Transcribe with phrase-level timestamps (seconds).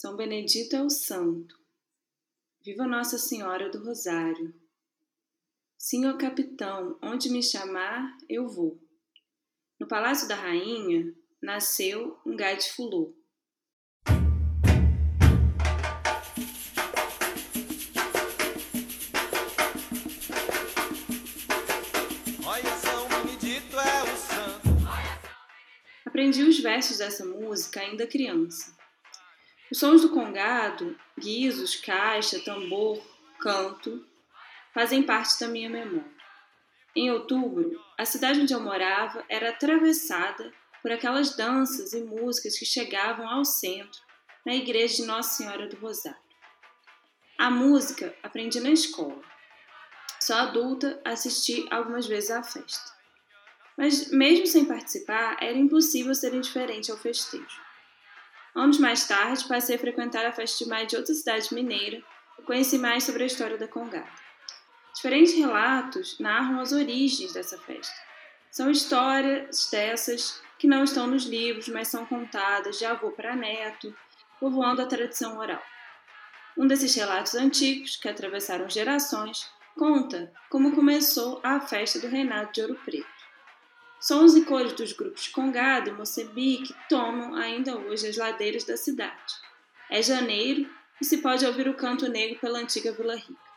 [0.00, 1.54] São Benedito é o santo.
[2.64, 4.54] Viva Nossa Senhora do Rosário.
[5.76, 8.80] Senhor capitão, onde me chamar, eu vou.
[9.78, 13.14] No Palácio da Rainha nasceu um gade fulô.
[26.06, 28.79] Aprendi os versos dessa música ainda criança.
[29.70, 33.00] Os sons do congado, guizos, caixa, tambor,
[33.38, 34.04] canto,
[34.74, 36.20] fazem parte da minha memória.
[36.94, 40.52] Em outubro, a cidade onde eu morava era atravessada
[40.82, 44.00] por aquelas danças e músicas que chegavam ao centro,
[44.44, 46.18] na igreja de Nossa Senhora do Rosário.
[47.38, 49.22] A música aprendi na escola.
[50.18, 52.92] Só adulta assisti algumas vezes à festa.
[53.76, 57.69] Mas, mesmo sem participar, era impossível ser indiferente ao festejo.
[58.54, 62.02] Anos mais tarde, passei a frequentar a festa de maio de outra cidade mineira
[62.38, 64.08] e conheci mais sobre a história da Congada.
[64.94, 67.94] Diferentes relatos narram as origens dessa festa.
[68.50, 73.94] São histórias dessas que não estão nos livros, mas são contadas de avô para neto,
[74.40, 75.62] povoando a tradição oral.
[76.56, 79.48] Um desses relatos antigos, que atravessaram gerações,
[79.78, 83.19] conta como começou a festa do reinado de Ouro Preto.
[84.00, 89.34] Sons e cores dos grupos Congado e Moçambique tomam ainda hoje as ladeiras da cidade.
[89.90, 93.50] É janeiro e se pode ouvir o canto negro pela antiga Vila Rica.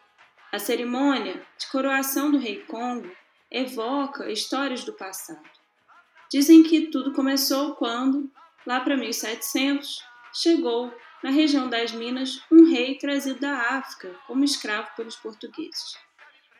[0.51, 3.09] A cerimônia de coroação do rei Congo
[3.49, 5.49] evoca histórias do passado.
[6.29, 8.29] Dizem que tudo começou quando,
[8.67, 14.89] lá para 1700, chegou na região das Minas um rei trazido da África como escravo
[14.97, 15.95] pelos portugueses.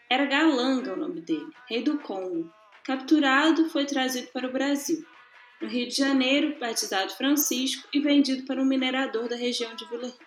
[0.09, 2.49] Era Galanga o nome dele, rei do Congo,
[2.83, 5.05] Capturado, foi trazido para o Brasil.
[5.61, 10.07] No Rio de Janeiro, batizado Francisco e vendido para um minerador da região de Vila
[10.07, 10.25] Rica.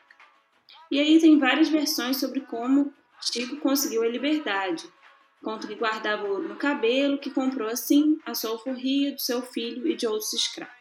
[0.90, 4.88] E aí tem várias versões sobre como Chico conseguiu a liberdade.
[5.42, 9.86] Conta que guardava ouro no cabelo, que comprou assim a sua alforria do seu filho
[9.86, 10.75] e de outros escravos.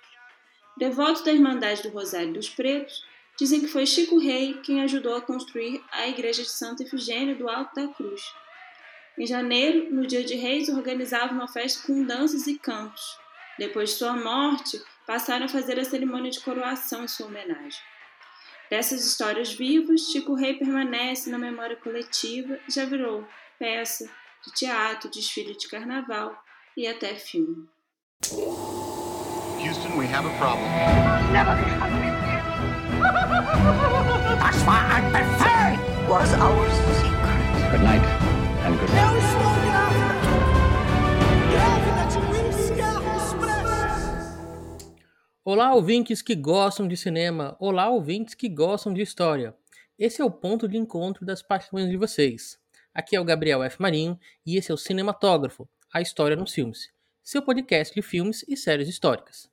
[0.77, 3.03] Devoto da Irmandade do Rosário dos Pretos,
[3.37, 7.49] dizem que foi Chico Rei quem ajudou a construir a igreja de Santa Efigênia do
[7.49, 8.21] Alto da Cruz,
[9.17, 13.17] em janeiro, no dia de Reis, organizava uma festa com danças e cantos.
[13.57, 17.79] Depois de sua morte, passaram a fazer a cerimônia de coroação em sua homenagem.
[18.69, 23.25] Dessas histórias vivas, Chico Rei permanece na memória coletiva e já virou
[23.57, 24.09] peça
[24.43, 26.35] de teatro, desfile de carnaval
[26.75, 27.69] e até filme.
[29.59, 30.69] Houston, we have a problem.
[31.31, 31.55] Never
[34.39, 37.71] That's why I prefer was our secret.
[37.71, 38.24] Good night.
[38.65, 38.71] De
[42.31, 42.81] Whisky
[43.15, 44.39] Express!
[45.43, 47.55] Olá, ouvintes que gostam de cinema.
[47.59, 49.55] Olá, ouvintes que gostam de história.
[49.99, 52.59] Esse é o ponto de encontro das paixões de vocês.
[52.91, 53.79] Aqui é o Gabriel F.
[53.79, 56.91] Marinho e esse é o Cinematógrafo, a história nos filmes,
[57.23, 59.47] seu podcast de filmes e séries históricas.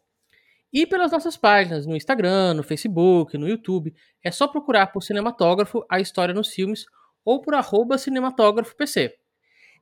[0.72, 3.92] E pelas nossas páginas no Instagram, no Facebook, no YouTube,
[4.22, 6.86] é só procurar por Cinematógrafo a história nos filmes
[7.24, 9.12] ou por arroba cinematógrafopc.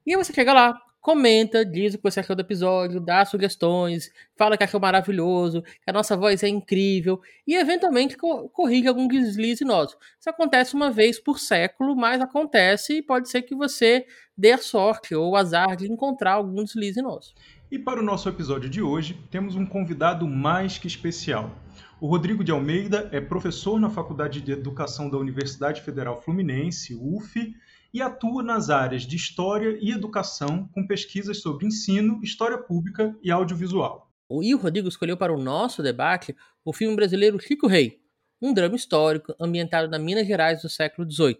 [0.06, 4.10] E aí você chega lá, comenta, diz o que você achou do episódio, dá sugestões,
[4.36, 9.06] fala que achou maravilhoso, que a nossa voz é incrível e eventualmente co corrige algum
[9.08, 9.96] deslize nosso.
[10.18, 14.04] Isso acontece uma vez por século, mas acontece e pode ser que você
[14.36, 17.34] dê a sorte ou o azar de encontrar algum deslize nosso.
[17.70, 21.54] E para o nosso episódio de hoje, temos um convidado mais que especial.
[22.00, 27.54] O Rodrigo de Almeida é professor na Faculdade de Educação da Universidade Federal Fluminense, UF,
[27.92, 33.30] e atua nas áreas de História e Educação, com pesquisas sobre ensino, história pública e
[33.30, 34.10] audiovisual.
[34.42, 38.00] E o Rodrigo escolheu para o nosso debate o filme brasileiro Chico Rei,
[38.40, 41.38] um drama histórico ambientado na Minas Gerais do século XVIII.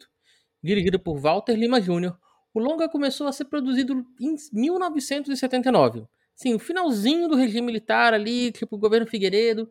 [0.63, 2.17] Dirigido por Walter Lima Jr.,
[2.55, 6.07] o longa começou a ser produzido em 1979.
[6.35, 9.69] Sim, o finalzinho do regime militar ali, tipo o governo Figueiredo,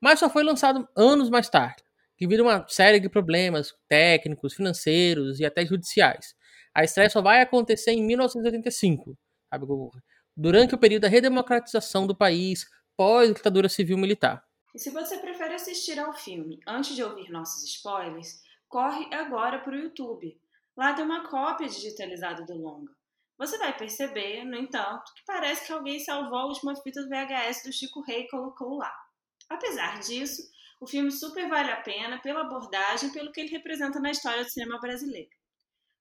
[0.00, 1.82] mas só foi lançado anos mais tarde,
[2.20, 6.34] devido a uma série de problemas técnicos, financeiros e até judiciais.
[6.74, 9.16] A estreia só vai acontecer em 1985,
[9.48, 9.66] sabe?
[10.36, 14.44] durante o período da redemocratização do país pós-ditadura civil-militar.
[14.74, 19.74] E se você prefere assistir ao filme antes de ouvir nossos spoilers, corre agora para
[19.74, 20.38] o YouTube.
[20.76, 22.92] Lá tem uma cópia digitalizada do longa.
[23.36, 27.64] Você vai perceber, no entanto, que parece que alguém salvou a última fita do VHS
[27.64, 28.94] do Chico Rei e colocou lá.
[29.48, 30.42] Apesar disso,
[30.80, 34.50] o filme super vale a pena pela abordagem pelo que ele representa na história do
[34.50, 35.28] cinema brasileiro.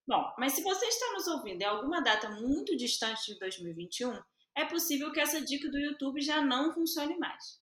[0.08, 4.18] Bom, mas se você está nos ouvindo em alguma data muito distante de 2021,
[4.56, 7.60] é possível que essa dica do YouTube já não funcione mais.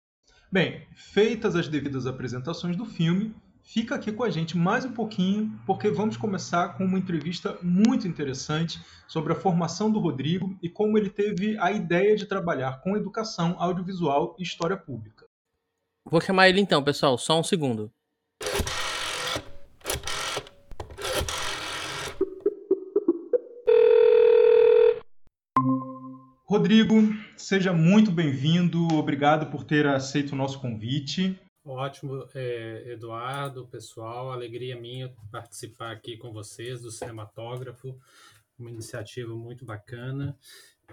[0.53, 5.59] Bem, feitas as devidas apresentações do filme, fica aqui com a gente mais um pouquinho,
[5.65, 8.79] porque vamos começar com uma entrevista muito interessante
[9.09, 13.57] sobre a formação do Rodrigo e como ele teve a ideia de trabalhar com educação
[13.59, 15.24] audiovisual e história pública.
[16.07, 17.91] Vou chamar ele então, pessoal, só um segundo.
[26.47, 26.95] Rodrigo,
[27.37, 28.87] seja muito bem-vindo.
[28.95, 31.41] Obrigado por ter aceito o nosso convite.
[31.65, 34.31] Ótimo, é, Eduardo, pessoal.
[34.31, 37.99] Alegria minha participar aqui com vocês do Cinematógrafo.
[38.59, 40.39] Uma iniciativa muito bacana.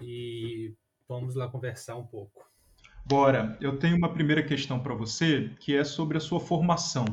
[0.00, 0.74] E
[1.06, 2.51] vamos lá conversar um pouco.
[3.04, 7.04] Bora, eu tenho uma primeira questão para você, que é sobre a sua formação.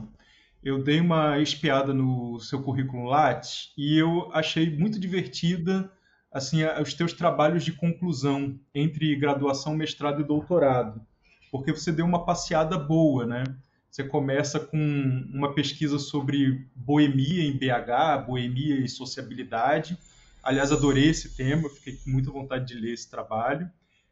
[0.64, 5.92] Eu dei uma espiada no seu currículo Lattes e eu achei muito divertida
[6.32, 11.02] assim os teus trabalhos de conclusão entre graduação, mestrado e doutorado,
[11.52, 13.44] porque você deu uma passeada boa, né?
[13.90, 14.78] Você começa com
[15.34, 19.98] uma pesquisa sobre boemia em BH, boemia e sociabilidade.
[20.44, 23.70] Aliás, adorei esse tema, fiquei com muita vontade de ler esse trabalho.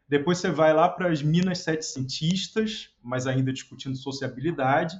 [0.08, 4.98] Depois você vai lá para as Minas Setecentistas, mas ainda discutindo sociabilidade.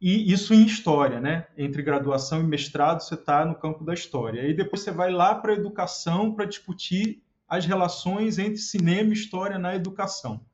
[0.00, 1.46] E isso em história, né?
[1.56, 4.48] Entre graduação e mestrado, você está no campo da história.
[4.48, 9.12] E depois você vai lá para a educação para discutir as relações entre cinema e
[9.12, 10.44] história na educação.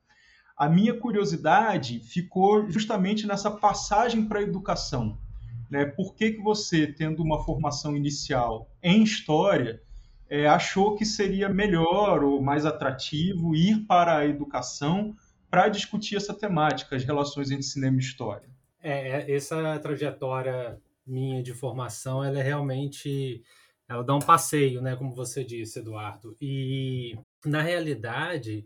[0.57, 5.19] A minha curiosidade ficou justamente nessa passagem para a educação.
[5.71, 5.87] Né?
[5.87, 9.83] Por que, que você, tendo uma formação inicial em história,
[10.33, 15.15] é, achou que seria melhor ou mais atrativo ir para a educação
[15.51, 18.49] para discutir essa temática, as relações entre cinema e história.
[18.81, 23.43] É, é, essa trajetória minha de formação, ela é realmente,
[23.87, 26.35] ela dá um passeio, né, como você disse, Eduardo.
[26.41, 27.15] E
[27.45, 28.65] na realidade,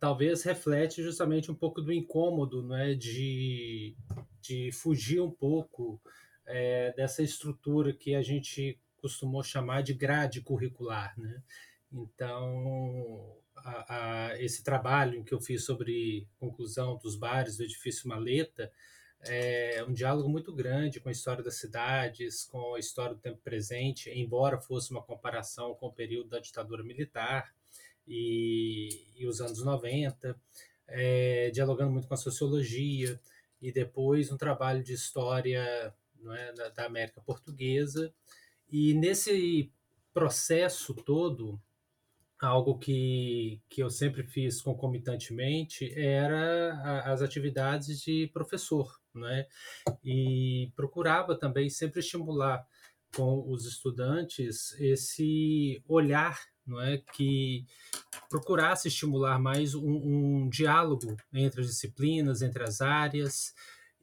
[0.00, 3.94] talvez reflete justamente um pouco do incômodo, né, de,
[4.40, 6.00] de fugir um pouco
[6.44, 11.42] é, dessa estrutura que a gente costumou chamar de grade curricular, né?
[11.92, 18.70] Então, a, a, esse trabalho que eu fiz sobre conclusão dos bares do edifício Maleta
[19.26, 23.38] é um diálogo muito grande com a história das cidades, com a história do tempo
[23.42, 27.52] presente, embora fosse uma comparação com o período da ditadura militar
[28.06, 30.40] e, e os anos 90,
[30.86, 33.20] é, dialogando muito com a sociologia,
[33.60, 35.92] e depois um trabalho de história
[36.32, 38.14] é, da, da América Portuguesa,
[38.70, 39.72] e nesse
[40.12, 41.60] processo todo,
[42.40, 49.46] algo que, que eu sempre fiz concomitantemente era a, as atividades de professor, né?
[50.04, 52.64] E procurava também sempre estimular
[53.14, 57.64] com os estudantes esse olhar, não é, que
[58.28, 63.54] procurasse estimular mais um, um diálogo entre as disciplinas, entre as áreas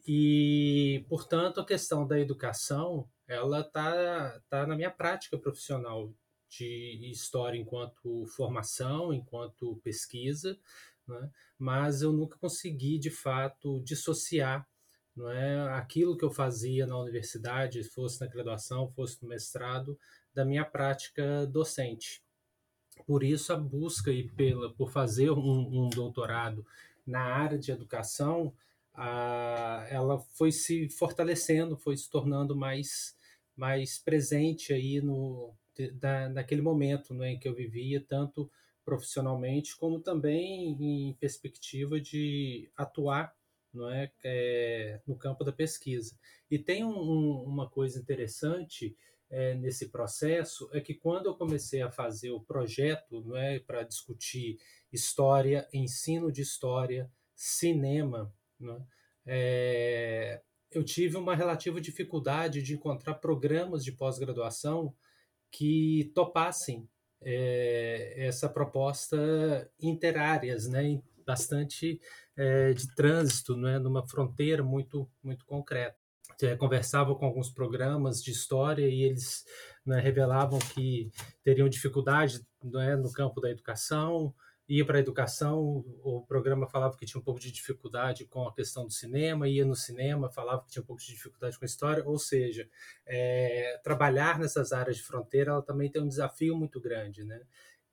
[0.07, 6.13] e, portanto, a questão da educação ela tá, tá na minha prática profissional
[6.50, 10.58] de história enquanto formação, enquanto pesquisa,
[11.08, 11.29] né?
[11.58, 14.67] mas eu nunca consegui de fato dissociar
[15.15, 19.98] não é aquilo que eu fazia na universidade, fosse na graduação, fosse no mestrado,
[20.34, 22.22] da minha prática docente.
[23.08, 26.65] Por isso a busca e pela por fazer um, um doutorado
[27.08, 28.53] na área de educação
[28.96, 33.16] a, ela foi se fortalecendo, foi se tornando mais,
[33.56, 35.54] mais presente aí no,
[35.94, 38.50] da, naquele momento né, em que eu vivia, tanto
[38.84, 43.36] profissionalmente como também em perspectiva de atuar
[43.74, 46.18] não é, é no campo da pesquisa.
[46.50, 48.96] E tem um, um, uma coisa interessante
[49.30, 53.84] é, nesse processo é que quando eu comecei a fazer o projeto, não é, para
[53.84, 54.58] discutir
[54.92, 58.86] história, ensino de história, cinema, não
[59.26, 64.94] é, é, eu tive uma relativa dificuldade de encontrar programas de pós-graduação
[65.52, 66.88] que topassem
[67.22, 72.00] é, essa proposta interáreas, né, bastante
[72.36, 75.98] é, de trânsito, né, numa fronteira muito muito concreta.
[76.42, 79.46] É, conversava com alguns programas de história e eles
[79.86, 81.10] né, revelavam que
[81.44, 84.34] teriam dificuldade né, no campo da educação,
[84.67, 88.53] ia para a educação, o programa falava que tinha um pouco de dificuldade com a
[88.53, 91.67] questão do cinema, ia no cinema, falava que tinha um pouco de dificuldade com a
[91.67, 92.67] história, ou seja,
[93.05, 97.41] é, trabalhar nessas áreas de fronteira ela também tem um desafio muito grande, né?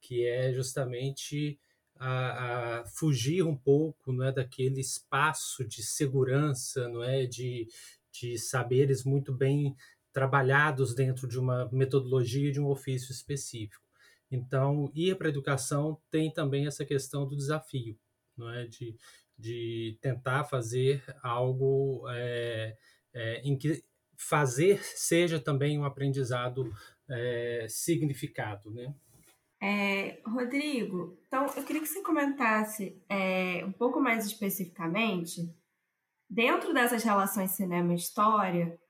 [0.03, 1.59] que é justamente
[1.97, 7.69] a, a fugir um pouco não é, daquele espaço de segurança, não é, de,
[8.11, 9.77] de saberes muito bem
[10.13, 13.82] trabalhados dentro de uma metodologia de um ofício específico.
[14.33, 17.99] Então, ir para a educação tem também essa questão do desafio,
[18.35, 18.67] não é?
[18.67, 18.97] de,
[19.39, 22.75] de tentar fazer algo é,
[23.13, 23.85] é, em que
[24.17, 26.73] fazer seja também um aprendizado
[27.11, 28.71] é, significado.
[28.71, 28.95] Né?
[29.61, 32.99] É, Rodrigo, então eu queria que você comentasse
[33.67, 35.55] um pouco mais especificamente,
[36.29, 38.81] dentro dessas relações cinema e história,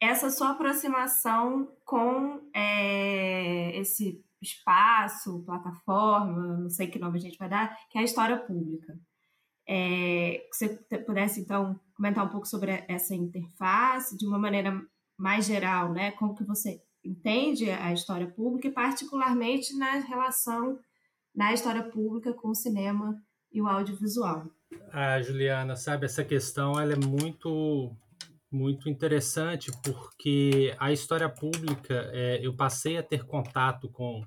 [0.00, 2.40] essa sua aproximação com
[3.74, 8.36] esse espaço, plataforma, não sei que nome a gente vai dar, que é a história
[8.36, 8.98] pública.
[9.68, 10.68] É, você
[11.06, 14.80] pudesse, então, comentar um pouco sobre essa interface, de uma maneira
[15.16, 16.10] mais geral, né?
[16.12, 20.78] Como que você entende a história pública, e particularmente na relação
[21.34, 23.16] na história pública com o cinema
[23.50, 24.46] e o audiovisual.
[24.92, 27.94] Ah, Juliana, sabe, essa questão ela é muito
[28.52, 34.22] muito interessante porque a história pública é, eu passei a ter contato com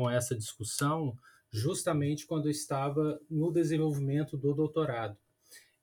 [0.00, 1.14] com essa discussão
[1.52, 5.14] justamente quando eu estava no desenvolvimento do doutorado.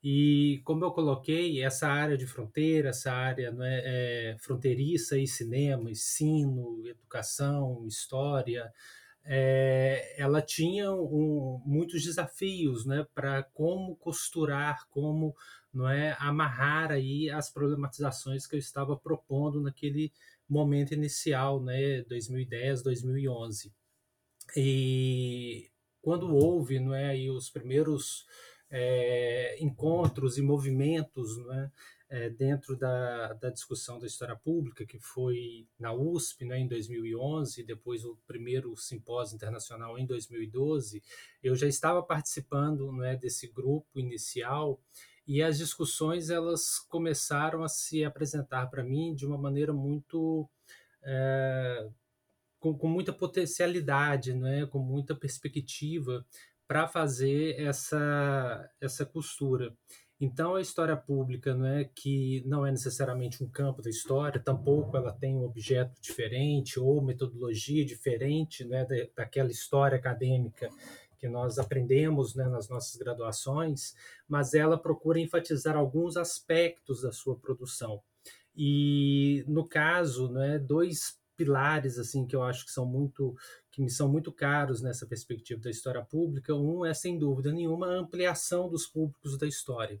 [0.02, 5.90] E como eu coloquei, essa área de fronteira, essa área é, é, fronteiriça e cinema,
[5.90, 8.72] ensino, educação, história,
[9.24, 15.34] é, ela tinha um, muitos desafios né, para como costurar, como
[15.72, 20.12] não é, amarrar aí as problematizações que eu estava propondo naquele
[20.48, 23.72] momento inicial, né, 2010, 2011.
[24.56, 25.70] E
[26.00, 28.26] quando houve não é, aí os primeiros
[28.70, 31.70] é, encontros e movimentos não é,
[32.10, 37.62] é, dentro da, da discussão da história pública, que foi na USP né, em 2011,
[37.64, 41.02] depois o primeiro simpósio internacional em 2012,
[41.42, 44.80] eu já estava participando né, desse grupo inicial
[45.28, 50.48] e as discussões elas começaram a se apresentar para mim de uma maneira muito
[51.02, 51.86] é,
[52.58, 54.64] com, com muita potencialidade, né?
[54.64, 56.24] com muita perspectiva
[56.66, 59.76] para fazer essa, essa costura.
[60.18, 64.96] Então, a história pública não é que não é necessariamente um campo da história, tampouco
[64.96, 70.70] ela tem um objeto diferente ou metodologia diferente né, daquela história acadêmica
[71.18, 73.94] que nós aprendemos né, nas nossas graduações,
[74.28, 78.00] mas ela procura enfatizar alguns aspectos da sua produção.
[78.56, 83.36] E, no caso, né, dois pilares assim que eu acho que são muito
[83.70, 86.52] que me são muito caros nessa perspectiva da história pública.
[86.52, 90.00] Um é sem dúvida nenhuma a ampliação dos públicos da história.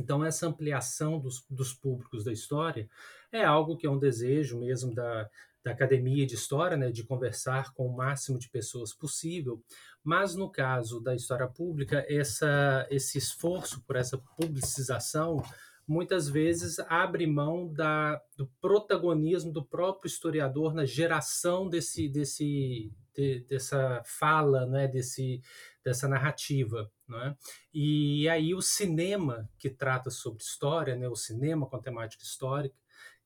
[0.00, 2.90] Então essa ampliação dos, dos públicos da história
[3.30, 5.30] é algo que é um desejo mesmo da,
[5.62, 9.62] da academia de história, né, de conversar com o máximo de pessoas possível.
[10.08, 15.44] Mas no caso da história pública, essa, esse esforço por essa publicização
[15.86, 23.40] muitas vezes abre mão da, do protagonismo do próprio historiador na geração desse, desse, de,
[23.40, 25.42] dessa fala, né, desse,
[25.84, 26.90] dessa narrativa.
[27.06, 27.36] Né?
[27.74, 32.76] E aí o cinema que trata sobre história, né, o cinema com temática histórica,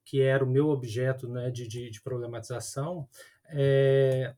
[0.04, 3.08] que era o meu objeto né, de, de, de problematização,
[3.50, 4.34] é,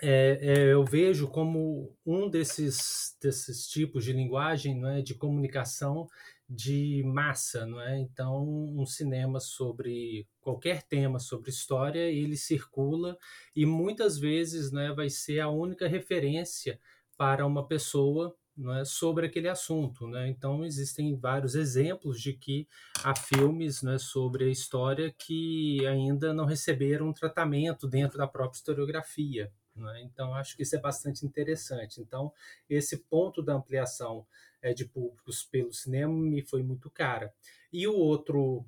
[0.00, 6.08] é, é, eu vejo como um desses, desses tipos de linguagem, né, de comunicação
[6.48, 7.98] de massa, não é?
[7.98, 13.18] Então, um cinema sobre qualquer tema sobre história, ele circula
[13.54, 16.80] e muitas vezes, né, vai ser a única referência
[17.16, 20.08] para uma pessoa não é, sobre aquele assunto.
[20.08, 20.28] Né?
[20.28, 22.66] Então, existem vários exemplos de que
[23.04, 29.52] há filmes né, sobre a história que ainda não receberam tratamento dentro da própria historiografia.
[29.78, 30.02] Né?
[30.02, 32.00] Então, acho que isso é bastante interessante.
[32.00, 32.32] Então,
[32.68, 34.26] esse ponto da ampliação
[34.60, 37.32] é, de públicos pelo cinema me foi muito cara.
[37.72, 38.64] E o outro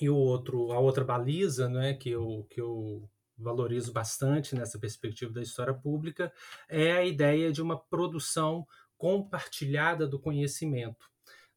[0.00, 5.32] e o outro a outra baliza, né, que eu que eu valorizo bastante nessa perspectiva
[5.32, 6.32] da história pública
[6.68, 11.11] é a ideia de uma produção compartilhada do conhecimento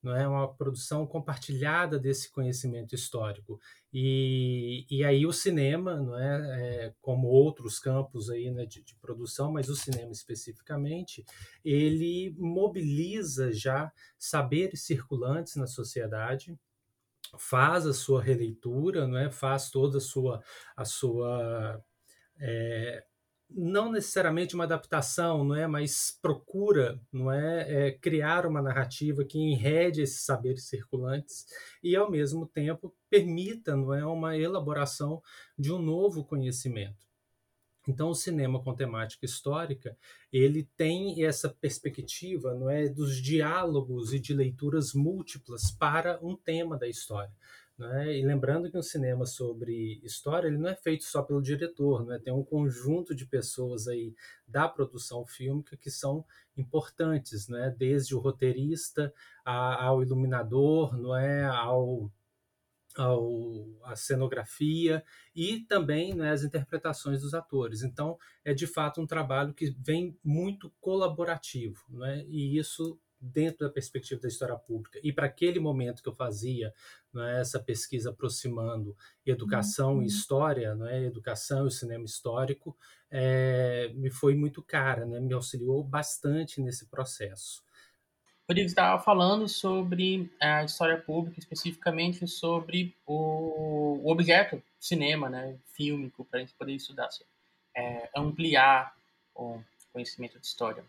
[0.05, 0.27] não é?
[0.27, 3.59] Uma produção compartilhada desse conhecimento histórico.
[3.91, 8.95] E, e aí o cinema não é, é como outros campos aí né, de, de,
[8.95, 11.25] produção mas o cinema especificamente
[11.63, 16.59] ele mobiliza já saberes circulantes na sociedade
[17.38, 19.31] faz a sua releitura não é?
[19.31, 20.43] Faz toda a sua
[20.75, 21.81] a sua
[22.38, 23.03] é,
[23.49, 29.39] não necessariamente uma adaptação, não é, mas procura, não é, é, criar uma narrativa que
[29.39, 31.45] enrede esses saberes circulantes
[31.83, 35.21] e ao mesmo tempo permita, não é, uma elaboração
[35.57, 37.05] de um novo conhecimento.
[37.87, 39.95] Então, o cinema com temática histórica,
[40.33, 46.77] ele tem essa perspectiva, não é, dos diálogos e de leituras múltiplas para um tema
[46.77, 47.31] da história.
[47.77, 48.17] Né?
[48.17, 52.17] E lembrando que um cinema sobre história ele não é feito só pelo diretor, né?
[52.24, 54.15] tem um conjunto de pessoas aí
[54.48, 57.75] da produção fílmica que são importantes, né?
[57.77, 59.13] desde o roteirista
[59.44, 61.44] a, ao iluminador, não é?
[61.44, 62.10] ao,
[62.96, 65.03] ao a cenografia
[65.36, 67.84] e também né, as interpretações dos atores.
[67.84, 72.24] Então é de fato um trabalho que vem muito colaborativo, né?
[72.29, 76.74] e isso dentro da perspectiva da história pública e para aquele momento que eu fazia
[77.15, 80.03] é, essa pesquisa aproximando educação uhum.
[80.03, 82.77] e história, é, educação e cinema histórico,
[83.10, 87.63] é, me foi muito cara, né, me auxiliou bastante nesse processo.
[88.48, 96.24] Rodrigo estava falando sobre a história pública, especificamente sobre o, o objeto cinema, né, fílmico,
[96.25, 97.10] para a gente poder estudar,
[97.75, 98.96] é, ampliar
[99.34, 99.60] o
[99.91, 100.84] conhecimento de história.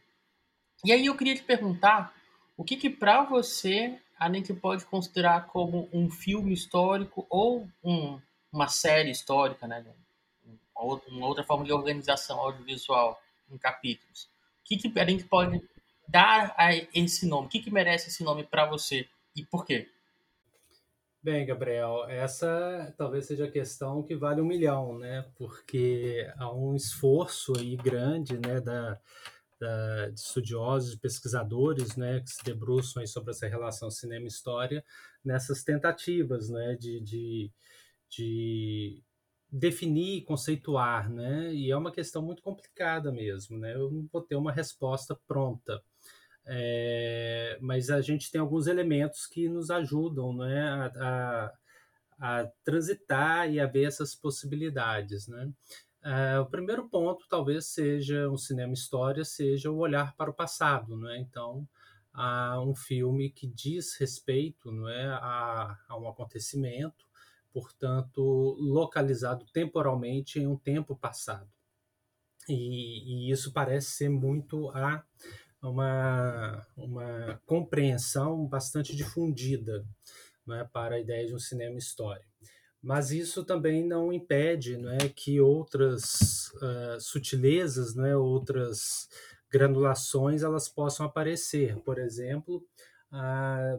[0.85, 2.15] E aí eu queria te perguntar
[2.57, 8.19] o que, que para você a gente pode considerar como um filme histórico ou um,
[8.51, 9.85] uma série histórica, né?
[10.75, 14.25] Uma outra forma de organização audiovisual em capítulos.
[14.25, 15.63] O que, que a gente pode
[16.09, 17.47] dar a esse nome?
[17.47, 19.89] O que, que merece esse nome para você e por quê?
[21.23, 25.27] Bem, Gabriel, essa talvez seja a questão que vale um milhão, né?
[25.37, 28.99] Porque há um esforço aí grande, né, da,
[29.59, 34.85] da, de estudiosos e pesquisadores né, que se debruçam sobre essa relação cinema-história
[35.25, 37.53] nessas tentativas né, de, de,
[38.09, 39.03] de
[39.51, 41.53] definir, conceituar, né?
[41.55, 43.75] E é uma questão muito complicada mesmo, né?
[43.75, 45.83] Eu não vou ter uma resposta pronta,
[46.47, 50.63] é, mas a gente tem alguns elementos que nos ajudam, né?
[50.69, 51.53] A, a,
[52.19, 55.51] a transitar e a ver essas possibilidades, né?
[56.07, 60.97] Uh, o primeiro ponto talvez seja um cinema história, seja o olhar para o passado,
[60.97, 61.19] não é?
[61.19, 61.69] Então,
[62.15, 67.05] há um filme que diz respeito, não é, a, a um acontecimento,
[67.53, 68.23] portanto,
[68.61, 71.51] localizado temporalmente em um tempo passado.
[72.49, 75.05] E, e isso parece ser muito a
[75.61, 79.85] uma, uma compreensão bastante difundida
[80.53, 82.25] é, para a ideia de um cinema história
[82.87, 89.09] mas isso também não impede não é, que outras uh, sutilezas, não é, outras
[89.51, 91.77] granulações elas possam aparecer.
[91.81, 92.65] Por exemplo,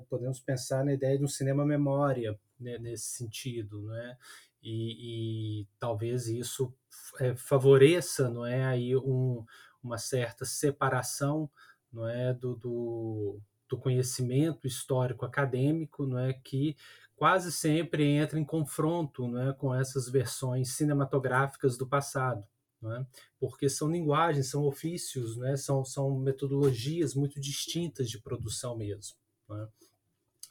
[0.10, 4.18] podemos pensar na ideia de um cinema memória né, nesse sentido, não é?
[4.62, 6.74] E, e talvez isso
[7.22, 9.46] é, favoreça, não é, aí um,
[9.82, 11.50] uma certa separação,
[11.94, 13.40] não é, do, do,
[13.70, 16.76] do conhecimento histórico acadêmico, não é, que
[17.18, 22.46] quase sempre entra em confronto né, com essas versões cinematográficas do passado,
[22.80, 23.06] né,
[23.40, 29.18] porque são linguagens, são ofícios, né, são, são metodologias muito distintas de produção mesmo.
[29.50, 29.68] Né.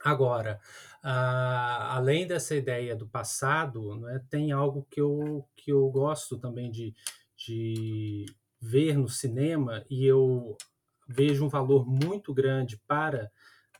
[0.05, 0.61] Agora,
[1.03, 3.99] além dessa ideia do passado,
[4.29, 6.95] tem algo que eu, que eu gosto também de,
[7.37, 8.27] de
[8.61, 10.57] ver no cinema e eu
[11.09, 13.31] vejo um valor muito grande para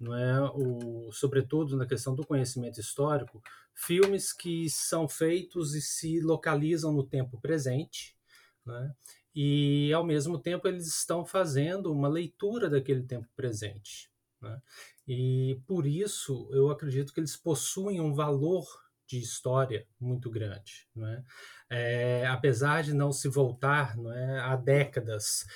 [0.01, 3.43] não é o sobretudo na questão do conhecimento histórico,
[3.75, 8.17] filmes que são feitos e se localizam no tempo presente,
[8.65, 8.95] né?
[9.35, 14.11] e ao mesmo tempo eles estão fazendo uma leitura daquele tempo presente.
[14.41, 14.61] Né?
[15.07, 18.65] E por isso eu acredito que eles possuem um valor
[19.07, 20.89] de história muito grande.
[20.95, 21.23] Né?
[21.71, 25.47] É, apesar de não se voltar não é, a décadas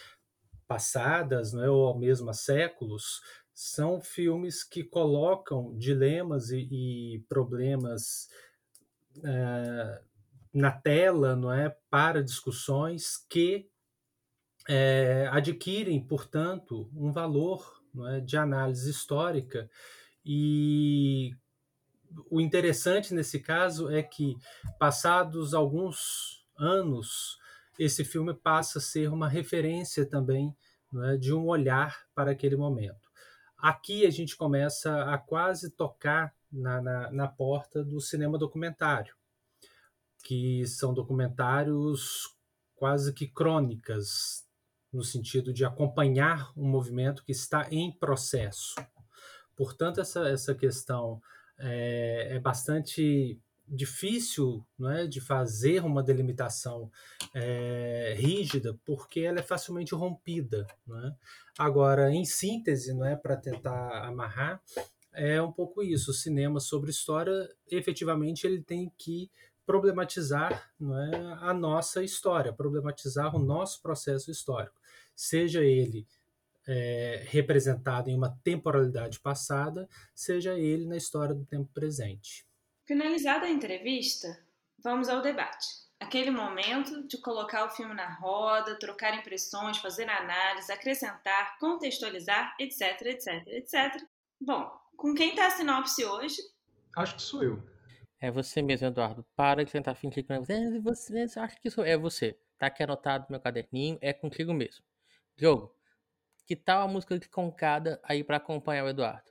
[0.68, 3.20] passadas, não é, ou mesmo a séculos,
[3.60, 8.26] são filmes que colocam dilemas e, e problemas
[9.22, 10.00] é,
[10.50, 13.68] na tela, não é, para discussões que
[14.66, 19.70] é, adquirem, portanto, um valor é, de análise histórica
[20.24, 21.36] e
[22.30, 24.38] o interessante nesse caso é que,
[24.78, 27.38] passados alguns anos,
[27.78, 30.56] esse filme passa a ser uma referência também
[31.04, 32.99] é, de um olhar para aquele momento.
[33.62, 39.14] Aqui a gente começa a quase tocar na, na, na porta do cinema documentário,
[40.24, 42.34] que são documentários
[42.74, 44.48] quase que crônicas,
[44.92, 48.74] no sentido de acompanhar um movimento que está em processo.
[49.54, 51.20] Portanto, essa, essa questão
[51.58, 53.38] é, é bastante
[53.70, 56.90] difícil é, de fazer uma delimitação
[57.32, 60.66] é, rígida, porque ela é facilmente rompida.
[60.88, 61.12] É?
[61.58, 64.60] Agora, em síntese, não é para tentar amarrar,
[65.12, 66.10] é um pouco isso.
[66.10, 69.30] O cinema sobre história, efetivamente, ele tem que
[69.64, 74.74] problematizar não é, a nossa história, problematizar o nosso processo histórico,
[75.14, 76.08] seja ele
[76.66, 82.44] é, representado em uma temporalidade passada, seja ele na história do tempo presente.
[82.90, 84.36] Finalizada a entrevista,
[84.82, 85.64] vamos ao debate.
[86.00, 93.00] Aquele momento de colocar o filme na roda, trocar impressões, fazer análise, acrescentar, contextualizar, etc,
[93.02, 94.04] etc, etc.
[94.40, 96.42] Bom, com quem está a sinopse hoje?
[96.96, 97.62] Acho que sou eu.
[98.20, 99.24] É você mesmo, Eduardo.
[99.36, 101.28] Para de tentar fingir que não é você.
[101.28, 102.36] Você acha que sou é você.
[102.58, 104.84] Tá aqui anotado no meu caderninho, é contigo mesmo.
[105.36, 105.72] Diogo,
[106.44, 109.30] que tal a música de Concada aí para acompanhar o Eduardo?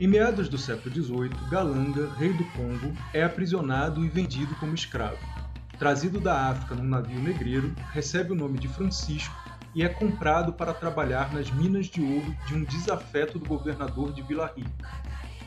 [0.00, 5.18] Em meados do século XVIII, Galanga, rei do Congo, é aprisionado e vendido como escravo.
[5.76, 9.34] Trazido da África num navio negreiro, recebe o nome de Francisco
[9.74, 14.22] e é comprado para trabalhar nas minas de ouro de um desafeto do governador de
[14.22, 14.88] Vila Rica.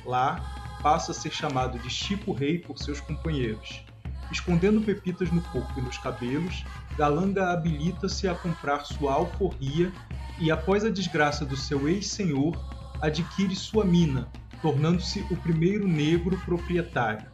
[0.04, 3.86] Lá, passa a ser chamado de Chico Rei por seus companheiros.
[4.30, 6.66] Escondendo pepitas no corpo e nos cabelos,
[6.98, 9.94] Galanga habilita-se a comprar sua alforria
[10.38, 12.54] e, após a desgraça do seu ex-senhor,
[13.02, 14.30] adquire sua mina,
[14.62, 17.30] tornando-se o primeiro negro proprietário.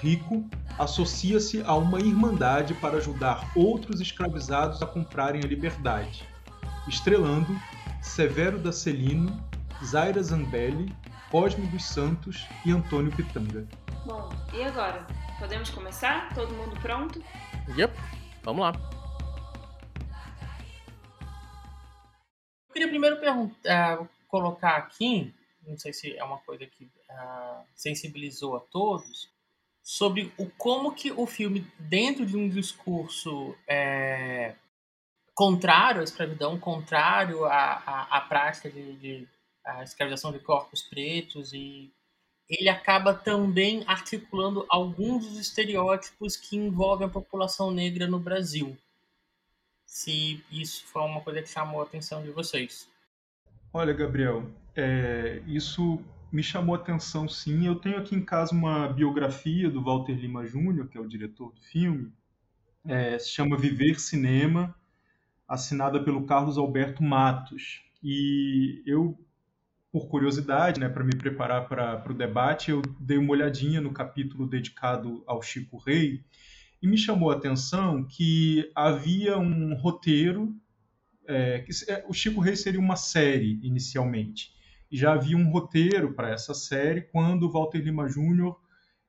[0.00, 0.44] Rico,
[0.78, 6.26] associa-se a uma irmandade para ajudar outros escravizados a comprarem a liberdade,
[6.88, 7.56] estrelando
[8.00, 9.40] Severo da Celino,
[9.84, 10.94] Zaira Zambelli,
[11.30, 13.66] Cosme dos Santos e Antônio Pitanga.
[14.04, 15.06] Bom, e agora?
[15.38, 16.34] Podemos começar?
[16.34, 17.22] Todo mundo pronto?
[17.76, 17.96] Yep,
[18.42, 18.72] vamos lá.
[22.68, 24.00] Eu queria primeiro perguntar,
[24.32, 29.30] colocar aqui, não sei se é uma coisa que uh, sensibilizou a todos,
[29.82, 34.54] sobre o como que o filme, dentro de um discurso é,
[35.34, 39.28] contrário à escravidão, contrário à, à, à prática de, de
[39.64, 41.92] a escravização de corpos pretos e
[42.48, 48.76] ele acaba também articulando alguns dos estereótipos que envolvem a população negra no Brasil.
[49.86, 52.88] Se isso foi uma coisa que chamou a atenção de vocês.
[53.74, 55.98] Olha, Gabriel, é, isso
[56.30, 57.66] me chamou a atenção sim.
[57.66, 61.52] Eu tenho aqui em casa uma biografia do Walter Lima Júnior, que é o diretor
[61.54, 62.12] do filme,
[62.84, 64.74] é, se chama Viver Cinema,
[65.48, 67.82] assinada pelo Carlos Alberto Matos.
[68.02, 69.18] E eu,
[69.90, 74.46] por curiosidade, né, para me preparar para o debate, eu dei uma olhadinha no capítulo
[74.46, 76.22] dedicado ao Chico Rei
[76.82, 80.54] e me chamou a atenção que havia um roteiro
[81.32, 84.52] é, que é, o Chico Rei seria uma série inicialmente.
[84.90, 88.60] E já havia um roteiro para essa série quando Walter Lima Júnior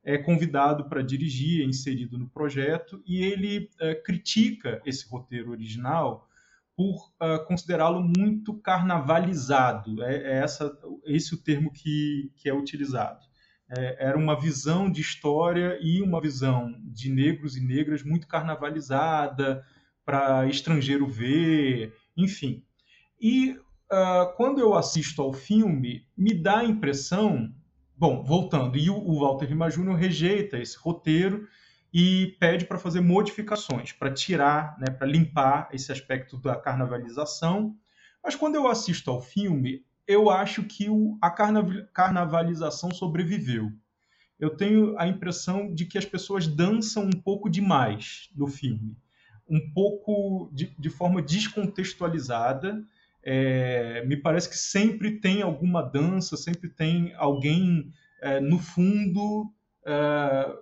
[0.04, 6.28] é convidado para dirigir, é inserido no projeto, e ele é, critica esse roteiro original
[6.76, 10.04] por uh, considerá-lo muito carnavalizado.
[10.04, 13.24] É, é essa, esse o termo que, que é utilizado.
[13.70, 19.64] É, era uma visão de história e uma visão de negros e negras muito carnavalizada,
[20.06, 22.64] para estrangeiro ver, enfim.
[23.20, 27.54] E uh, quando eu assisto ao filme, me dá a impressão.
[27.96, 29.96] Bom, voltando, e o, o Walter Lima Jr.
[29.96, 31.48] rejeita esse roteiro
[31.94, 37.76] e pede para fazer modificações, para tirar, né, para limpar esse aspecto da carnavalização.
[38.24, 43.72] Mas quando eu assisto ao filme, eu acho que o, a carnavalização sobreviveu.
[44.40, 48.98] Eu tenho a impressão de que as pessoas dançam um pouco demais no filme
[49.48, 52.84] um pouco de, de forma descontextualizada.
[53.22, 59.52] É, me parece que sempre tem alguma dança, sempre tem alguém é, no fundo
[59.86, 60.56] é,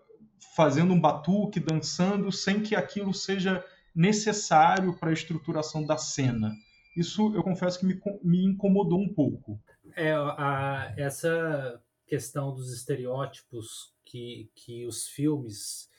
[0.55, 3.63] fazendo um batuque, dançando, sem que aquilo seja
[3.95, 6.51] necessário para a estruturação da cena.
[6.95, 9.59] Isso eu confesso que me, me incomodou um pouco.
[9.95, 15.89] É, a, essa questão dos estereótipos que, que os filmes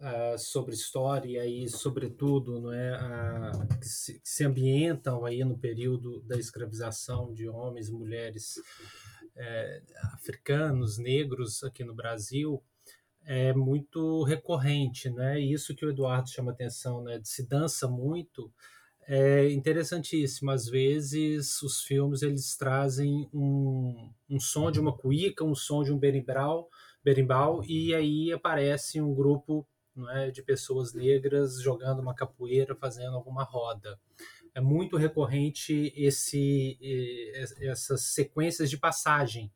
[0.00, 5.58] uh, sobre história e, sobretudo, não é, uh, que, se, que, se, ambientam aí no
[5.58, 8.54] período da escravização de homens e mulheres
[9.36, 9.82] é,
[10.14, 12.62] africanos, negros aqui no Brasil,
[13.24, 15.38] é muito recorrente, né?
[15.38, 17.20] Isso que o Eduardo chama atenção, né?
[17.22, 18.52] Se dança muito,
[19.06, 20.50] é interessantíssimo.
[20.50, 25.92] Às vezes os filmes eles trazem um, um som de uma cuíca, um som de
[25.92, 26.68] um berimbau,
[27.04, 29.66] berimbau e aí aparece um grupo
[30.08, 33.98] é, de pessoas negras jogando uma capoeira, fazendo alguma roda.
[34.54, 36.78] É muito recorrente esse,
[37.60, 39.52] essas sequências de passagem.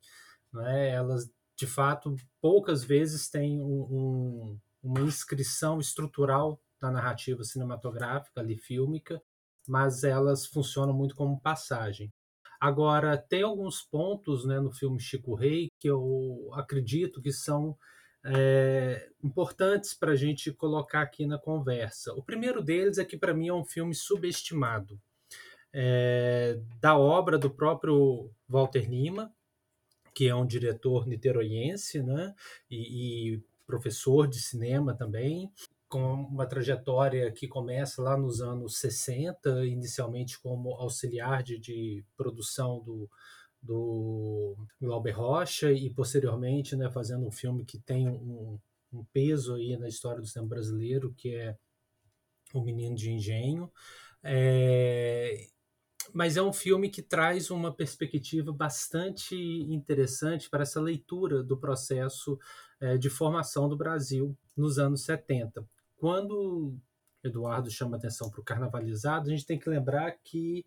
[0.67, 0.91] É?
[0.91, 8.57] Elas, de fato, poucas vezes têm um, um, uma inscrição estrutural na narrativa cinematográfica, ali
[8.57, 9.21] fílmica,
[9.67, 12.13] mas elas funcionam muito como passagem.
[12.61, 17.77] Agora, tem alguns pontos né, no filme Chico Rei que eu acredito que são
[18.25, 22.13] é, importantes para a gente colocar aqui na conversa.
[22.15, 24.99] O primeiro deles é que, para mim, é um filme subestimado.
[25.73, 29.33] É, da obra do próprio Walter Lima,
[30.15, 32.33] que é um diretor niteroiense né,
[32.71, 35.53] e, e professor de cinema também,
[35.89, 42.81] com uma trajetória que começa lá nos anos 60, inicialmente como auxiliar de, de produção
[42.81, 43.11] do,
[43.65, 48.59] do Glauber Rocha e posteriormente né, fazendo um filme que tem um,
[48.93, 51.57] um peso aí na história do cinema brasileiro, que é
[52.53, 53.73] O Menino de Engenho.
[54.23, 55.49] É,
[56.13, 62.39] mas é um filme que traz uma perspectiva bastante interessante para essa leitura do processo
[62.81, 65.67] é, de formação do Brasil nos anos 70.
[65.97, 66.77] Quando
[67.23, 70.67] Eduardo chama atenção para o carnavalizado, a gente tem que lembrar que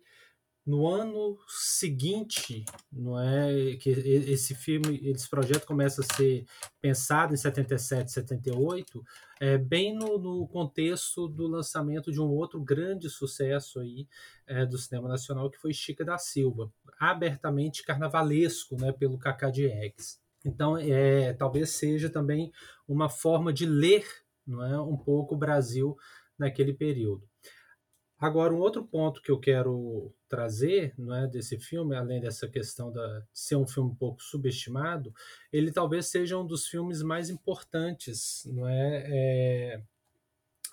[0.68, 6.44] no ano seguinte, não é que esse filme, esse projeto começa a ser
[6.78, 9.02] pensado em 77, 78,
[9.40, 14.06] é bem no, no contexto do lançamento de um outro grande sucesso aí
[14.46, 20.20] é, do cinema nacional que foi Chica da Silva, abertamente carnavalesco, né, pelo Cacá Diegues.
[20.44, 22.52] Então, é, talvez seja também
[22.86, 24.04] uma forma de ler,
[24.46, 25.96] não é, um pouco o Brasil
[26.38, 27.27] naquele período.
[28.20, 32.90] Agora, um outro ponto que eu quero trazer não é, desse filme, além dessa questão
[32.90, 32.98] de
[33.32, 35.14] ser um filme um pouco subestimado,
[35.52, 39.82] ele talvez seja um dos filmes mais importantes não é, é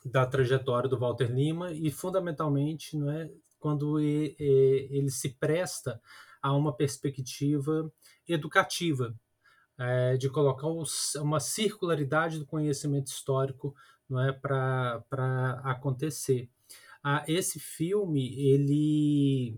[0.03, 3.29] da trajetória do Walter Lima e, fundamentalmente, não é,
[3.59, 6.01] quando ele, ele se presta
[6.41, 7.91] a uma perspectiva
[8.27, 9.15] educativa,
[9.77, 10.67] é, de colocar
[11.17, 13.75] uma circularidade do conhecimento histórico
[14.07, 16.49] não é, para acontecer
[17.07, 19.55] ah, esse filme ele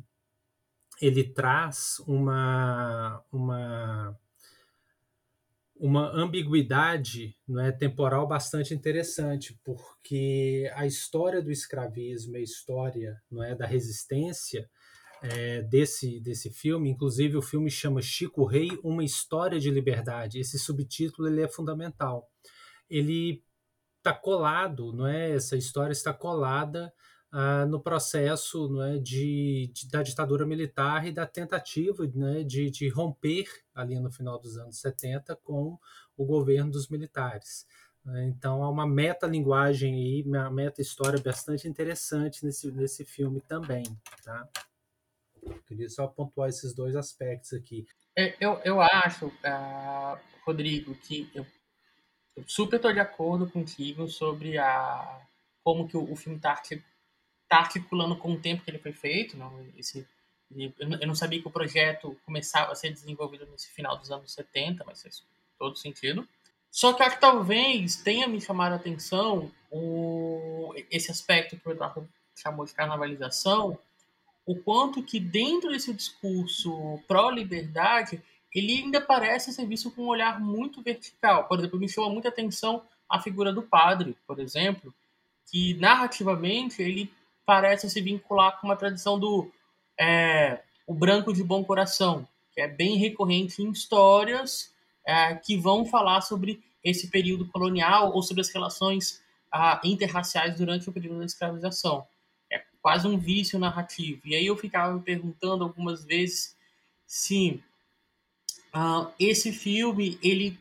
[1.02, 4.20] ele traz uma uma
[5.80, 13.42] uma ambiguidade não é temporal bastante interessante porque a história do escravismo a história não
[13.42, 14.70] é da resistência
[15.24, 20.38] é, desse desse filme inclusive o filme chama Chico Rei uma história de liberdade.
[20.38, 22.30] Esse subtítulo ele é fundamental.
[22.90, 23.42] Ele
[24.00, 26.92] está colado não é essa história está colada
[27.32, 32.88] ah, no processo né, de, de, da ditadura militar e da tentativa né, de, de,
[32.90, 35.78] romper, ali no final dos anos 70, com
[36.16, 37.68] o governo dos militares.
[38.30, 43.84] Então, há uma metalinguagem aí, uma meta-história bastante interessante nesse, nesse filme também.
[44.24, 44.48] Tá?
[45.68, 47.86] queria só pontuar esses dois aspectos aqui.
[48.18, 51.46] É, eu, eu acho, uh, Rodrigo, que eu,
[52.36, 55.22] eu super estou de acordo contigo sobre a,
[55.64, 56.54] como que o, o filme está
[57.48, 59.38] está articulando com o tempo que ele foi feito.
[59.38, 59.66] Não?
[59.78, 60.06] Esse,
[60.56, 64.84] eu não sabia que o projeto começava a ser desenvolvido nesse final dos anos 70,
[64.86, 65.24] mas faz
[65.58, 66.28] todo sentido.
[66.70, 72.08] Só que que talvez tenha me chamado a atenção o, esse aspecto que o Eduardo
[72.36, 73.80] chamou de carnavalização,
[74.46, 78.22] o quanto que dentro desse discurso pró-liberdade
[78.54, 81.46] ele ainda parece ser visto com um olhar muito vertical.
[81.46, 84.94] Por exemplo, me chama muita atenção a figura do padre, por exemplo,
[85.50, 87.12] que narrativamente ele
[87.48, 89.50] parece se vincular com uma tradição do
[89.98, 94.74] é, o branco de bom coração, que é bem recorrente em histórias
[95.06, 100.90] é, que vão falar sobre esse período colonial ou sobre as relações ah, interraciais durante
[100.90, 102.06] o período da escravização.
[102.52, 104.22] É quase um vício narrativo.
[104.26, 106.56] E aí eu ficava me perguntando algumas vezes
[107.06, 107.64] se
[108.74, 110.60] ah, esse filme ele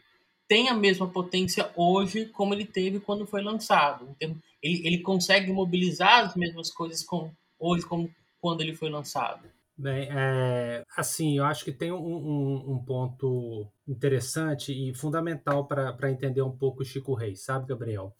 [0.48, 4.14] tem a mesma potência hoje como ele teve quando foi lançado.
[4.20, 9.48] Ele, ele consegue mobilizar as mesmas coisas com, hoje como quando ele foi lançado.
[9.78, 16.10] Bem, é, assim, eu acho que tem um, um, um ponto interessante e fundamental para
[16.10, 18.14] entender um pouco o Chico Reis, sabe, Gabriel?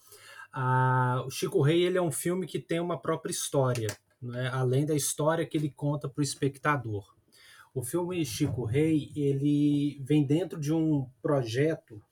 [0.52, 3.88] Ah, o Chico Rei ele é um filme que tem uma própria história,
[4.20, 4.50] né?
[4.52, 7.15] além da história que ele conta para o espectador.
[7.76, 12.02] O filme Chico Rei ele vem dentro de um projeto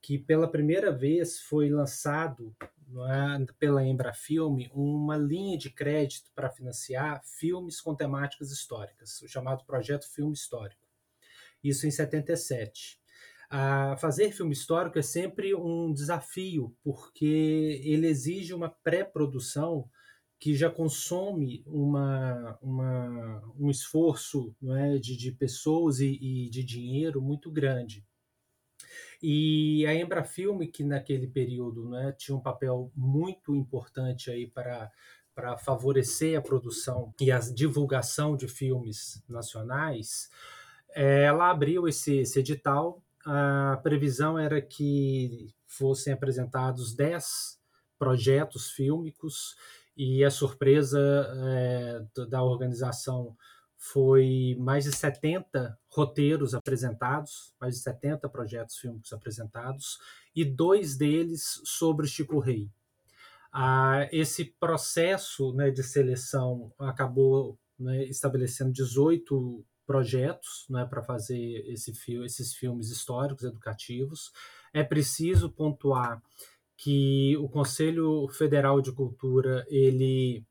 [0.00, 7.22] que pela primeira vez foi lançado é, pela Embrafilme uma linha de crédito para financiar
[7.24, 10.88] filmes com temáticas históricas, o chamado Projeto Filme Histórico.
[11.62, 13.00] Isso em 77.
[13.48, 19.88] A fazer filme histórico é sempre um desafio, porque ele exige uma pré-produção
[20.42, 26.64] que já consome uma, uma, um esforço não é, de, de pessoas e, e de
[26.64, 28.04] dinheiro muito grande.
[29.22, 34.90] E a Embrafilme, que naquele período né, tinha um papel muito importante aí para,
[35.32, 40.28] para favorecer a produção e a divulgação de filmes nacionais,
[40.92, 43.00] ela abriu esse, esse edital.
[43.24, 47.62] A previsão era que fossem apresentados 10
[47.96, 49.54] projetos fílmicos
[49.96, 53.36] e a surpresa é, da organização
[53.76, 59.98] foi mais de 70 roteiros apresentados, mais de 70 projetos fílmicos apresentados,
[60.36, 62.70] e dois deles sobre Chico Rei.
[63.52, 71.92] Ah, esse processo né, de seleção acabou né, estabelecendo 18 projetos né, para fazer esse,
[72.24, 74.32] esses filmes históricos educativos.
[74.72, 76.22] É preciso pontuar
[76.82, 80.44] que o Conselho Federal de Cultura ele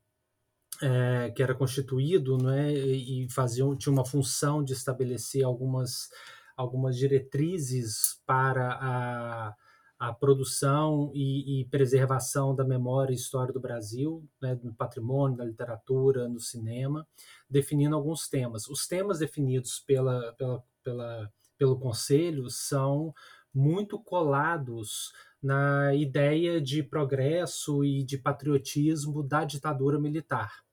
[0.82, 6.10] é, que era constituído né, e fazia, tinha uma função de estabelecer algumas,
[6.56, 9.56] algumas diretrizes para a,
[10.00, 15.44] a produção e, e, preservação da memória e história do Brasil, né, no patrimônio, da
[15.44, 17.06] literatura, no cinema,
[17.50, 18.70] definindo alguns temas.
[18.70, 23.14] Os temas definidos pela, pela, pela, pelo Conselho são
[23.54, 25.12] muito colados
[25.42, 30.64] na ideia de progresso e de patriotismo da ditadura militar.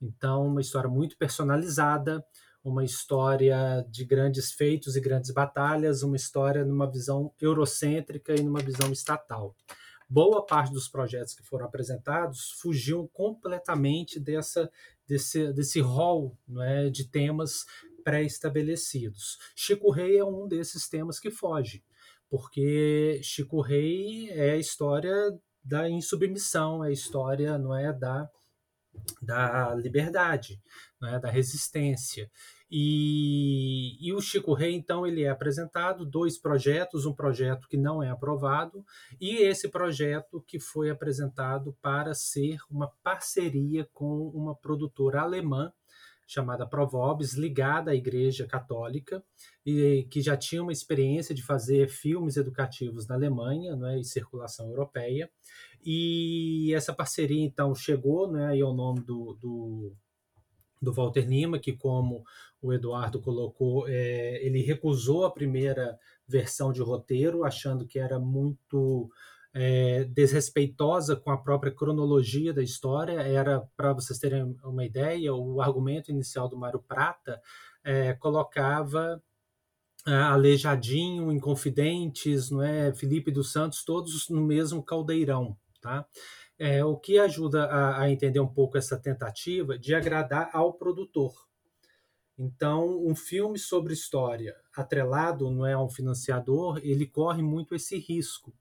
[0.00, 2.24] Então, uma história muito personalizada,
[2.62, 8.60] uma história de grandes feitos e grandes batalhas, uma história numa visão eurocêntrica e numa
[8.60, 9.54] visão estatal.
[10.08, 14.70] Boa parte dos projetos que foram apresentados fugiam completamente dessa,
[15.06, 17.64] desse, desse rol é, de temas
[18.04, 19.38] pré-estabelecidos.
[19.54, 21.82] Chico Rei é um desses temas que foge,
[22.28, 25.14] porque Chico Rei é a história
[25.64, 28.28] da insubmissão, é a história não é da
[29.20, 30.60] da liberdade,
[31.00, 32.30] né, da resistência.
[32.70, 38.02] E, e, o Chico Rei, então, ele é apresentado dois projetos, um projeto que não
[38.02, 38.84] é aprovado
[39.20, 45.72] e esse projeto que foi apresentado para ser uma parceria com uma produtora alemã
[46.26, 49.22] chamada Provobis, ligada à Igreja Católica,
[49.64, 54.68] e que já tinha uma experiência de fazer filmes educativos na Alemanha né, e circulação
[54.68, 55.30] europeia.
[55.84, 59.92] E essa parceria, então, chegou né, aí ao nome do, do,
[60.82, 62.24] do Walter Lima, que, como
[62.60, 69.08] o Eduardo colocou, é, ele recusou a primeira versão de roteiro, achando que era muito
[69.58, 73.22] é, desrespeitosa com a própria cronologia da história.
[73.22, 77.40] Era, para vocês terem uma ideia, o argumento inicial do Mário Prata
[77.82, 79.22] é, colocava
[80.04, 85.56] Aleijadinho, Inconfidentes, não é, Felipe dos Santos, todos no mesmo caldeirão.
[85.80, 86.06] Tá?
[86.58, 91.32] É, o que ajuda a, a entender um pouco essa tentativa de agradar ao produtor.
[92.38, 97.98] Então, um filme sobre história atrelado não é a um financiador, ele corre muito esse
[97.98, 98.52] risco.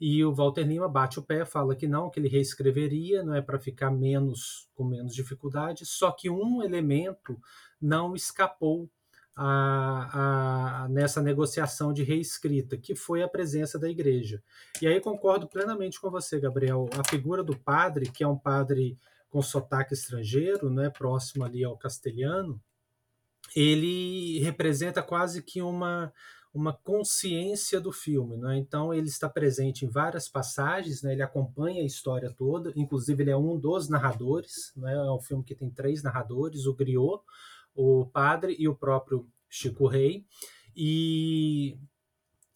[0.00, 3.42] E o Walter Lima bate o pé, fala que não, que ele reescreveria, não é
[3.42, 7.38] para ficar menos com menos dificuldade, só que um elemento
[7.80, 8.88] não escapou
[9.36, 14.42] a, a, nessa negociação de reescrita, que foi a presença da igreja.
[14.80, 16.88] E aí concordo plenamente com você, Gabriel.
[16.98, 21.76] A figura do padre, que é um padre com sotaque estrangeiro, né, próximo ali ao
[21.76, 22.60] castelhano,
[23.54, 26.12] ele representa quase que uma,
[26.52, 28.36] uma consciência do filme.
[28.36, 28.58] Né?
[28.58, 31.12] Então, ele está presente em várias passagens, né?
[31.12, 34.72] ele acompanha a história toda, inclusive, ele é um dos narradores.
[34.76, 34.92] Né?
[34.92, 37.22] É um filme que tem três narradores: o Griot,
[37.74, 40.24] o padre e o próprio Chico Rei.
[40.76, 41.78] E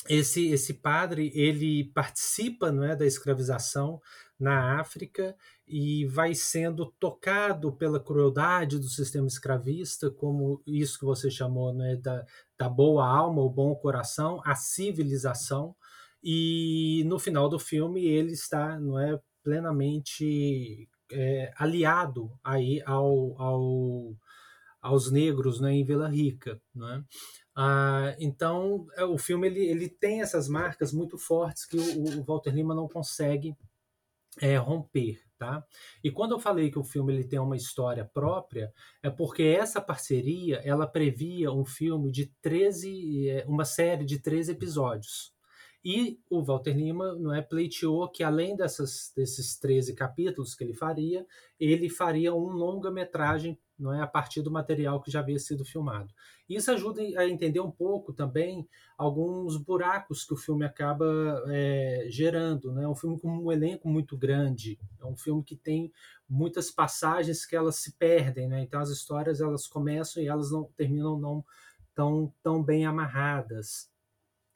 [0.09, 4.01] esse esse padre ele participa não é da escravização
[4.39, 11.31] na África e vai sendo tocado pela crueldade do sistema escravista como isso que você
[11.31, 12.27] chamou né da,
[12.59, 15.75] da boa alma o bom coração a civilização
[16.23, 24.17] e no final do filme ele está não é plenamente é, aliado aí ao, ao
[24.85, 26.61] aos negros né, em Vila Rica.
[26.75, 27.03] Né?
[27.57, 32.23] Ah, então, é, o filme ele, ele tem essas marcas muito fortes que o, o
[32.23, 33.57] Walter Lima não consegue
[34.41, 35.21] é, romper.
[35.37, 35.63] Tá?
[36.03, 38.73] E quando eu falei que o filme ele tem uma história própria,
[39.03, 44.53] é porque essa parceria ela previa um filme de 13, é, uma série de 13
[44.53, 45.34] episódios.
[45.85, 50.73] E o Walter Lima não é, pleiteou que, além dessas, desses 13 capítulos que ele
[50.73, 51.27] faria,
[51.61, 56.13] ele faria um longa-metragem não é a partir do material que já havia sido filmado.
[56.49, 62.73] Isso ajuda a entender um pouco também alguns buracos que o filme acaba é, gerando.
[62.73, 62.85] Né?
[62.85, 65.93] É um filme com um elenco muito grande, é um filme que tem
[66.29, 68.61] muitas passagens que elas se perdem, né?
[68.61, 71.45] então as histórias elas começam e elas não terminam não
[71.95, 73.93] tão, tão bem amarradas.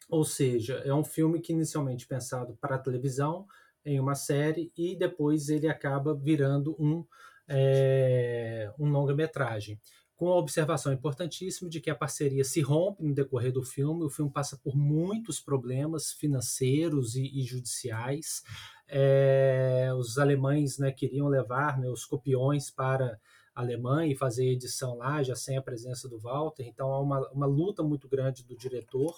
[0.09, 3.47] Ou seja, é um filme que inicialmente pensado para a televisão,
[3.85, 7.05] em uma série, e depois ele acaba virando um,
[7.47, 9.81] é, um longa-metragem.
[10.17, 14.11] Com a observação importantíssima de que a parceria se rompe no decorrer do filme, o
[14.11, 18.43] filme passa por muitos problemas financeiros e, e judiciais.
[18.89, 23.17] É, os alemães né, queriam levar né, os copiões para
[23.55, 26.65] Alemanha e fazer edição lá, já sem a presença do Walter.
[26.67, 29.15] Então há uma, uma luta muito grande do diretor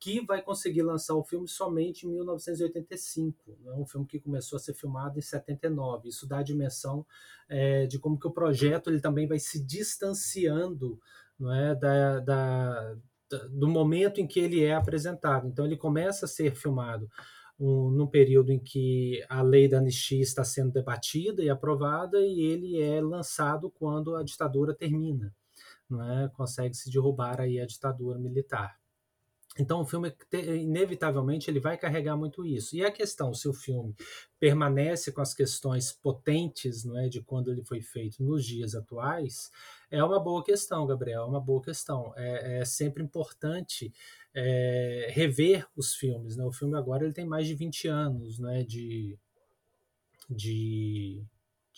[0.00, 3.58] que vai conseguir lançar o filme somente em 1985.
[3.66, 6.08] É um filme que começou a ser filmado em 79.
[6.08, 7.04] Isso dá a dimensão
[7.48, 11.00] é, de como que o projeto ele também vai se distanciando
[11.38, 12.96] não é, da, da,
[13.28, 15.48] da, do momento em que ele é apresentado.
[15.48, 17.08] Então ele começa a ser filmado
[17.58, 22.40] um, num período em que a lei da anistia está sendo debatida e aprovada e
[22.40, 25.34] ele é lançado quando a ditadura termina.
[25.90, 26.28] Não é?
[26.28, 28.78] Consegue se derrubar aí a ditadura militar.
[29.58, 32.76] Então o filme inevitavelmente ele vai carregar muito isso.
[32.76, 33.94] E a questão se o filme
[34.38, 39.50] permanece com as questões potentes, não é, de quando ele foi feito nos dias atuais,
[39.90, 42.12] é uma boa questão, Gabriel, é uma boa questão.
[42.16, 43.92] É, é sempre importante
[44.34, 46.36] é, rever os filmes.
[46.36, 46.44] Né?
[46.44, 49.18] O filme agora ele tem mais de 20 anos, né, de
[50.28, 51.22] de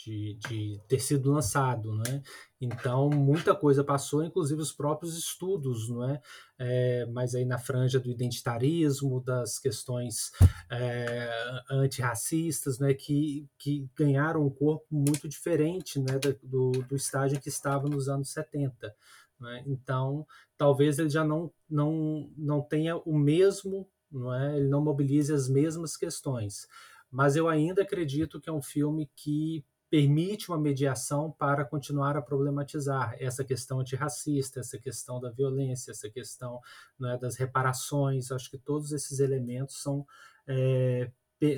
[0.05, 2.23] de, de ter sido lançado, né?
[2.61, 6.21] Então muita coisa passou, inclusive os próprios estudos, não é?
[6.59, 10.33] é mas aí na franja do identitarismo, das questões
[10.71, 11.31] é,
[11.71, 12.95] antirracistas, né?
[12.95, 16.19] Que, que ganharam um corpo muito diferente, né?
[16.43, 18.95] Do, do estágio que estava nos anos 70.
[19.39, 19.65] Né?
[19.67, 20.27] Então
[20.57, 24.57] talvez ele já não, não, não tenha o mesmo, não é?
[24.59, 26.67] Ele não mobilize as mesmas questões
[27.11, 32.23] mas eu ainda acredito que é um filme que permite uma mediação para continuar a
[32.23, 36.61] problematizar essa questão antirracista, essa questão da violência, essa questão
[36.99, 38.31] né, das reparações.
[38.31, 40.07] Acho que todos esses elementos são,
[40.47, 41.11] é,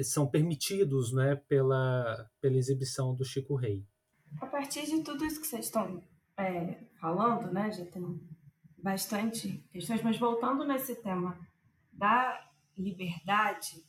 [0.02, 3.84] são permitidos né, pela, pela exibição do Chico Rei.
[4.40, 6.02] A partir de tudo isso que vocês estão
[6.38, 8.18] é, falando, né, já tem
[8.78, 11.38] bastante questões, mas voltando nesse tema
[11.92, 13.84] da liberdade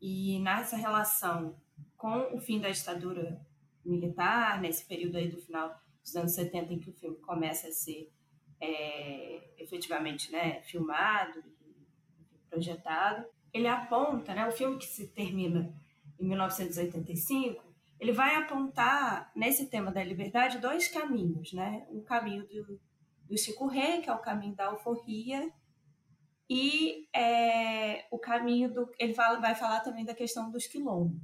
[0.00, 1.56] e nessa relação
[1.96, 3.45] com o fim da ditadura
[3.88, 7.72] militar, nesse período aí do final dos anos 70 em que o filme começa a
[7.72, 8.12] ser
[8.60, 15.74] é, efetivamente né, filmado e projetado, ele aponta, né, o filme que se termina
[16.18, 17.64] em 1985,
[17.98, 21.86] ele vai apontar nesse tema da liberdade dois caminhos, né?
[21.90, 22.80] Um caminho do,
[23.24, 25.50] do Chico Rei, que é o caminho da alforria,
[26.48, 28.90] e é, o caminho do.
[28.98, 31.20] Ele fala, vai falar também da questão dos quilombos.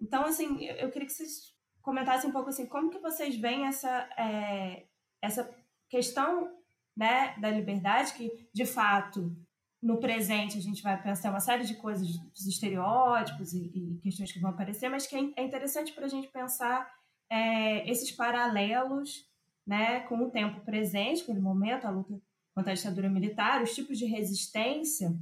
[0.00, 1.54] Então, assim, eu, eu queria que vocês
[1.88, 4.84] comentasse um pouco assim, como que vocês veem essa, é,
[5.22, 5.50] essa
[5.88, 6.54] questão
[6.94, 9.34] né, da liberdade, que de fato
[9.80, 14.30] no presente a gente vai pensar uma série de coisas, dos estereótipos e, e questões
[14.30, 16.86] que vão aparecer, mas que é, é interessante para a gente pensar
[17.30, 19.26] é, esses paralelos
[19.66, 22.20] né, com o tempo presente, aquele momento, a luta
[22.54, 25.18] contra a ditadura militar, os tipos de resistência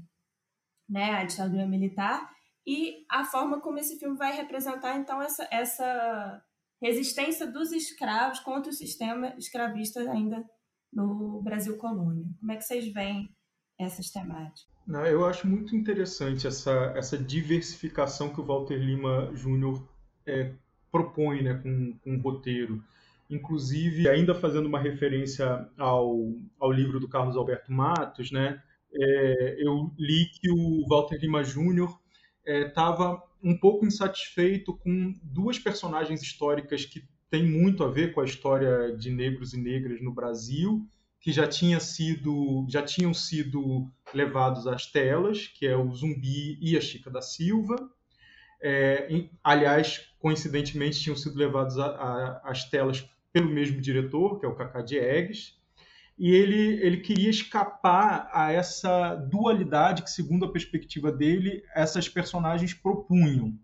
[0.88, 2.28] né, à ditadura militar
[2.66, 6.42] e a forma como esse filme vai representar então essa, essa
[6.80, 10.44] resistência dos escravos contra o sistema escravista ainda
[10.92, 12.24] no Brasil colônia.
[12.38, 13.28] Como é que vocês veem
[13.78, 14.66] essas temáticas?
[14.86, 19.82] Não, eu acho muito interessante essa, essa diversificação que o Walter Lima Jr.
[20.24, 20.52] É,
[20.90, 22.82] propõe né, com, com o roteiro.
[23.28, 28.62] Inclusive, ainda fazendo uma referência ao, ao livro do Carlos Alberto Matos, né,
[28.94, 31.92] é, eu li que o Walter Lima Jr.
[32.46, 38.20] estava é, um pouco insatisfeito com duas personagens históricas que têm muito a ver com
[38.20, 40.86] a história de negros e negras no Brasil,
[41.20, 46.76] que já, tinha sido, já tinham sido levados às telas, que é o Zumbi e
[46.76, 47.76] a Chica da Silva.
[48.62, 54.54] É, em, aliás, coincidentemente, tinham sido levados às telas pelo mesmo diretor, que é o
[54.54, 55.55] Cacá Diegues
[56.18, 62.72] e ele, ele queria escapar a essa dualidade que, segundo a perspectiva dele, essas personagens
[62.72, 63.58] propunham.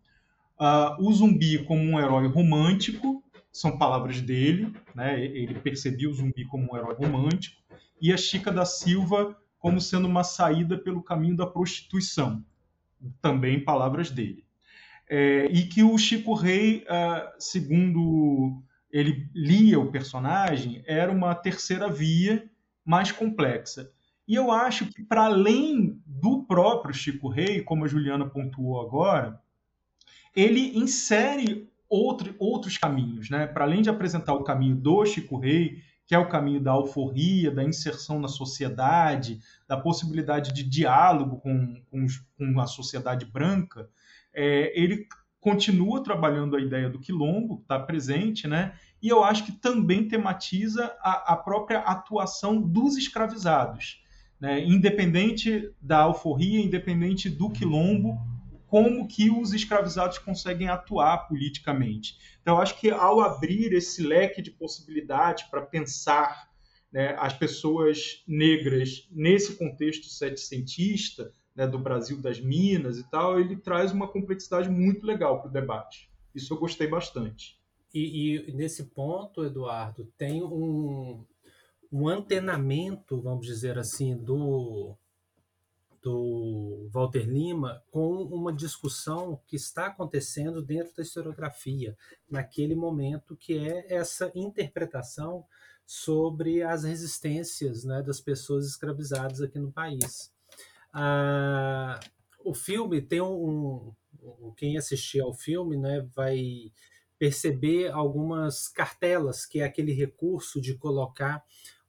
[0.61, 5.23] uh, o zumbi como um herói romântico, são palavras dele, né?
[5.23, 7.61] ele percebia o zumbi como um herói romântico,
[8.01, 12.45] e a Chica da Silva como sendo uma saída pelo caminho da prostituição,
[13.21, 14.45] também palavras dele.
[15.09, 18.63] É, e que o Chico Rei, uh, segundo
[18.93, 22.49] ele lia o personagem, era uma terceira via
[22.85, 23.91] mais complexa.
[24.29, 29.41] E eu acho que, para além do próprio Chico Rei, como a Juliana pontuou agora,
[30.37, 33.31] ele insere outro, outros caminhos.
[33.31, 33.47] Né?
[33.47, 37.51] Para além de apresentar o caminho do Chico Rei, que é o caminho da alforria,
[37.51, 43.89] da inserção na sociedade, da possibilidade de diálogo com, com, com a sociedade branca,
[44.35, 45.07] é, ele
[45.43, 48.79] continua trabalhando a ideia do quilombo, está presente, né?
[49.03, 54.01] E eu acho que também tematiza a, a própria atuação dos escravizados,
[54.41, 54.65] né?
[54.65, 58.17] independente da alforria, independente do quilombo,
[58.69, 62.17] como que os escravizados conseguem atuar politicamente.
[62.41, 66.49] Então, eu acho que ao abrir esse leque de possibilidades para pensar
[66.93, 73.57] né, as pessoas negras nesse contexto seticentista, né, do Brasil das Minas e tal, ele
[73.57, 76.11] traz uma complexidade muito legal para o debate.
[76.35, 77.61] Isso eu gostei bastante.
[77.95, 81.25] E, e, nesse ponto, Eduardo, tem um,
[81.93, 84.97] um antenamento, vamos dizer assim, do,
[86.03, 91.97] do Walter Lima com uma discussão que está acontecendo dentro da historiografia,
[92.31, 95.45] naquele momento, que é essa interpretação
[95.85, 100.32] sobre as resistências né, das pessoas escravizadas aqui no país.
[100.93, 101.99] Ah,
[102.45, 106.73] o filme tem um, um, quem assistir ao filme, né, vai
[107.19, 111.43] perceber algumas cartelas, que é aquele recurso de colocar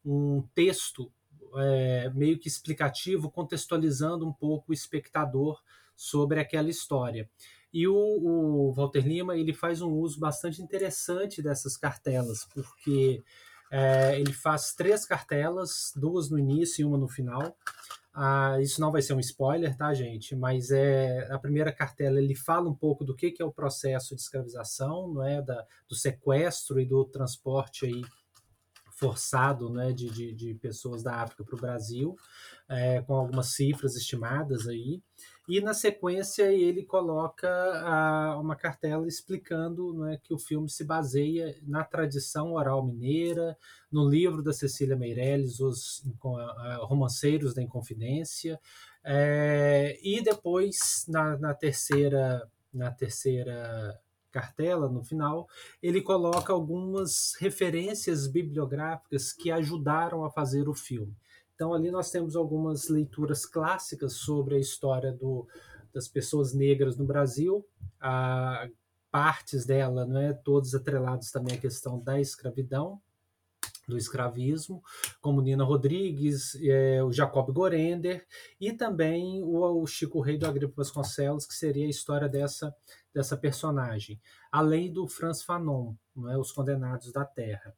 [0.05, 1.11] um texto
[1.55, 5.61] é, meio que explicativo, contextualizando um pouco o espectador
[5.95, 7.29] sobre aquela história.
[7.71, 13.23] E o, o, Walter Lima ele faz um uso bastante interessante dessas cartelas, porque
[13.71, 17.57] é, ele faz três cartelas, duas no início e uma no final,
[18.13, 20.35] ah, isso não vai ser um spoiler, tá, gente?
[20.35, 24.15] Mas é a primeira cartela ele fala um pouco do que, que é o processo
[24.15, 28.03] de escravização, não é, da, do sequestro e do transporte aí
[28.91, 32.15] forçado, né, de, de, de pessoas da África para o Brasil,
[32.69, 35.01] é, com algumas cifras estimadas aí.
[35.47, 41.53] E na sequência ele coloca a, uma cartela explicando né, que o filme se baseia
[41.63, 43.57] na tradição oral mineira,
[43.91, 46.01] no livro da Cecília Meirelles, Os
[46.83, 48.57] Romanceiros da Inconfidência,
[49.03, 53.99] é, e depois na, na, terceira na terceira
[54.31, 55.47] cartela no final
[55.81, 61.13] ele coloca algumas referências bibliográficas que ajudaram a fazer o filme.
[61.63, 65.47] Então, ali nós temos algumas leituras clássicas sobre a história do,
[65.93, 67.65] das pessoas negras no Brasil,
[68.01, 68.67] a,
[69.09, 73.01] partes dela, não é, todos atrelados também à questão da escravidão,
[73.87, 74.83] do escravismo,
[75.21, 78.27] como Nina Rodrigues, é, o Jacob Gorender
[78.59, 82.75] e também o, o, Chico Rei do Agripa Vasconcelos, que seria a história dessa,
[83.13, 84.19] dessa personagem,
[84.51, 87.73] além do Franz Fanon, não é, Os Condenados da Terra.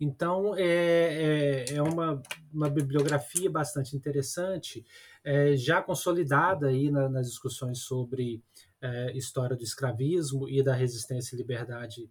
[0.00, 2.22] Então, é, é, é uma,
[2.52, 4.84] uma bibliografia bastante interessante,
[5.22, 8.42] é, já consolidada aí na, nas discussões sobre
[8.80, 12.10] é, história do escravismo e da resistência e liberdade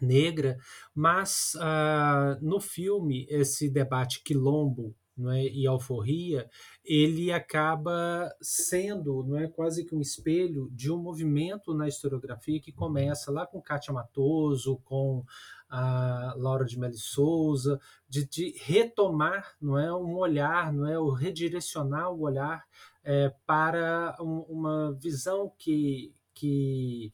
[0.00, 0.58] negra,
[0.94, 6.48] mas uh, no filme esse debate quilombo não é, e alforria
[6.84, 12.72] ele acaba sendo não é quase que um espelho de um movimento na historiografia que
[12.72, 15.24] começa lá com Kátia Matoso, com
[15.68, 21.10] a Laura de Melli Souza, de, de, retomar não é um olhar, não é o
[21.10, 22.64] redirecionar o olhar
[23.02, 27.12] é, para um, uma visão que, que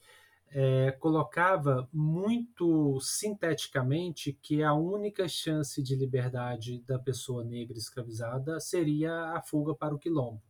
[0.54, 9.32] é, colocava muito sinteticamente que a única chance de liberdade da pessoa negra escravizada seria
[9.34, 10.42] a fuga para o quilombo.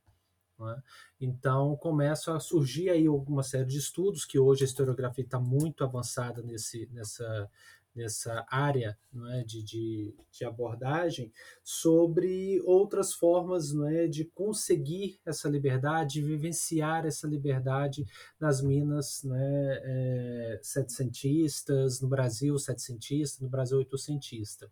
[0.60, 0.82] É?
[1.20, 5.82] Então começa a surgir aí alguma série de estudos que hoje a historiografia está muito
[5.82, 7.50] avançada nesse, nessa,
[7.94, 11.30] nessa área não é, de, de, de, abordagem
[11.62, 18.04] sobre outras formas não é, de conseguir essa liberdade, de vivenciar essa liberdade
[18.40, 24.70] nas minas não é, é, setecentistas, no Brasil setecentista, no Brasil oitocentista.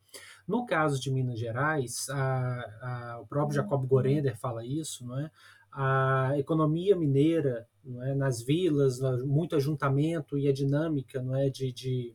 [0.48, 5.30] No caso de Minas Gerais, a, a, o próprio Jacob Gorender fala isso, não é?
[5.72, 11.72] a economia mineira não é, nas vilas, muito ajuntamento e a dinâmica não é, de,
[11.72, 12.14] de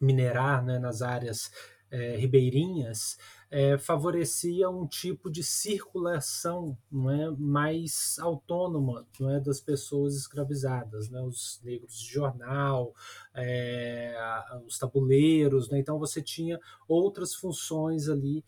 [0.00, 1.50] minerar né, nas áreas
[1.90, 3.18] é, ribeirinhas,
[3.50, 11.10] é, favorecia um tipo de circulação não é, mais autônoma não é, das pessoas escravizadas,
[11.10, 12.94] né, os negros de jornal,
[13.34, 14.16] é,
[14.64, 15.68] os tabuleiros.
[15.68, 18.44] Né, então você tinha outras funções ali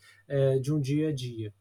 [0.62, 1.52] de um dia a dia.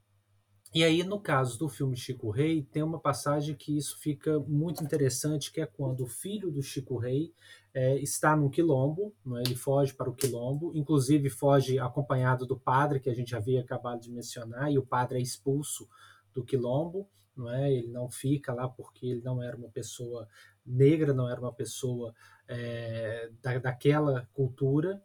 [0.73, 4.81] E aí, no caso do filme Chico Rei, tem uma passagem que isso fica muito
[4.81, 7.33] interessante, que é quando o filho do Chico Rei
[7.73, 9.41] é, está num quilombo, é?
[9.41, 14.01] ele foge para o quilombo, inclusive foge acompanhado do padre, que a gente havia acabado
[14.01, 15.87] de mencionar, e o padre é expulso
[16.33, 17.71] do quilombo, não é?
[17.71, 20.27] ele não fica lá porque ele não era uma pessoa
[20.65, 22.13] negra, não era uma pessoa
[22.47, 25.01] é, da, daquela cultura,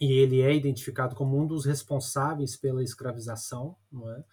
[0.00, 4.24] e ele é identificado como um dos responsáveis pela escravização, não é?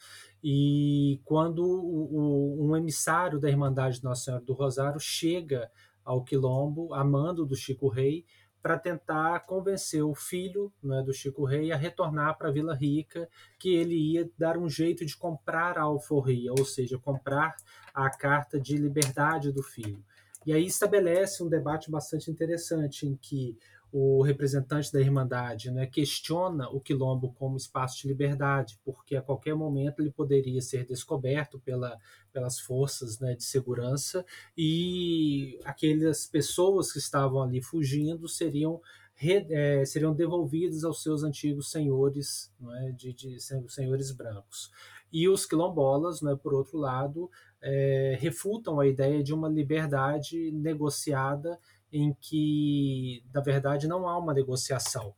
[0.43, 5.70] E quando o, o, um emissário da Irmandade Nossa Senhora do Rosário chega
[6.04, 8.26] ao Quilombo, a mando do Chico Rei,
[8.62, 13.28] para tentar convencer o filho né, do Chico Rei a retornar para Vila Rica,
[13.58, 17.56] que ele ia dar um jeito de comprar a alforria, ou seja, comprar
[17.93, 20.04] a carta de liberdade do filho.
[20.45, 23.58] E aí estabelece um debate bastante interessante em que
[23.92, 29.54] o representante da Irmandade né, questiona o quilombo como espaço de liberdade, porque a qualquer
[29.54, 31.98] momento ele poderia ser descoberto pela,
[32.32, 34.26] pelas forças né, de segurança
[34.58, 38.82] e aquelas pessoas que estavam ali fugindo seriam,
[39.14, 44.72] re, é, seriam devolvidas aos seus antigos senhores, é, de, de, senhores brancos.
[45.12, 47.30] E os quilombolas, né, por outro lado,
[47.62, 51.60] é, refutam a ideia de uma liberdade negociada
[51.92, 55.14] em que, na verdade, não há uma negociação.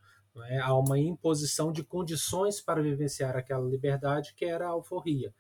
[0.48, 0.60] É?
[0.60, 5.34] Há uma imposição de condições para vivenciar aquela liberdade, que era a alforria.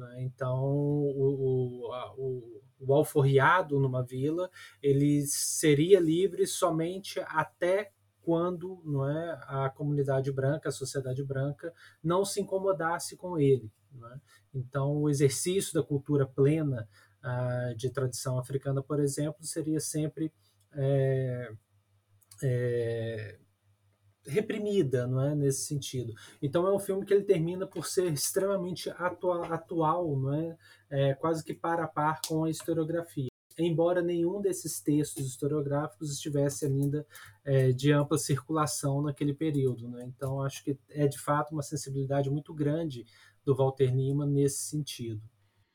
[0.00, 0.22] É?
[0.22, 4.50] Então, o, o, a, o, o alforriado numa vila
[4.82, 11.72] ele seria livre somente até quando não é, a comunidade branca, a sociedade branca,
[12.02, 13.72] não se incomodasse com ele.
[13.94, 14.20] É?
[14.54, 16.88] Então, o exercício da cultura plena
[17.22, 20.32] ah, de tradição africana, por exemplo, seria sempre
[20.74, 21.52] é,
[22.42, 23.38] é,
[24.26, 26.12] reprimida, não é nesse sentido.
[26.40, 30.56] Então é um filme que ele termina por ser extremamente atual, atual não é?
[30.90, 33.28] é quase que para a par com a historiografia.
[33.58, 37.04] Embora nenhum desses textos historiográficos estivesse ainda
[37.44, 40.04] é, de ampla circulação naquele período, né?
[40.04, 43.04] então acho que é de fato uma sensibilidade muito grande
[43.44, 45.20] do Walter Lima nesse sentido.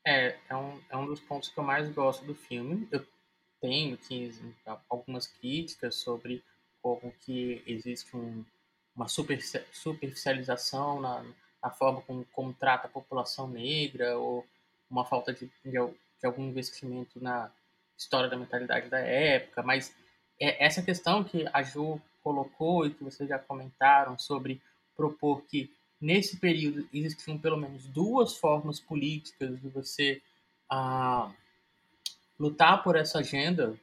[0.06, 2.88] É, é um, é um dos pontos que eu mais gosto do filme.
[2.90, 3.04] Eu
[3.60, 4.30] tenho que
[4.88, 6.42] algumas críticas sobre
[6.82, 8.44] como que existe um,
[8.94, 9.40] uma super,
[9.72, 11.24] superficialização na,
[11.62, 14.46] na forma como, como, trata a população negra ou
[14.90, 17.50] uma falta de, de, de, algum investimento na
[17.96, 19.94] história da mentalidade da época, mas
[20.38, 24.60] é essa questão que a Ju colocou e que vocês já comentaram sobre
[24.96, 30.20] propor que nesse período existiam pelo menos duas formas políticas de você
[30.68, 31.30] ah,
[32.44, 33.74] lutar por essa agenda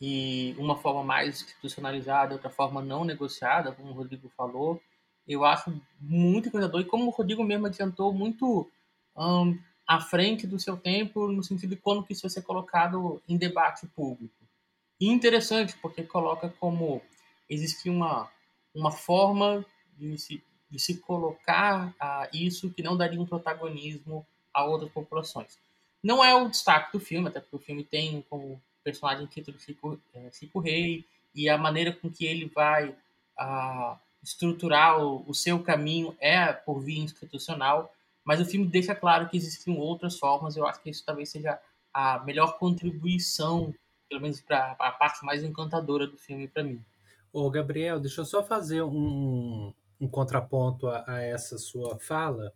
[0.00, 4.82] e uma forma mais institucionalizada, outra forma não negociada, como o Rodrigo falou,
[5.26, 8.68] eu acho muito encorajador e como o Rodrigo mesmo adiantou muito
[9.16, 13.22] um, à frente do seu tempo no sentido de quando que isso vai ser colocado
[13.28, 14.34] em debate público.
[15.00, 17.00] E interessante porque coloca como
[17.48, 18.28] existe uma
[18.74, 19.64] uma forma
[19.96, 25.56] de se, de se colocar a isso que não daria um protagonismo a outras populações.
[26.04, 29.98] Não é o destaque do filme, até porque o filme tem como personagem título Chico,
[30.12, 30.28] é,
[30.62, 32.94] Rei e a maneira com que ele vai
[33.38, 37.90] a, estruturar o, o, seu caminho é por via institucional,
[38.22, 40.58] mas o filme deixa claro que existem outras formas.
[40.58, 41.58] Eu acho que isso talvez seja
[41.92, 43.74] a melhor contribuição,
[44.06, 46.84] pelo menos para a parte mais encantadora do filme para mim.
[47.32, 52.52] Ô, Gabriel, deixa eu só fazer um, um contraponto a, a essa sua fala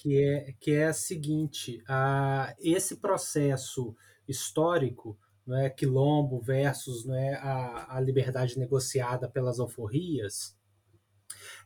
[0.00, 3.94] que é, que é a seguinte: a, esse processo
[4.26, 10.56] histórico, não é, quilombo versus é, a, a liberdade negociada pelas alforrias,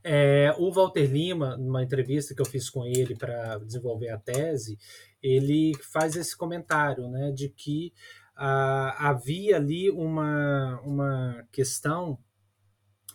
[0.03, 4.79] é, o Walter Lima, numa entrevista que eu fiz com ele para desenvolver a tese,
[5.23, 7.93] ele faz esse comentário né, de que
[8.35, 12.19] havia ali uma, uma questão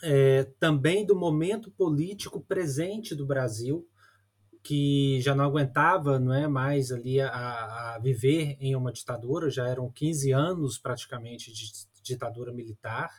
[0.01, 3.85] é, também do momento político presente do Brasil,
[4.67, 9.65] que já não aguentava não é mais ali a, a, viver em uma ditadura, já
[9.65, 11.71] eram 15 anos praticamente de
[12.03, 13.09] ditadura militar,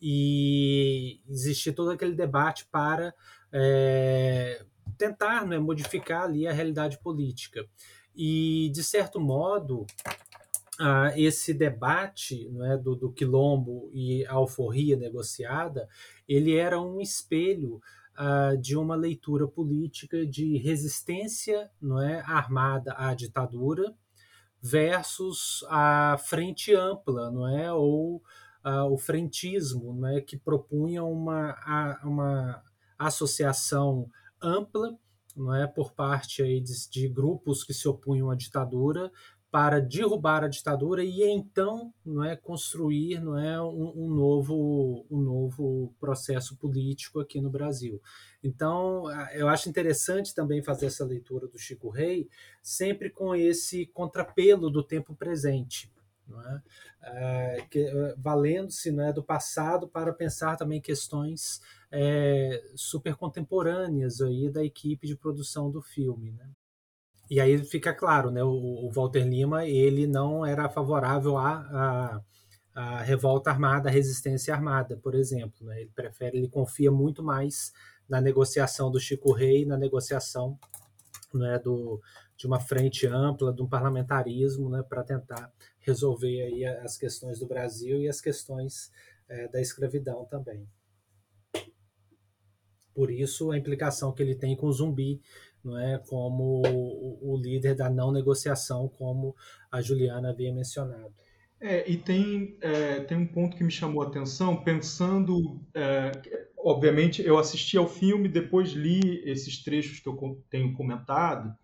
[0.00, 3.12] e existia todo aquele debate para
[3.52, 4.64] é,
[4.96, 7.66] tentar é modificar ali a realidade política.
[8.14, 9.84] E, de certo modo,
[10.80, 15.86] ah, esse debate não é, do, do quilombo e a alforria negociada,
[16.26, 17.82] ele era um espelho
[18.18, 23.94] uh, de uma leitura política de resistência não é, armada à ditadura
[24.60, 28.16] versus a frente ampla, não é, ou
[28.64, 31.54] uh, o frentismo, não é, que propunha uma,
[32.02, 32.62] uma
[32.98, 34.10] associação
[34.42, 34.98] ampla
[35.36, 39.12] não é, por parte aí de, de grupos que se opunham à ditadura
[39.56, 45.18] para derrubar a ditadura e então não é construir não é um, um, novo um
[45.18, 47.98] novo processo político aqui no Brasil
[48.44, 52.28] então eu acho interessante também fazer essa leitura do Chico Rei
[52.62, 55.90] sempre com esse contrapelo do tempo presente
[56.28, 56.60] é?
[57.08, 64.62] É, é, valendo-se né, do passado para pensar também questões é, super contemporâneas aí da
[64.62, 66.32] equipe de produção do filme.
[66.32, 66.46] Né?
[67.28, 72.22] E aí fica claro, né, o, Walter Lima ele não era favorável à, à,
[72.74, 75.66] à, revolta armada, à resistência armada, por exemplo.
[75.66, 75.82] Né?
[75.82, 77.72] Ele prefere, ele confia muito mais
[78.08, 80.56] na negociação do Chico Rei, na negociação
[81.34, 82.00] né, do,
[82.36, 87.46] de uma frente ampla, de um parlamentarismo, né, para tentar resolver aí as questões do
[87.46, 88.92] Brasil e as questões
[89.28, 90.68] é, da escravidão também.
[92.94, 95.20] Por isso a implicação que ele tem com o zumbi,
[95.66, 96.62] não é, como
[97.22, 99.34] o, líder da não negociação, como
[99.70, 101.12] a Juliana havia mencionado.
[101.60, 105.60] É, e tem, é, tem um ponto que me chamou a atenção, pensando.
[105.74, 106.12] É,
[106.58, 111.54] obviamente, eu assisti ao filme, depois li esses trechos que eu tenho comentado,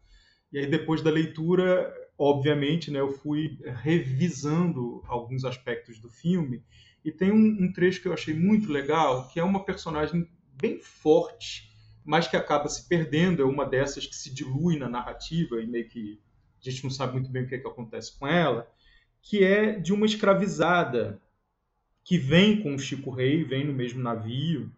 [0.53, 1.92] e aí depois da leitura
[2.22, 6.62] obviamente, né, eu fui revisando alguns aspectos do filme
[7.05, 10.80] e tem um, um, trecho que eu achei muito legal, que é uma personagem bem
[10.80, 11.71] forte,
[12.05, 15.88] mas que acaba se perdendo, é uma dessas que se dilui na narrativa e meio
[15.88, 16.20] que
[16.64, 18.68] a gente não sabe muito bem o que, é que acontece com ela,
[19.20, 21.20] que é de uma escravizada
[22.05, 24.72] que vem com o Chico Rei, vem no mesmo navio,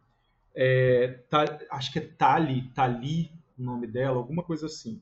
[0.54, 5.00] é, tá, acho que é Tali, Tali, o nome dela, alguma coisa assim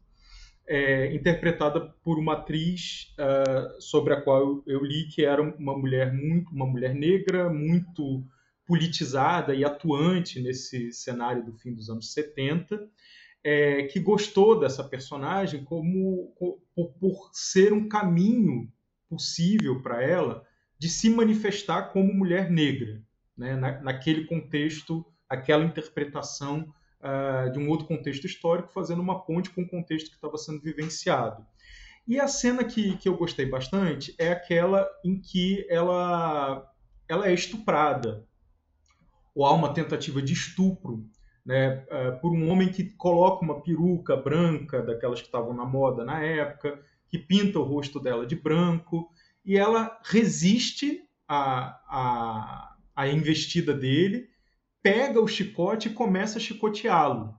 [0.67, 6.13] é, interpretada por uma atriz uh, sobre a qual eu, li que era uma mulher
[6.13, 8.25] muito uma mulher negra muito
[8.73, 12.89] politizada e atuante nesse cenário do fim dos anos 70
[13.45, 16.35] é, que gostou dessa personagem como
[16.75, 18.73] por, por ser um caminho
[19.11, 20.47] possível para ela
[20.79, 23.03] de se manifestar como mulher negra
[23.37, 23.57] né?
[23.57, 29.63] Na, naquele contexto aquela interpretação uh, de um outro contexto histórico, fazendo uma ponte com
[29.63, 31.45] o contexto que estava sendo vivenciado.
[32.07, 36.71] E a cena que, que eu gostei bastante é aquela em que ela,
[37.09, 38.27] ela é estuprada,
[39.35, 41.05] ou há uma tentativa de estupro
[41.45, 46.05] né, uh, por um homem que coloca uma peruca branca, daquelas que estavam na moda
[46.05, 49.11] na época, que pinta o rosto dela de branco,
[49.45, 54.33] e ela resiste à, à, à investida dele
[54.83, 57.39] pega o chicote e começa a chicoteá-lo.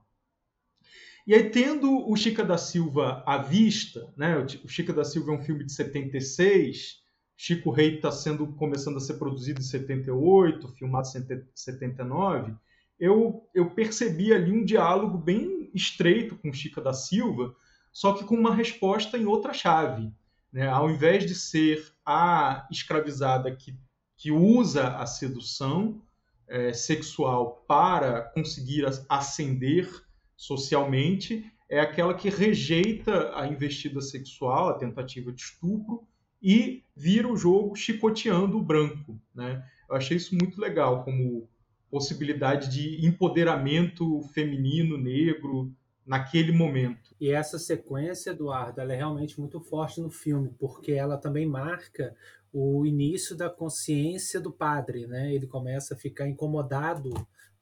[1.26, 5.36] E aí, tendo o Chica da Silva à vista, né, o Chica da Silva é
[5.36, 7.02] um filme de 76,
[7.46, 12.54] Chico Rei está sendo começando a ser produzido em 78, filmado em 79,
[12.98, 17.54] eu, eu percebi ali um diálogo bem estreito com Chica da Silva,
[17.92, 20.10] só que com uma resposta em outra chave.
[20.50, 20.66] Né?
[20.66, 23.76] Ao invés de ser a escravizada que,
[24.16, 26.00] que usa a sedução,
[26.48, 29.90] é, sexual para conseguir ascender
[30.34, 36.06] socialmente é aquela que rejeita a investida sexual, a tentativa de estupro,
[36.44, 39.18] e vira o jogo chicoteando o branco.
[39.34, 39.64] Né?
[39.88, 41.48] Eu achei isso muito legal, como
[41.90, 45.72] possibilidade de empoderamento feminino, negro,
[46.04, 47.14] naquele momento.
[47.18, 52.14] E essa sequência, Eduardo, ela é realmente muito forte no filme, porque ela também marca
[52.52, 55.34] o início da consciência do padre, né?
[55.34, 57.10] Ele começa a ficar incomodado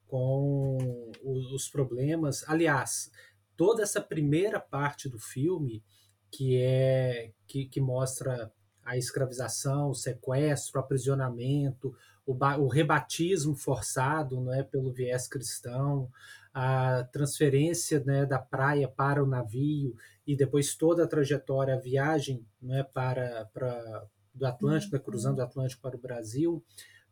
[0.07, 2.47] com os problemas.
[2.49, 3.11] Aliás,
[3.57, 5.83] toda essa primeira parte do filme
[6.30, 8.51] que é que, que mostra
[8.85, 11.95] a escravização, o sequestro, o aprisionamento,
[12.26, 16.11] o, o rebatismo forçado, não é, pelo viés cristão,
[16.53, 22.45] a transferência né, da praia para o navio e depois toda a trajetória, a viagem
[22.61, 24.05] né, para, para
[24.35, 26.62] do Atlântico, né, cruzando o Atlântico para o Brasil,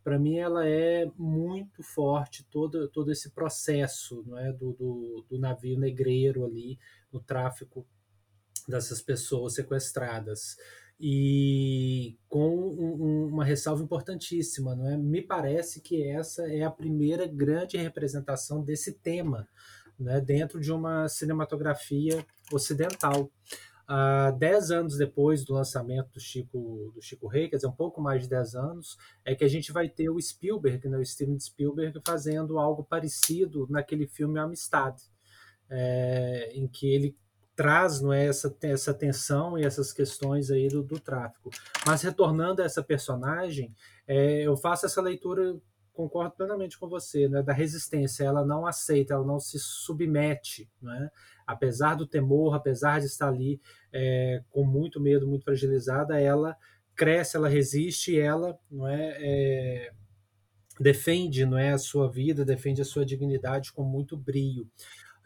[0.02, 5.38] para mim ela é muito forte todo, todo esse processo não é, do, do, do
[5.38, 6.78] navio negreiro ali,
[7.12, 7.86] no tráfico
[8.66, 10.56] dessas pessoas sequestradas.
[11.02, 14.98] E com um, uma ressalva importantíssima, não é?
[14.98, 19.48] Me parece que essa é a primeira grande representação desse tema
[20.00, 23.30] né, dentro de uma cinematografia ocidental.
[23.88, 28.00] uh, dez anos depois do lançamento do Chico, do Chico Rei, quer dizer, um pouco
[28.00, 31.38] mais de dez anos, é que a gente vai ter o Spielberg, né, o Steven
[31.38, 34.96] Spielberg, fazendo algo parecido naquele filme Amistad,
[35.68, 37.16] é, em que ele
[37.60, 41.50] traz não é, essa, essa tensão e essas questões aí do, do tráfico.
[41.86, 43.76] Mas retornando a essa personagem,
[44.08, 45.60] é, eu faço essa leitura
[45.92, 48.24] concordo plenamente com você, né, da resistência.
[48.24, 51.10] Ela não aceita, ela não se submete, né?
[51.46, 53.60] apesar do temor, apesar de estar ali
[53.92, 56.56] é, com muito medo, muito fragilizada, ela
[56.96, 59.92] cresce, ela resiste, ela não é, é,
[60.80, 64.66] defende, não é a sua vida, defende a sua dignidade com muito brio.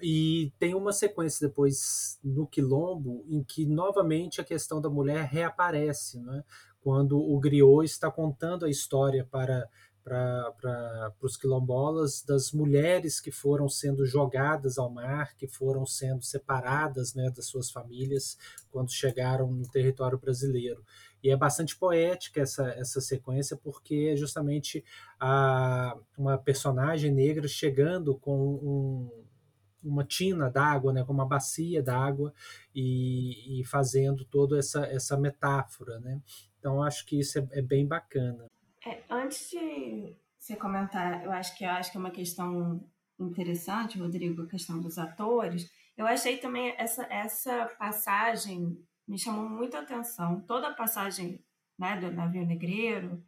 [0.02, 6.20] E tem uma sequência depois no Quilombo em que novamente a questão da mulher reaparece,
[6.20, 6.44] né?
[6.84, 9.66] quando o griot está contando a história para
[10.04, 17.14] para os quilombolas das mulheres que foram sendo jogadas ao mar, que foram sendo separadas
[17.14, 18.36] né, das suas famílias
[18.70, 20.84] quando chegaram no território brasileiro.
[21.22, 24.84] E é bastante poética essa, essa sequência, porque é justamente
[25.18, 29.23] a, uma personagem negra chegando com um,
[29.84, 32.32] uma tina d'água, né, com uma bacia d'água
[32.74, 36.00] e, e, fazendo toda essa, essa metáfora.
[36.00, 36.20] Né?
[36.58, 38.50] Então, acho que isso é, é bem bacana.
[38.86, 42.84] É, antes de você comentar, eu acho que eu acho que é uma questão
[43.18, 45.70] interessante, Rodrigo, a questão dos atores.
[45.96, 50.40] Eu achei também essa essa passagem me chamou muito a atenção.
[50.40, 51.42] Toda a passagem
[51.78, 53.22] né, do navio negreiro,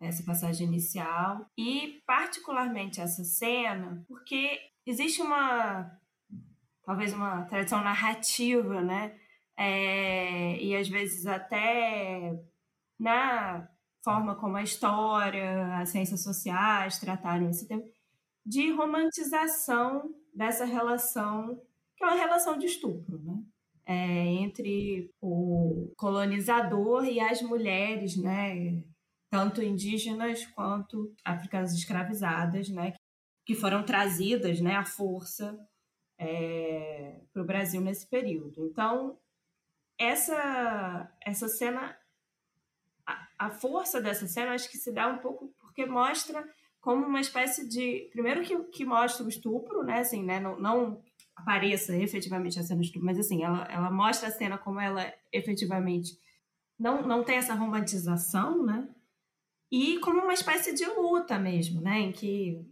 [0.00, 5.90] essa passagem inicial e particularmente essa cena, porque existe uma
[6.84, 9.18] talvez uma tradição narrativa, né?
[9.58, 12.38] É, e às vezes até
[12.98, 13.68] na
[14.04, 17.82] forma como a história, as ciências sociais trataram esse tema,
[18.44, 21.60] de romantização dessa relação,
[21.96, 23.42] que é uma relação de estupro, né?
[23.88, 28.84] É, entre o colonizador e as mulheres, né?
[29.28, 32.94] Tanto indígenas quanto africanas escravizadas, né?
[33.46, 34.76] Que foram trazidas, né?
[34.76, 35.58] À força
[36.18, 38.66] é, para o Brasil nesse período.
[38.66, 39.16] Então,
[39.98, 41.96] essa, essa cena
[43.38, 46.46] a, força dessa cena acho que se dá um pouco porque mostra
[46.80, 48.08] como uma espécie de.
[48.12, 50.00] Primeiro que, que mostra o estupro, né?
[50.00, 50.40] Assim, né?
[50.40, 51.02] Não, não
[51.34, 55.12] apareça efetivamente a cena do estupro, mas assim, ela, ela mostra a cena como ela
[55.32, 56.18] efetivamente
[56.78, 58.88] não, não tem essa romantização, né?
[59.70, 61.98] E como uma espécie de luta mesmo, né?
[61.98, 62.64] Em que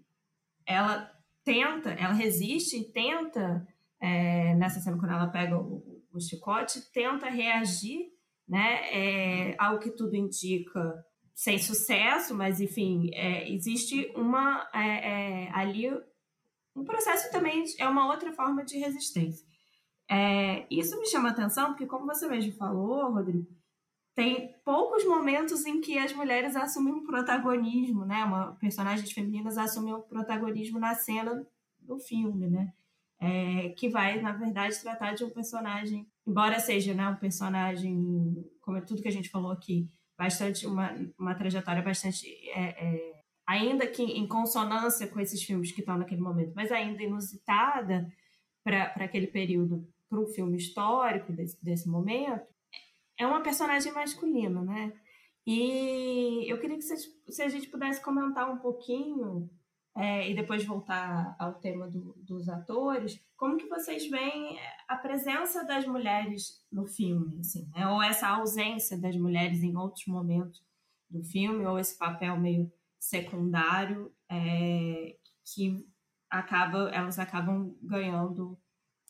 [0.67, 1.11] ela
[1.45, 3.67] tenta, ela resiste e tenta,
[4.01, 8.15] é, nessa cena quando ela pega o, o chicote, tenta reagir
[8.49, 8.91] né?
[8.93, 11.05] É, ao que tudo indica,
[11.35, 15.91] sem sucesso, mas enfim, é, existe uma é, é, ali
[16.77, 19.47] um processo também é uma outra forma de resistência.
[20.11, 23.47] É, isso me chama atenção porque, como você mesmo falou, Rodrigo,
[24.15, 28.25] tem poucos momentos em que as mulheres assumem um protagonismo, né?
[28.25, 31.47] Uma, personagens femininas assumem um protagonismo na cena
[31.81, 32.73] do filme, né?
[33.21, 38.79] É, que vai, na verdade, tratar de um personagem embora seja né, um personagem, como
[38.79, 39.89] é tudo que a gente falou aqui,
[40.19, 45.81] bastante uma, uma trajetória bastante é, é, ainda que em consonância com esses filmes que
[45.81, 48.11] estão naquele momento, mas ainda inusitada
[48.63, 52.47] para aquele período, para um filme histórico desse, desse momento,
[53.19, 54.93] é uma personagem masculina, né?
[55.47, 59.51] E eu queria que vocês, se a gente pudesse comentar um pouquinho
[59.97, 64.59] é, e depois voltar ao tema do, dos atores, como que vocês veem
[64.89, 67.87] a presença das mulheres no filme, assim, né?
[67.87, 70.65] ou essa ausência das mulheres em outros momentos
[71.11, 75.87] do filme, ou esse papel meio secundário é, que
[76.29, 78.59] acaba, elas acabam ganhando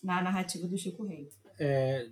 [0.03, 1.29] na narrativa do Chico Rei.
[1.59, 2.11] É,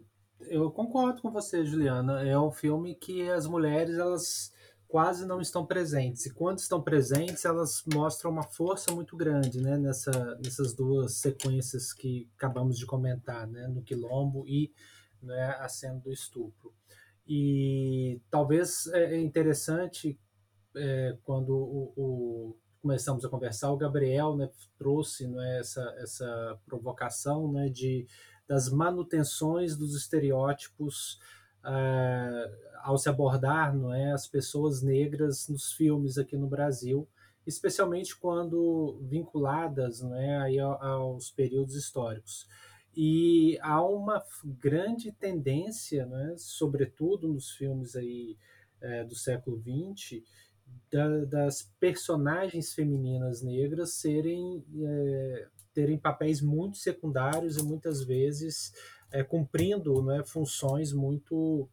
[0.49, 2.27] eu concordo com você, Juliana.
[2.27, 4.53] É um filme que as mulheres elas
[4.93, 6.27] quase não estão presentes.
[6.27, 11.95] E quando estão presentes, elas mostram uma força muito grande né, nessa, nessas duas sequências
[11.95, 14.71] que acabamos de comentar, né, no Quilombo e
[15.23, 16.75] né, a cena do estupro.
[17.27, 20.21] E talvez é, é interessante
[20.77, 27.51] é, quando o, o, começamos a conversar, o Gabriel né, trouxe né, essa, essa provocação
[27.51, 28.07] né, de,
[28.49, 31.21] das manutenções dos estereótipos
[31.65, 37.09] uh, ao se abordar não é, as pessoas negras nos filmes aqui no Brasil,
[37.47, 42.47] especialmente quando vinculadas não é, aí aos períodos históricos.
[42.95, 48.37] E há uma grande tendência, é, sobretudo nos filmes aí,
[48.81, 50.23] é, do século XX,
[50.91, 58.73] da, das personagens femininas negras serem é, terem papéis muito secundários e muitas vezes
[59.11, 61.69] é, cumprindo né, funções muito,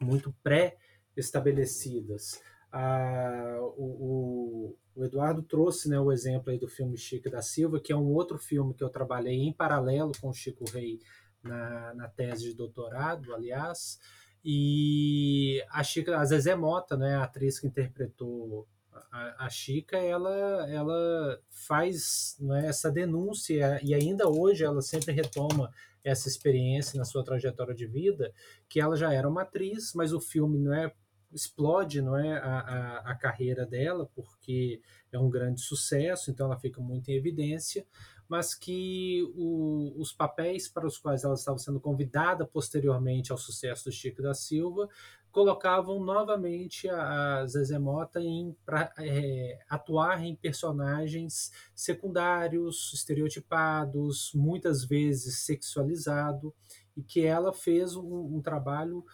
[0.00, 2.40] muito pré-estabelecidas.
[2.72, 7.92] Ah, o, o, Eduardo trouxe né, o exemplo aí do filme Chico da Silva, que
[7.92, 11.00] é um outro filme que eu trabalhei em paralelo com o Chico Rei
[11.42, 13.98] na, na tese de doutorado, aliás.
[14.44, 18.68] E a Chica, a Zezé Mota, né, a atriz que interpretou
[19.10, 25.72] a, Chica, ela, ela faz né, essa denúncia e ainda hoje ela sempre retoma
[26.02, 28.32] essa experiência na sua trajetória de vida,
[28.68, 30.92] que ela já era uma atriz, mas o filme não é
[31.32, 34.82] explode não é a, a, a, carreira dela porque
[35.12, 37.86] é um grande sucesso então ela fica muito em evidência
[38.28, 43.84] mas que o, os papéis para os quais ela estava sendo convidada posteriormente ao sucesso
[43.84, 44.88] do Chico da Silva
[45.30, 55.44] colocavam novamente a, Zezé Mota em pra, é, atuar em personagens secundários, estereotipados, muitas vezes
[55.44, 56.54] sexualizado,
[56.96, 59.04] e que ela fez um, um trabalho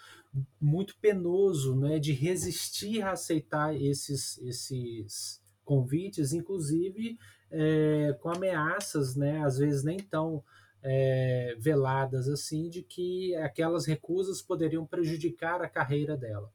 [0.61, 7.19] muito penoso né, de resistir a aceitar esses, esses convites, inclusive
[7.51, 10.43] é, com ameaças, né, às vezes nem tão
[10.83, 16.51] é, veladas assim, de que aquelas recusas poderiam prejudicar a carreira dela.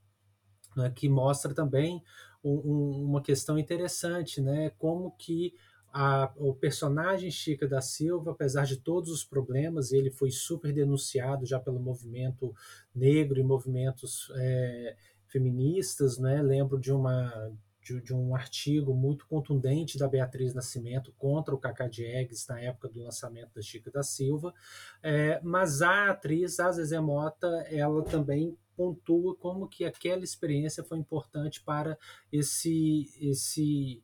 [0.76, 2.02] Né, que mostra também
[2.42, 5.54] um, um, uma questão interessante, né, como que
[5.94, 11.46] a, o personagem Chica da Silva, apesar de todos os problemas, ele foi super denunciado
[11.46, 12.56] já pelo movimento
[12.96, 14.96] negro e movimentos é,
[15.28, 16.42] feministas, né?
[16.42, 17.52] Lembro de uma
[17.84, 22.90] de, de, um artigo muito contundente da Beatriz Nascimento contra o Cacá Diegues na época
[22.90, 24.54] do lançamento da Chica da Silva,
[25.02, 30.98] é, mas a atriz, a Zezé Mota, ela também pontua como que aquela experiência foi
[30.98, 31.98] importante para
[32.32, 34.02] esse esse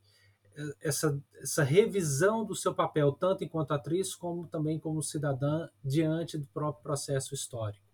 [0.82, 6.48] essa, essa revisão do seu papel, tanto enquanto atriz, como também como cidadã, diante do
[6.48, 7.87] próprio processo histórico.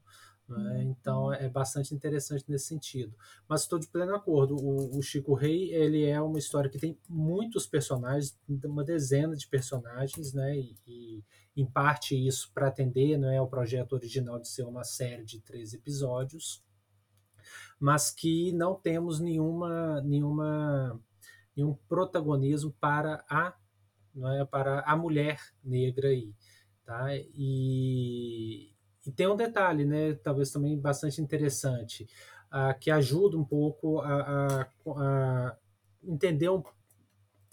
[0.48, 0.84] Né?
[0.84, 3.16] Então é bastante interessante nesse sentido.
[3.48, 4.56] Mas estou de pleno acordo.
[4.56, 9.48] O, o, Chico Rei ele é uma história que tem muitos personagens, uma dezena de
[9.48, 10.58] personagens, né?
[10.58, 11.24] E, e
[11.56, 15.40] em parte isso para atender não é o projeto original de ser uma série de
[15.40, 16.64] três episódios,
[17.80, 21.00] mas que não temos nenhuma nenhuma
[21.56, 23.56] nenhum protagonismo para a
[24.14, 26.34] não é para a mulher negra aí,
[26.86, 27.08] tá?
[27.16, 28.73] E,
[29.06, 30.14] e tem um detalhe, né?
[30.16, 32.08] Talvez também bastante interessante,
[32.52, 35.58] uh, que ajuda um pouco a, a, a
[36.04, 36.64] entender um,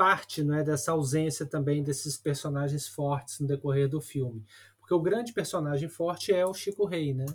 [0.01, 4.43] parte não é, dessa ausência também desses personagens fortes no decorrer do filme.
[4.79, 7.27] Porque o grande personagem forte é o Chico Rei, né?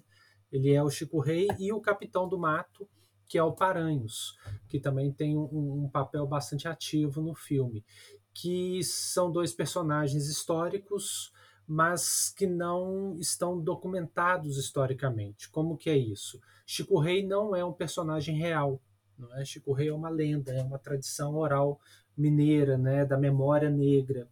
[0.51, 2.89] Ele é o Chico Rei e o Capitão do Mato,
[3.27, 4.35] que é o Paranhos,
[4.67, 7.85] que também tem um, um papel bastante ativo no filme.
[8.33, 11.31] Que são dois personagens históricos
[11.67, 15.49] mas que não estão documentados historicamente.
[15.49, 16.39] Como que é isso?
[16.65, 18.81] Chico Rei não é um personagem real,
[19.17, 19.43] não é?
[19.43, 21.79] Chico Rei é uma lenda, é uma tradição oral
[22.17, 24.27] mineira, né, da memória negra.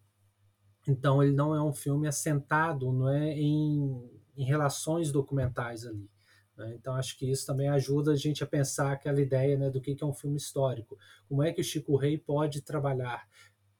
[0.88, 6.09] Então ele não é um filme assentado, não é em, em relações documentais ali.
[6.57, 6.75] Né?
[6.75, 9.97] Então acho que isso também ajuda a gente a pensar aquela ideia né, do que
[9.99, 10.97] é um filme histórico.
[11.27, 13.27] Como é que o Chico Rei pode trabalhar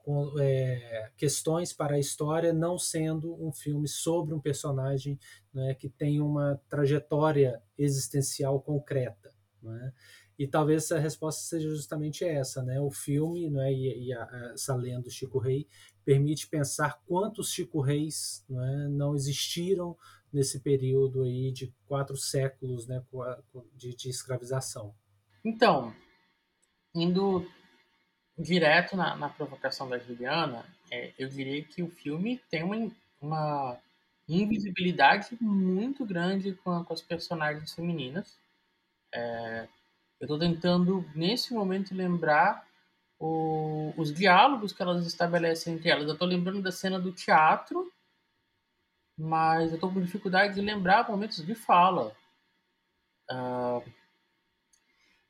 [0.04, 5.18] com, é, questões para a história, não sendo um filme sobre um personagem
[5.54, 9.34] né, que tem uma trajetória existencial concreta.
[9.62, 9.94] Né?
[10.38, 12.82] E talvez a resposta seja justamente essa, né?
[12.82, 15.68] O filme, né, e, e a, essa lenda do Chico Rei
[16.04, 19.96] permite pensar quantos Chico Reis né, não existiram
[20.34, 23.02] nesse período aí de quatro séculos, né,
[23.76, 24.94] de, de escravização.
[25.46, 25.94] Então,
[26.94, 27.46] indo
[28.44, 32.92] direto na, na provocação da Juliana, é, eu diria que o filme tem uma,
[33.22, 33.78] uma
[34.28, 38.38] invisibilidade muito grande com, com as personagens femininas.
[39.14, 39.68] É,
[40.20, 42.68] eu estou tentando, nesse momento, lembrar
[43.18, 46.08] o, os diálogos que elas estabelecem entre elas.
[46.08, 47.92] Eu estou lembrando da cena do teatro,
[49.18, 52.16] mas eu estou com dificuldade de lembrar momentos de fala.
[53.32, 53.84] Uh,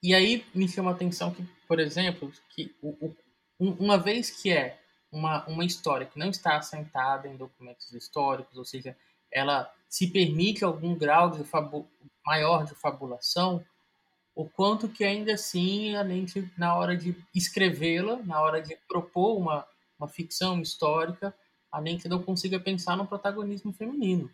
[0.02, 1.44] e aí me chama a atenção que,
[1.74, 3.16] por exemplo, que o, o,
[3.58, 4.80] uma vez que é
[5.12, 8.96] uma, uma história que não está assentada em documentos históricos, ou seja,
[9.32, 11.90] ela se permite algum grau de fabu,
[12.24, 13.66] maior de fabulação,
[14.36, 19.40] o quanto que ainda assim, além de, na hora de escrevê-la, na hora de propor
[19.40, 19.68] uma,
[19.98, 21.36] uma ficção histórica,
[21.72, 24.30] além que não consiga pensar no protagonismo feminino.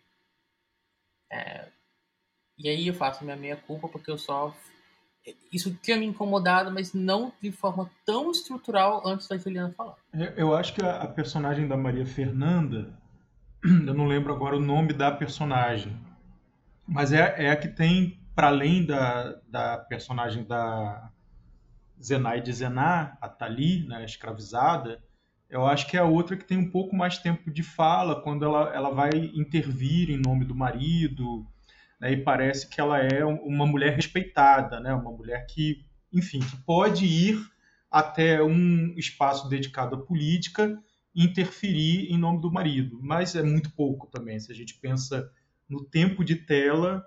[1.31, 1.69] É,
[2.57, 4.53] e aí eu faço minha meia culpa porque eu só
[5.51, 9.95] isso tinha me incomodado, mas não de forma tão estrutural antes da Juliana falar.
[10.35, 12.93] Eu acho que a, personagem da Maria Fernanda,
[13.63, 15.95] eu não lembro agora o nome da personagem,
[16.87, 21.11] mas é, é a que tem, para além da, da personagem da
[22.01, 25.01] Zenaide Zená, a Tali, né, escravizada,
[25.49, 28.45] eu acho que é a outra que tem um pouco mais tempo de fala quando
[28.45, 31.45] ela, ela vai intervir em nome do marido,
[31.99, 36.57] né, e parece que ela é uma mulher respeitada, né, uma mulher que, enfim, que
[36.57, 37.39] pode ir
[37.91, 40.81] até um espaço dedicado à política
[41.15, 44.39] interferir em nome do marido, mas é muito pouco também.
[44.39, 45.29] Se a gente pensa
[45.67, 47.03] no tempo de tela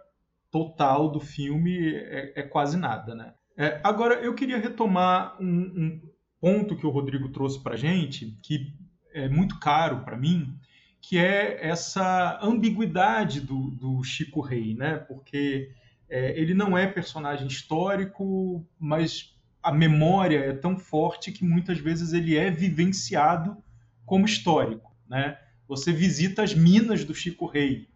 [0.51, 3.32] total do filme, é, é quase nada, né?
[3.57, 6.01] É, agora, eu queria retomar um, um
[6.40, 8.74] ponto que o Rodrigo trouxe para gente, que
[9.14, 10.59] é muito caro para mim,
[11.03, 14.98] que é essa ambiguidade do, do Chico Rei, né?
[14.98, 15.72] Porque
[16.09, 22.12] é, ele não é personagem histórico, mas a memória é tão forte que muitas vezes
[22.12, 23.57] ele é vivenciado
[24.07, 25.36] como histórico, né?
[25.66, 27.88] Você visita as minas do Chico Rei,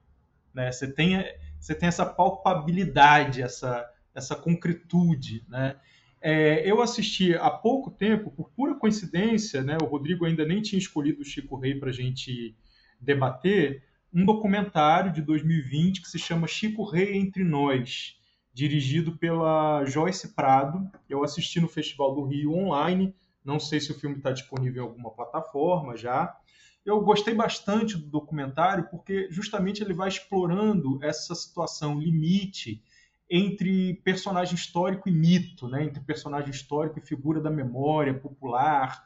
[0.52, 0.72] né?
[0.72, 1.24] Você tem
[1.60, 5.76] você tem essa palpabilidade, essa essa concretude, né?
[6.20, 9.76] É, eu assisti há pouco tempo, por pura coincidência, né?
[9.80, 12.56] O Rodrigo ainda nem tinha escolhido o Chico Rei para gente
[13.00, 18.18] debater um documentário de 2020 que se chama Chico Rei entre nós,
[18.52, 20.90] dirigido pela Joyce Prado.
[21.08, 23.14] Eu assisti no Festival do Rio online
[23.46, 26.36] não sei se o filme está disponível em alguma plataforma já.
[26.84, 32.82] Eu gostei bastante do documentário porque justamente ele vai explorando essa situação limite
[33.30, 35.84] entre personagem histórico e mito, né?
[35.84, 39.04] entre personagem histórico e figura da memória popular.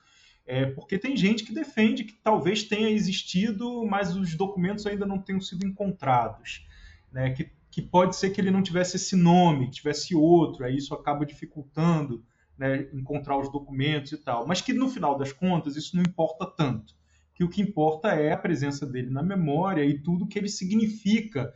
[0.50, 5.20] É, porque tem gente que defende que talvez tenha existido, mas os documentos ainda não
[5.20, 6.66] tenham sido encontrados.
[7.12, 7.30] Né?
[7.30, 11.24] Que, que pode ser que ele não tivesse esse nome, tivesse outro, aí isso acaba
[11.24, 12.24] dificultando
[12.58, 16.44] né, encontrar os documentos e tal, mas que no final das contas isso não importa
[16.44, 16.96] tanto,
[17.32, 21.54] que o que importa é a presença dele na memória e tudo que ele significa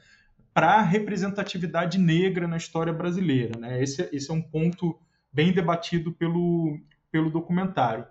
[0.53, 3.59] para a representatividade negra na história brasileira.
[3.59, 3.83] Né?
[3.83, 4.97] Esse, esse é um ponto
[5.33, 6.79] bem debatido pelo,
[7.11, 8.07] pelo documentário.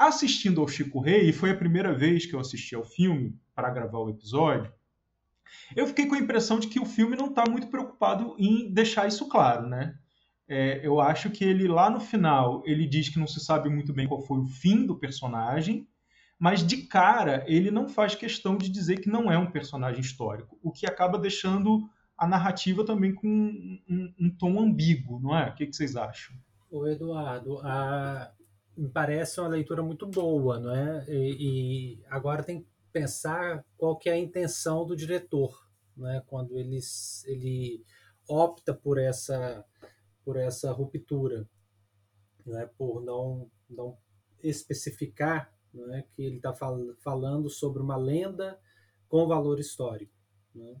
[0.00, 3.68] Assistindo ao Chico Rei, e foi a primeira vez que eu assisti ao filme para
[3.68, 4.72] gravar o episódio,
[5.76, 9.06] eu fiquei com a impressão de que o filme não está muito preocupado em deixar
[9.06, 9.94] isso claro, né?
[10.48, 13.92] É, eu acho que ele lá no final ele diz que não se sabe muito
[13.92, 15.86] bem qual foi o fim do personagem,
[16.38, 20.58] mas de cara ele não faz questão de dizer que não é um personagem histórico,
[20.62, 25.50] o que acaba deixando a narrativa também com um, um, um tom ambíguo, não é?
[25.50, 26.34] O que, que vocês acham?
[26.70, 28.32] O Eduardo, a...
[28.80, 31.04] me parece uma leitura muito boa, não é?
[31.06, 35.54] E, e, agora tem que pensar qual que é a intenção do diretor,
[35.94, 36.22] né?
[36.26, 36.80] Quando ele,
[37.26, 37.84] ele
[38.26, 39.62] opta por essa
[40.24, 41.48] por essa ruptura,
[42.46, 43.96] né, por não, não
[44.42, 48.60] especificar né, que ele está fal falando sobre uma lenda
[49.08, 50.12] com valor histórico.
[50.54, 50.76] Né?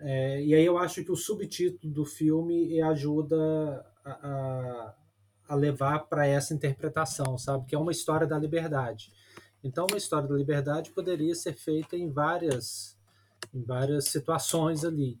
[0.00, 4.96] É, e aí eu acho que o subtítulo do filme ajuda a, a,
[5.48, 7.66] a levar para essa interpretação, sabe?
[7.66, 9.12] Que é uma história da liberdade.
[9.62, 12.98] Então, uma história da liberdade poderia ser feita em várias,
[13.52, 15.18] em várias situações ali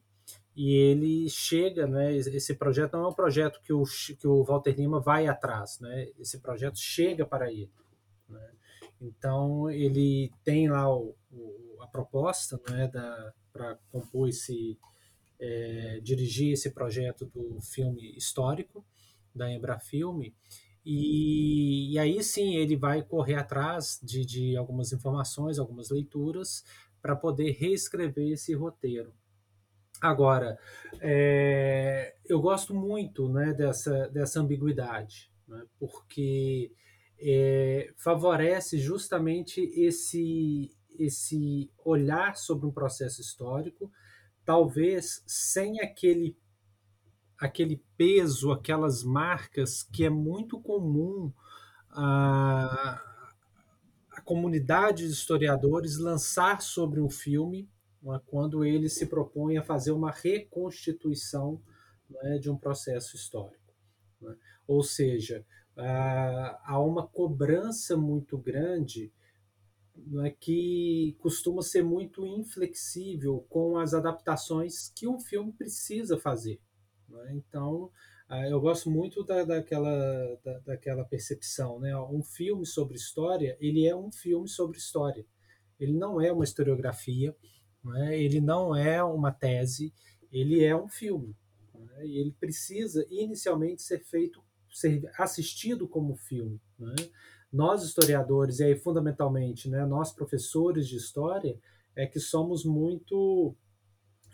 [0.56, 3.82] e ele chega, né, esse projeto não é um projeto que o,
[4.18, 7.72] que o Walter Lima vai atrás, né, esse projeto chega para ele.
[8.28, 8.50] Né?
[9.00, 12.88] Então, ele tem lá o, o, a proposta né,
[13.52, 14.78] para compor esse,
[15.40, 18.84] é, dirigir esse projeto do filme histórico,
[19.34, 20.34] da Embrafilme,
[20.84, 26.62] e, e aí sim ele vai correr atrás de, de algumas informações, algumas leituras,
[27.00, 29.12] para poder reescrever esse roteiro.
[30.00, 30.58] Agora,
[31.00, 36.72] é, eu gosto muito né, dessa, dessa ambiguidade, né, porque
[37.18, 43.90] é, favorece justamente esse, esse olhar sobre um processo histórico,
[44.44, 46.36] talvez sem aquele,
[47.44, 51.32] aquele peso, aquelas marcas que é muito comum
[51.90, 53.00] a,
[54.10, 57.68] a comunidade de historiadores lançar sobre um filme
[58.06, 58.20] é?
[58.26, 61.60] quando ele se propõe a fazer uma reconstituição
[62.22, 63.74] é, de um processo histórico.
[64.22, 64.34] É?
[64.66, 65.44] Ou seja,
[65.76, 69.12] há uma cobrança muito grande
[70.40, 76.60] que costuma ser muito inflexível com as adaptações que um filme precisa fazer.
[77.32, 77.90] Então,
[78.50, 81.78] eu gosto muito da, daquela, da, daquela percepção.
[81.80, 81.96] Né?
[81.96, 85.26] Um filme sobre história, ele é um filme sobre história.
[85.78, 87.36] Ele não é uma historiografia,
[87.84, 88.18] né?
[88.18, 89.92] Ele não é uma tese,
[90.32, 91.36] ele é um filme.
[91.74, 92.06] Né?
[92.06, 94.42] E ele precisa inicialmente ser feito,
[94.72, 96.60] ser assistido como filme.
[96.78, 96.94] Né?
[97.52, 101.56] Nós historiadores e aí fundamentalmente, né, nós professores de história,
[101.94, 103.54] é que somos muito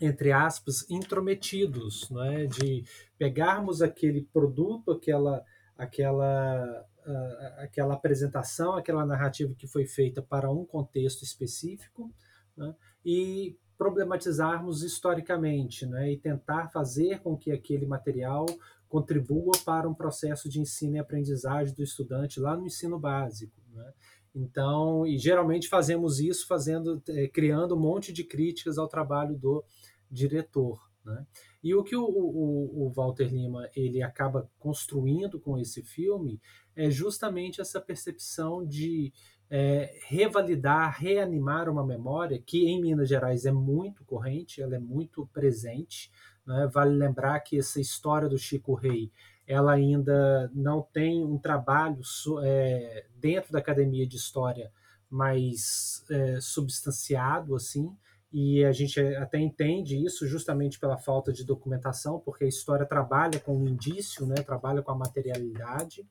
[0.01, 2.45] entre aspas, intrometidos, não é?
[2.47, 2.83] de
[3.17, 5.45] pegarmos aquele produto, aquela,
[5.77, 12.11] aquela, uh, aquela apresentação, aquela narrativa que foi feita para um contexto específico
[12.57, 12.73] né?
[13.05, 16.11] e problematizarmos historicamente né?
[16.11, 18.45] e tentar fazer com que aquele material
[18.89, 23.61] contribua para um processo de ensino e aprendizagem do estudante lá no ensino básico.
[23.73, 23.93] Né?
[24.33, 29.63] Então, e geralmente fazemos isso fazendo, é, criando um monte de críticas ao trabalho do
[30.11, 30.79] diretor.
[31.03, 31.25] Né?
[31.63, 36.39] E o que o, o, o, Walter Lima ele acaba construindo com esse filme
[36.75, 39.11] é justamente essa percepção de
[39.49, 45.27] é, revalidar, reanimar uma memória que em Minas Gerais é muito corrente, ela é muito
[45.33, 46.11] presente.
[46.45, 46.69] Né?
[46.71, 49.11] Vale lembrar que essa história do Chico Rei
[49.47, 51.99] ela ainda não tem um trabalho
[52.43, 54.71] é, dentro da academia de história
[55.09, 57.93] mais é, substanciado assim
[58.31, 63.39] e a gente até entende isso justamente pela falta de documentação porque a história trabalha
[63.39, 66.05] com o indício né trabalha com a materialidade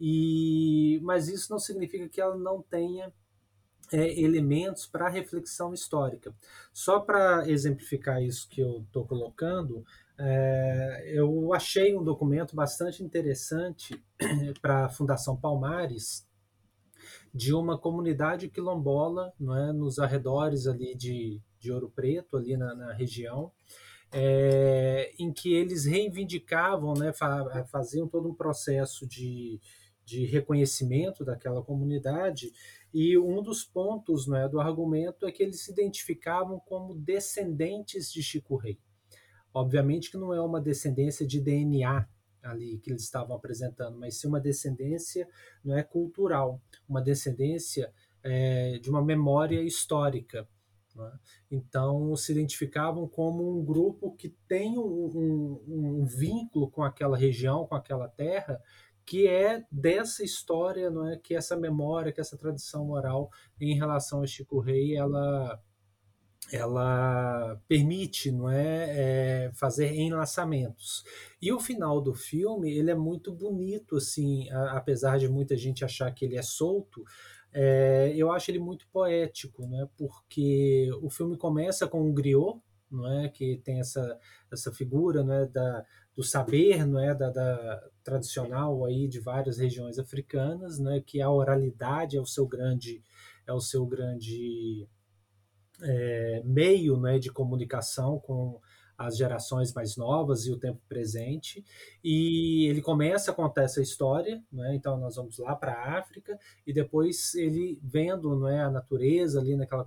[0.00, 3.12] e mas isso não significa que ela não tenha
[3.92, 6.34] é, elementos para reflexão histórica.
[6.72, 9.84] Só para exemplificar isso que eu estou colocando,
[10.18, 14.02] é, eu achei um documento bastante interessante
[14.60, 16.26] para a Fundação Palmares
[17.32, 22.74] de uma comunidade quilombola, não é, nos arredores ali de, de Ouro Preto, ali na,
[22.74, 23.52] na região,
[24.12, 29.60] é, em que eles reivindicavam, né, fa faziam todo um processo de,
[30.04, 32.52] de reconhecimento daquela comunidade
[32.94, 38.22] e um dos pontos né, do argumento é que eles se identificavam como descendentes de
[38.22, 38.78] Chico Rei.
[39.52, 42.08] Obviamente que não é uma descendência de DNA
[42.42, 45.28] ali que eles estavam apresentando, mas sim uma descendência
[45.64, 47.92] não é cultural, uma descendência
[48.22, 50.48] é, de uma memória histórica.
[51.04, 51.12] É?
[51.50, 57.66] Então se identificavam como um grupo que tem um, um, um vínculo com aquela região,
[57.66, 58.60] com aquela terra,
[59.04, 64.22] que é dessa história, não é, que essa memória, que essa tradição oral em relação
[64.22, 65.62] a Chico Rei, ela
[66.52, 71.02] ela permite não é, é, fazer enlaçamentos.
[71.42, 75.84] E o final do filme ele é muito bonito assim a, apesar de muita gente
[75.84, 77.02] achar que ele é solto
[77.58, 79.88] é, eu acho ele muito poético né?
[79.96, 82.60] Porque o filme começa com um griot
[82.90, 83.30] não é?
[83.30, 84.20] Que tem essa
[84.52, 85.46] essa figura não é?
[85.46, 85.82] Da
[86.14, 87.14] do saber não é?
[87.14, 91.02] Da, da tradicional aí de várias regiões africanas né?
[91.04, 93.02] Que a oralidade é o seu grande
[93.46, 94.86] é o seu grande
[95.82, 98.60] é, meio né, de comunicação com
[98.96, 101.64] as gerações mais novas e o tempo presente.
[102.02, 104.74] E ele começa a contar essa história, né?
[104.74, 109.56] então nós vamos lá para a África, e depois ele vendo né, a natureza ali
[109.56, 109.84] naquele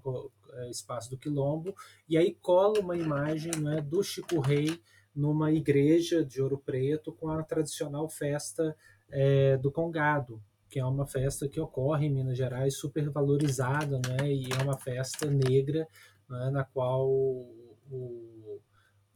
[0.54, 1.76] é, espaço do Quilombo,
[2.08, 4.80] e aí cola uma imagem né, do Chico Rei
[5.16, 8.76] numa igreja de Ouro Preto com a tradicional festa
[9.12, 14.32] é, do Congado, que é uma festa que ocorre em Minas Gerais, super valorizada, né?
[14.32, 15.88] E é uma festa negra,
[16.30, 16.50] né?
[16.52, 18.39] na qual o,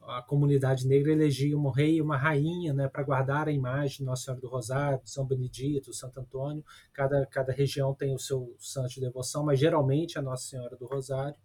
[0.08, 2.88] a comunidade negra elegia um rei e uma rainha, né?
[2.88, 6.64] Para guardar a imagem de Nossa Senhora do Rosário, São Benedito, Santo Antônio.
[6.94, 10.86] Cada, cada região tem o seu santo de devoção, mas geralmente a Nossa Senhora do
[10.86, 11.36] Rosário.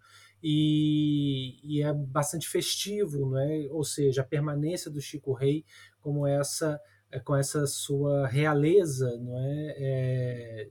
[0.42, 3.66] E, e, é bastante festivo, né?
[3.70, 5.64] ou seja, a permanência do Chico Rei
[6.00, 6.80] como essa
[7.10, 10.70] é, com essa sua realeza, não é, é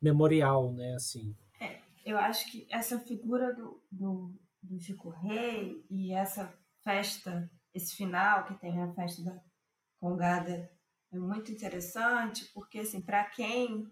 [0.00, 1.34] memorial, né, assim.
[1.60, 6.52] É, eu acho que essa figura do, do, do Chico Rei e essa
[6.88, 9.38] festa, esse final que tem a festa da
[10.00, 10.70] Congada
[11.12, 13.86] é muito interessante, porque assim, para quem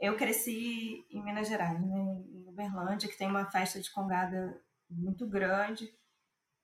[0.00, 5.28] eu cresci em Minas Gerais, né, em Uberlândia, que tem uma festa de Congada muito
[5.28, 5.88] grande,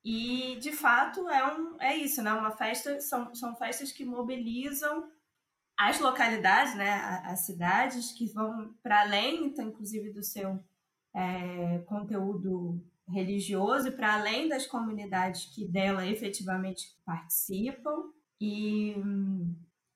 [0.04, 2.32] e, de fato, é, um, é isso, né?
[2.32, 5.10] Uma festa, são, são festas que mobilizam
[5.78, 6.90] as localidades, né?
[7.24, 10.58] As cidades que vão para além, então, inclusive, do seu
[11.14, 12.82] é, conteúdo
[13.12, 18.10] religioso para além das comunidades que dela efetivamente participam.
[18.40, 18.94] E,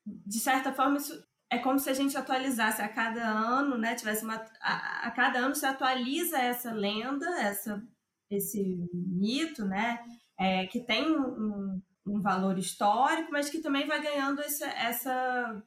[0.05, 1.13] de certa forma, isso
[1.49, 3.95] é como se a gente atualizasse a cada ano, né?
[3.95, 7.81] Tivesse uma, a, a cada ano se atualiza essa lenda, essa
[8.29, 9.99] esse mito, né?
[10.37, 15.63] É, que tem um, um, valor histórico, mas que também vai ganhando esse, essa,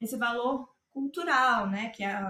[0.00, 1.88] esse valor cultural, né?
[1.88, 2.28] Que é a,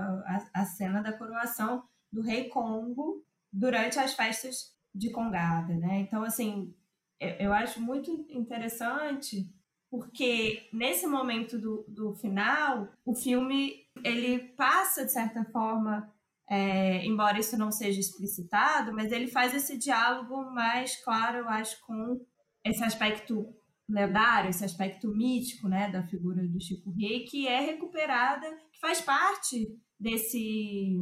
[0.55, 6.01] a, a cena da coroação do rei Congo durante as festas de Congada, né?
[6.01, 6.75] Então, assim,
[7.21, 9.47] eu, acho muito interessante
[9.91, 16.11] porque nesse momento do, do final, o filme ele passa, de certa forma,
[16.49, 21.79] é, embora isso não seja explicitado, mas ele faz esse diálogo mais claro, eu acho,
[21.87, 22.25] com
[22.65, 23.55] esse aspecto
[23.89, 29.01] lendário, esse aspecto mítico né, da figura do Chico Rei, que é recuperada, que faz
[29.01, 30.97] parte desse,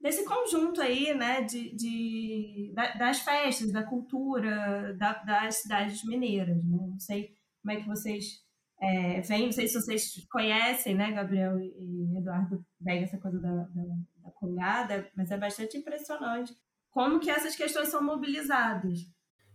[0.00, 6.64] desse conjunto aí, né, de, de, das festas, da cultura da, das cidades mineiras.
[6.64, 6.78] Né?
[6.80, 8.42] Não sei como é que vocês
[8.80, 13.50] é, veem, não sei se vocês conhecem, né, Gabriel e Eduardo, bem essa coisa da,
[13.50, 13.82] da,
[14.22, 16.56] da mas é bastante impressionante
[16.90, 18.98] como que essas questões são mobilizadas.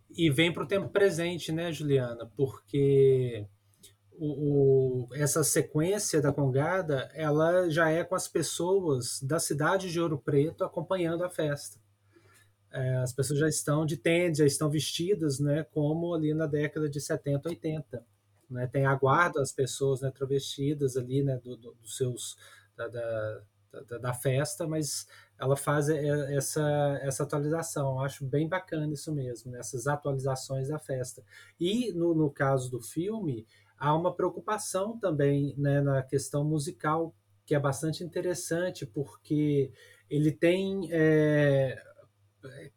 [0.10, 2.32] E vem para o tempo presente, né, Juliana?
[2.36, 3.48] Porque
[4.18, 10.00] o, o, essa sequência da Congada, ela já é com as pessoas da cidade de
[10.00, 11.80] Ouro Preto acompanhando a festa.
[12.72, 16.90] É, as pessoas já estão de tênis, já estão vestidas, né, como ali na década
[16.90, 18.06] de 70, 80.
[18.50, 18.68] Né?
[18.68, 22.38] Tem a guarda as pessoas né, travestidas ali, né, do, do dos seus
[22.76, 23.42] da, da,
[23.88, 27.94] da, da festa, mas ela faz essa, essa atualização.
[27.94, 29.60] Eu acho bem bacana isso mesmo, né?
[29.60, 31.24] essas atualizações da festa.
[31.60, 33.46] E no, no caso do filme,
[33.78, 37.14] há uma preocupação também né, na questão musical,
[37.46, 39.72] que é bastante interessante, porque
[40.10, 41.82] ele tem é,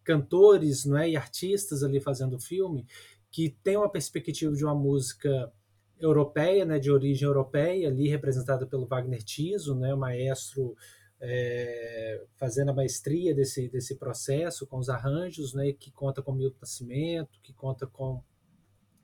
[0.04, 2.86] cantores é, e artistas ali fazendo o filme
[3.30, 5.52] que tem uma perspectiva de uma música
[6.00, 10.74] europeia, né, de origem europeia, ali representada pelo Wagner Tiso, né, o maestro
[11.20, 16.58] é, fazendo a maestria desse, desse processo com os arranjos, né, que conta com Milton
[16.60, 18.22] Nascimento, que conta com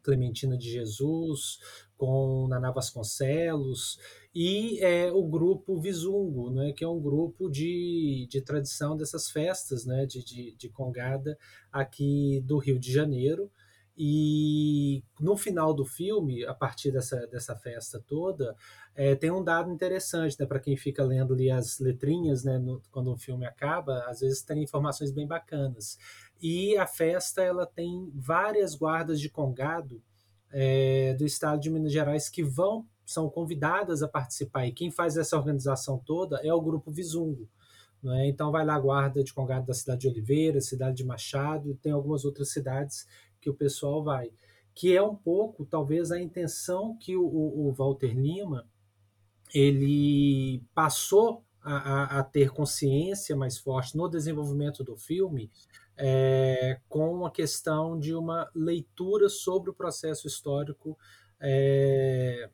[0.04, 1.58] Clementina de Jesus,
[1.96, 3.98] com Naná Vasconcelos,
[4.34, 9.86] e é, o grupo Visungo, né, que é um grupo de, de tradição dessas festas
[9.86, 11.38] né, de, de, de Congada
[11.72, 13.50] aqui do Rio de Janeiro.
[13.96, 18.56] E no final do filme, a partir dessa, dessa festa toda,
[18.96, 22.80] é, tem um dado interessante, né, para quem fica lendo ali as letrinhas, né, no,
[22.92, 25.98] quando o filme acaba, às vezes tem informações bem bacanas.
[26.40, 30.00] E a festa ela tem várias guardas de congado
[30.52, 34.66] é, do estado de Minas Gerais que vão são convidadas a participar.
[34.66, 37.48] E quem faz essa organização toda é o grupo Visungo.
[38.02, 38.28] Né?
[38.28, 41.74] Então vai lá a guarda de congado da cidade de Oliveira, cidade de Machado, e
[41.74, 43.06] tem algumas outras cidades
[43.40, 44.30] que o pessoal vai.
[44.74, 48.66] Que é um pouco, talvez, a intenção que o, o Walter Lima
[49.54, 55.50] ele passou a, a, a, ter consciência mais forte no desenvolvimento do filme
[55.96, 60.98] é, com a questão de uma leitura sobre o processo histórico
[61.40, 62.50] é,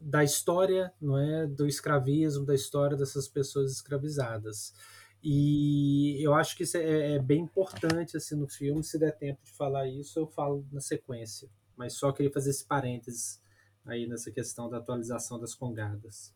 [0.00, 4.74] da história não é do escravismo da história dessas pessoas escravizadas.
[5.22, 8.82] E eu acho que isso é, é bem importante assim no filme.
[8.82, 11.48] Se der tempo de falar isso eu falo na sequência.
[11.76, 13.40] Mas só queria fazer esse parênteses
[13.84, 16.34] aí nessa questão da atualização das congadas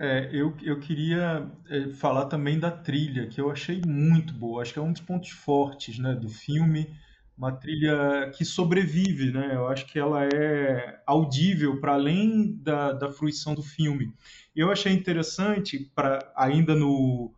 [0.00, 4.62] é, eu, eu queria é, falar também da trilha, que eu achei muito boa.
[4.62, 6.94] Acho que é um dos pontos fortes né, do filme.
[7.36, 9.54] Uma trilha que sobrevive, né?
[9.54, 14.12] Eu acho que ela é audível para além da, da fruição do filme.
[14.54, 17.32] Eu achei interessante, para ainda no,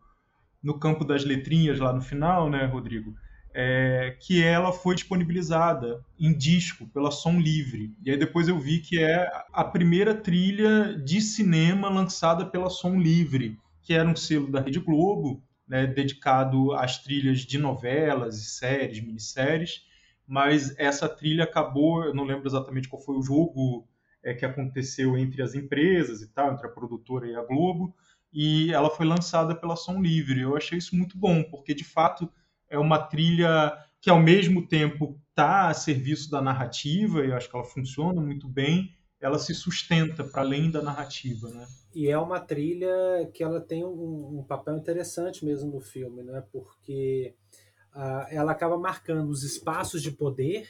[0.63, 3.15] no campo das letrinhas lá no final, né, Rodrigo?
[3.53, 7.93] É, que ela foi disponibilizada em disco pela Som Livre.
[8.03, 12.97] E aí depois eu vi que é a primeira trilha de cinema lançada pela Som
[12.97, 18.45] Livre, que era um selo da Rede Globo, né, dedicado às trilhas de novelas e
[18.45, 19.85] séries, minisséries.
[20.27, 23.87] Mas essa trilha acabou, eu não lembro exatamente qual foi o jogo
[24.23, 27.93] é, que aconteceu entre as empresas e tal, entre a produtora e a Globo,
[28.33, 30.39] e ela foi lançada pela Som Livre.
[30.39, 32.31] Eu achei isso muito bom, porque de fato
[32.71, 37.47] é uma trilha que ao mesmo tempo está a serviço da narrativa, e eu acho
[37.47, 38.89] que ela funciona muito bem,
[39.19, 41.67] ela se sustenta para além da narrativa, né?
[41.93, 42.89] E é uma trilha
[43.33, 46.43] que ela tem um, um papel interessante mesmo no filme, né?
[46.51, 47.35] Porque
[47.93, 50.67] uh, ela acaba marcando os espaços de poder,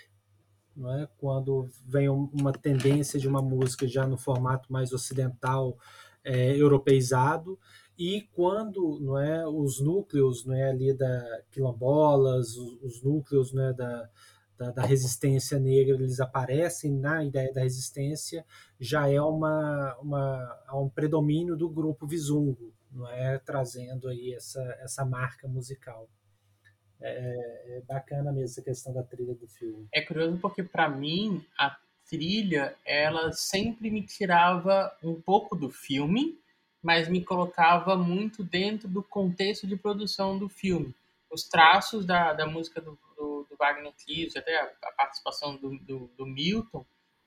[0.76, 1.08] não é?
[1.18, 5.78] Quando vem uma tendência de uma música já no formato mais ocidental,
[6.24, 7.58] é, europeizado,
[8.02, 13.64] e quando não é os núcleos não é ali da quilombolas os, os núcleos não
[13.64, 14.10] é da,
[14.58, 18.44] da, da, resistência negra eles aparecem na ideia da resistência
[18.80, 25.06] já é uma, uma um predomínio do grupo Visungo não é trazendo aí essa essa
[25.06, 26.10] marca musical.
[27.04, 29.88] É, é bacana mesmo essa questão da trilha do filme.
[29.92, 31.76] É curioso porque para mim a
[32.08, 36.41] trilha ela sempre me tirava um pouco do filme
[36.82, 40.96] mas me colocava muito dentro do contexto de produção do filme.
[41.32, 45.78] Os traços da, da música do, do, do Wagner Tiso, até a, a participação do,
[45.80, 46.86] do, do, Milton,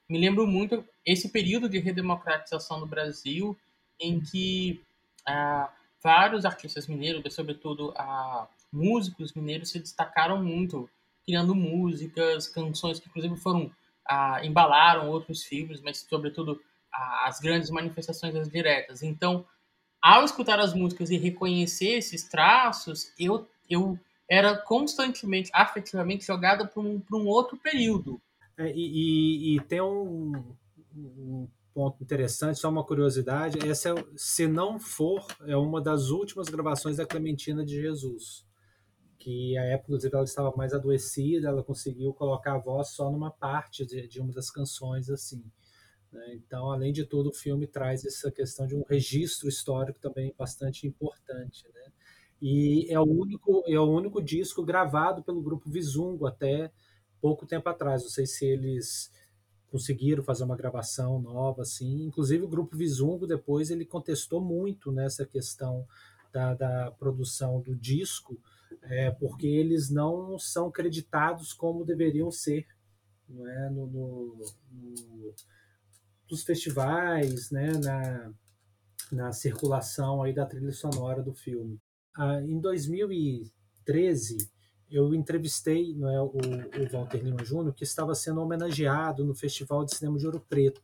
[0.08, 3.56] me lembro muito esse período de redemocratização do Brasil,
[3.98, 4.82] em que
[5.26, 5.72] ah,
[6.02, 10.90] vários artistas mineiros, sobretudo a músicos mineiros, se destacaram muito,
[11.24, 13.70] criando músicas, canções que inclusive foram
[14.06, 16.73] ah, embalaram outros filmes, mas sobretudo ah,
[17.24, 19.02] as grandes manifestações das diretas.
[19.02, 19.44] Então,
[20.00, 23.98] ao escutar as músicas e reconhecer esses traços, eu eu
[24.28, 28.20] era constantemente, afetivamente jogada para um, um outro período.
[28.56, 30.32] É, e, e, e, tem um,
[30.96, 36.48] um, ponto interessante, só uma curiosidade, essa, é, se não for, é uma das últimas
[36.48, 38.46] gravações da Clementina de Jesus,
[39.18, 43.30] que a época, inclusive, ela estava mais adoecida, ela conseguiu colocar a voz só numa
[43.30, 45.42] parte de, de uma das canções, assim.
[46.14, 46.34] Né?
[46.34, 50.86] Então, além de tudo, o filme traz essa questão de um registro histórico também bastante
[50.86, 51.92] importante, né?
[52.40, 56.70] E é o único, é o único disco gravado pelo grupo Visungo até
[57.20, 58.02] pouco tempo atrás.
[58.02, 59.10] Não sei se eles
[59.70, 62.04] conseguiram fazer uma gravação nova, assim.
[62.04, 65.86] Inclusive o grupo Visungo depois ele contestou muito nessa questão
[66.32, 68.38] da, da produção do disco,
[68.82, 72.66] é, porque eles não são creditados como deveriam ser,
[73.28, 74.36] não é, no, no,
[74.70, 75.34] no
[76.30, 78.32] nos festivais, né, na,
[79.12, 81.80] na circulação aí da trilha sonora do filme.
[82.16, 84.36] Ah, em 2013,
[84.90, 89.96] eu entrevistei é, o, o Walter Lima Júnior, que estava sendo homenageado no Festival de
[89.96, 90.80] Cinema de Ouro Preto.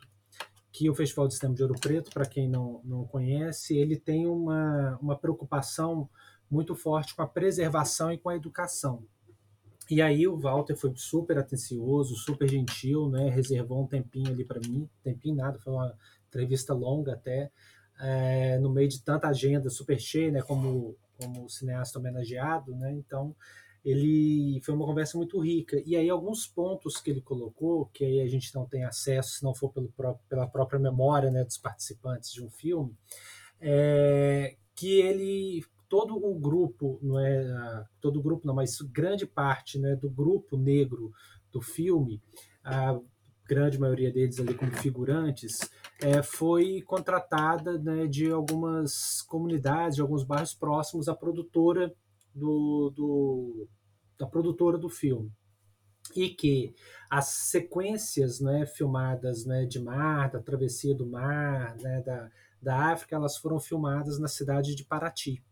[0.73, 4.27] Que o Festival de Cinema de Ouro Preto, para quem não, não conhece, ele tem
[4.27, 6.09] uma, uma preocupação
[6.51, 9.05] muito forte com a preservação e com a educação.
[9.91, 13.29] E aí o Walter foi super atencioso, super gentil, né?
[13.29, 15.93] Reservou um tempinho ali para mim, tempinho nada, foi uma
[16.29, 17.51] entrevista longa até,
[17.99, 20.43] é, no meio de tanta agenda super cheia, né?
[20.43, 22.93] Como como cineasta homenageado, né?
[22.93, 23.37] Então,
[23.85, 25.83] ele foi uma conversa muito rica.
[25.85, 29.45] E aí alguns pontos que ele colocou, que aí a gente não tem acesso, se
[29.45, 32.97] não for pelo próprio, pela própria memória né, dos participantes de um filme,
[33.61, 39.77] é, que ele todo o grupo, não é todo o grupo não, mas grande parte
[39.77, 41.13] né, do grupo negro
[41.53, 42.23] do filme,
[42.65, 42.97] a
[43.45, 45.59] grande maioria deles ali como figurantes,
[46.01, 51.93] é, foi contratada né, de algumas comunidades, de alguns bairros próximos à produtora
[52.33, 53.69] do, do,
[54.17, 55.33] da produtora do filme.
[56.15, 56.73] E que
[57.11, 62.31] as sequências né, filmadas né, de mar, da travessia do mar, né, da,
[62.63, 65.43] da África, elas foram filmadas na cidade de Paraty.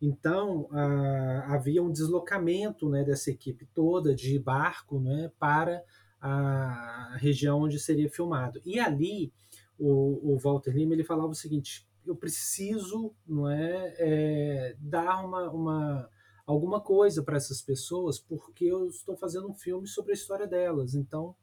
[0.00, 5.82] Então, ah, havia um deslocamento né, dessa equipe toda de barco né, para
[6.20, 8.60] a região onde seria filmado.
[8.64, 9.32] E ali
[9.78, 15.50] o, o Walter Lima ele falava o seguinte: eu preciso, não é, é dar uma,
[15.50, 16.10] uma
[16.46, 20.94] alguma coisa para essas pessoas porque eu estou fazendo um filme sobre a história delas.
[20.94, 21.36] Então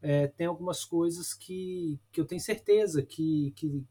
[0.00, 3.84] é, tem algumas coisas que, que eu tenho certeza que, que,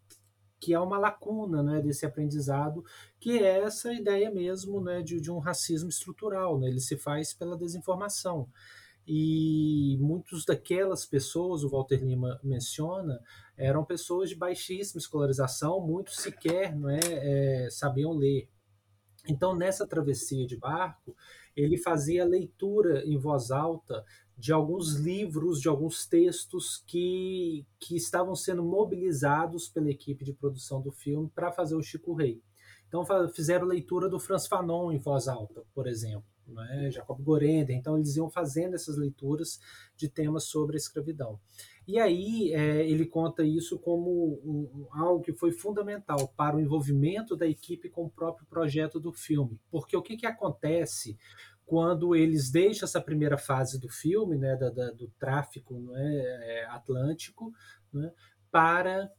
[0.62, 2.86] que há uma lacuna né, desse aprendizado,
[3.20, 6.60] que é essa ideia mesmo né, de, de um racismo estrutural.
[6.60, 6.68] Né?
[6.68, 8.48] Ele se faz pela desinformação.
[9.08, 13.20] E muitos daquelas pessoas, o Walter Lima menciona,
[13.58, 18.48] eram pessoas de baixíssima escolarização, muitos sequer não é, é, sabiam ler.
[19.28, 21.16] Então, nessa travessia de barco,
[21.56, 24.06] ele fazia leitura em voz alta
[24.41, 30.81] de alguns livros, de alguns textos que, que estavam sendo mobilizados pela equipe de produção
[30.81, 32.41] do filme para fazer o Chico Rei.
[32.88, 33.05] Então,
[33.35, 37.76] fizeram leitura do Franz Fanon em voz alta, por exemplo né, Jacob Gorender.
[37.76, 39.59] Então, eles iam fazendo essas leituras
[39.95, 41.39] de temas sobre a escravidão.
[41.88, 47.35] E aí é, ele conta isso como um, algo que foi fundamental para o envolvimento
[47.35, 49.59] da equipe com o próprio projeto do filme.
[49.69, 51.18] Porque o que, que acontece
[51.72, 57.49] quando eles deixam essa primeira fase do filme, né, da, da, do tráfico né, atlântico,
[57.93, 58.11] né,
[58.52, 59.10] para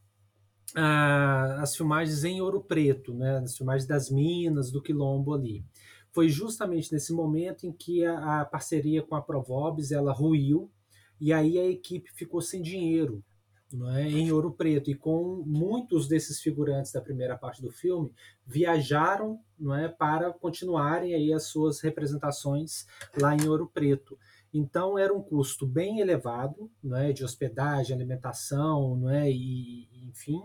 [0.76, 5.64] ah, as filmagens em Ouro Preto, né, as filmagens das minas, do quilombo ali.
[6.10, 10.70] Foi justamente nesse momento em que a, a parceria com a Provobis ela ruiu
[11.18, 13.24] e aí a equipe ficou sem dinheiro
[13.94, 18.12] é, em Ouro Preto e com muitos desses figurantes da primeira parte do filme
[18.46, 22.86] viajaram não é, para continuarem aí as suas representações
[23.16, 24.18] lá em Ouro Preto.
[24.52, 30.42] Então era um custo bem elevado, não é, de hospedagem, alimentação, não é, e enfim,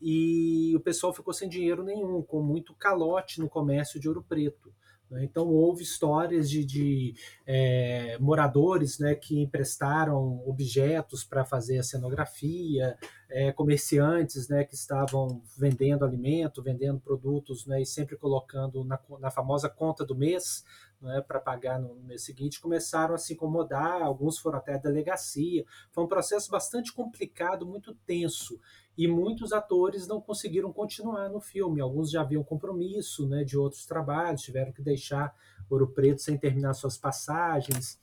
[0.00, 4.70] e o pessoal ficou sem dinheiro nenhum, com muito calote no comércio de Ouro Preto.
[5.10, 5.24] Né?
[5.24, 7.14] Então, houve histórias de, de
[7.46, 12.96] é, moradores né, que emprestaram objetos para fazer a cenografia,
[13.28, 19.30] é, comerciantes né, que estavam vendendo alimento, vendendo produtos né, e sempre colocando na, na
[19.30, 20.64] famosa conta do mês
[21.06, 25.64] é, para pagar no mês seguinte, começaram a se incomodar, alguns foram até a delegacia.
[25.92, 28.58] Foi um processo bastante complicado, muito tenso,
[28.96, 31.80] e muitos atores não conseguiram continuar no filme.
[31.80, 35.34] Alguns já haviam compromisso né, de outros trabalhos, tiveram que deixar
[35.68, 37.98] Ouro Preto sem terminar suas passagens.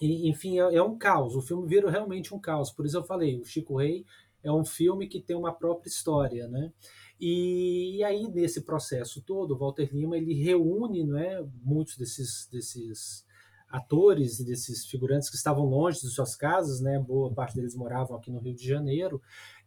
[0.00, 1.36] E, enfim, é, é, um caos.
[1.36, 2.70] O filme vira realmente um caos.
[2.70, 4.06] Por isso eu falei, o Chico Rei
[4.42, 6.72] é um filme que tem uma própria história, né?
[7.20, 13.26] E, e aí nesse processo todo, o Walter Lima ele reúne, né, muitos desses desses
[13.68, 16.98] atores e desses figurantes que estavam longe de suas casas, né?
[16.98, 19.20] Boa parte deles moravam aqui no Rio de Janeiro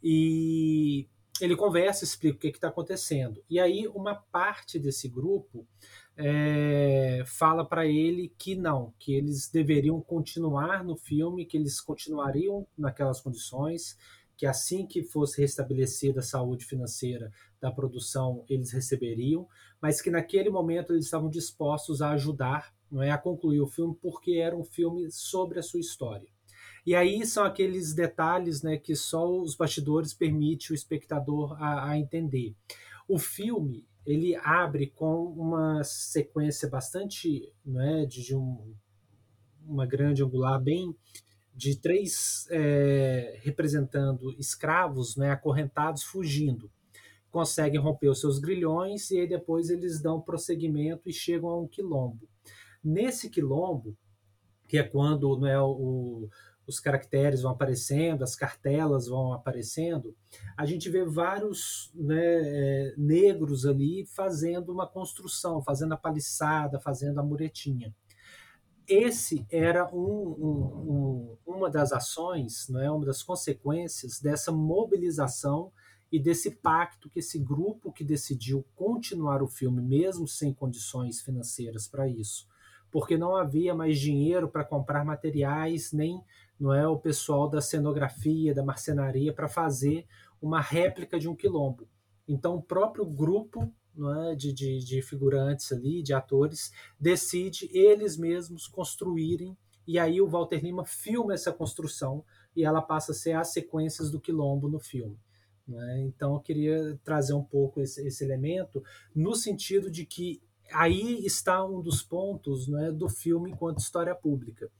[0.04, 1.08] e
[1.42, 3.44] ele conversa, explica o que está acontecendo.
[3.50, 5.66] E aí uma parte desse grupo
[6.18, 12.68] é, fala para ele que não, que eles deveriam continuar no filme, que eles continuariam
[12.78, 13.98] naquelas condições,
[14.36, 17.32] que assim que fosse restabelecida a saúde financeira
[17.62, 19.48] da produção, eles receberiam,
[19.82, 23.96] mas que naquele momento eles estavam dispostos a ajudar não é, a concluir o filme,
[24.02, 26.28] porque era um filme sobre a sua história.
[26.90, 32.00] E aí são aqueles detalhes né, que só os bastidores permitem o espectador a, a
[32.00, 32.56] entender.
[33.08, 38.74] O filme ele abre com uma sequência bastante né, de, de um,
[39.68, 40.98] uma grande angular bem
[41.54, 46.72] de três é, representando escravos né, acorrentados fugindo.
[47.30, 51.68] Conseguem romper os seus grilhões e aí depois eles dão prosseguimento e chegam a um
[51.68, 52.28] quilombo.
[52.84, 53.96] Nesse quilombo,
[54.68, 56.30] que é quando né, o,
[56.70, 60.16] os caracteres vão aparecendo, as cartelas vão aparecendo,
[60.56, 67.20] a gente vê vários né, é, negros ali fazendo uma construção, fazendo a paliçada, fazendo
[67.20, 67.94] a muretinha.
[68.88, 75.72] Esse era um, um, um, uma das ações, né, uma das consequências dessa mobilização
[76.12, 81.88] e desse pacto que esse grupo que decidiu continuar o filme, mesmo sem condições financeiras
[81.88, 82.48] para isso,
[82.92, 86.24] porque não havia mais dinheiro para comprar materiais, nem
[86.60, 90.06] não é o pessoal da cenografia, da marcenaria para fazer
[90.42, 91.88] uma réplica de um quilombo.
[92.28, 93.72] Então o próprio grupo
[94.30, 99.58] é, de, de, de figurantes ali, de atores, decide eles mesmos construírem
[99.88, 102.24] e aí o Walter Lima filma essa construção
[102.56, 105.18] e ela passa a ser as sequências do quilombo no filme.
[105.68, 106.02] Né?
[106.02, 108.84] Então eu queria trazer um pouco esse, esse elemento
[109.16, 110.42] no sentido de que
[110.72, 114.72] aí está um dos pontos é, do filme enquanto história pública,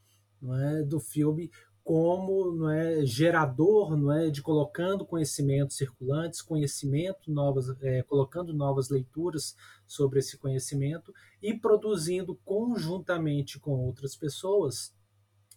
[0.42, 1.52] não é, do filme
[1.90, 8.90] como não é, gerador não é, de colocando conhecimentos circulantes, conhecimento novas, é, colocando novas
[8.92, 9.56] leituras
[9.88, 11.12] sobre esse conhecimento
[11.42, 14.94] e produzindo conjuntamente com outras pessoas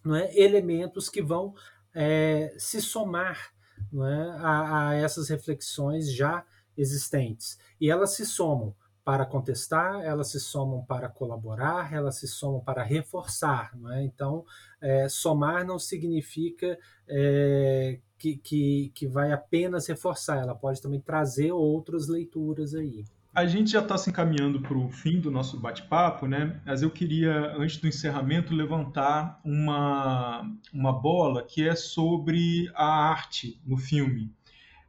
[0.03, 1.53] não é, elementos que vão
[1.93, 3.53] é, se somar
[3.91, 6.43] não é, a, a essas reflexões já
[6.75, 7.59] existentes.
[7.79, 12.83] E elas se somam para contestar, elas se somam para colaborar, elas se somam para
[12.83, 13.71] reforçar.
[13.75, 14.03] Não é?
[14.03, 14.45] Então,
[14.81, 16.77] é, somar não significa
[17.07, 23.03] é, que, que, que vai apenas reforçar, ela pode também trazer outras leituras aí.
[23.35, 26.61] A gente já está se encaminhando para o fim do nosso bate-papo, né?
[26.63, 33.59] Mas eu queria, antes do encerramento, levantar uma, uma bola que é sobre a arte
[33.65, 34.31] no filme.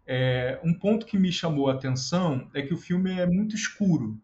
[0.07, 4.21] É, um ponto que me chamou a atenção é que o filme é muito escuro.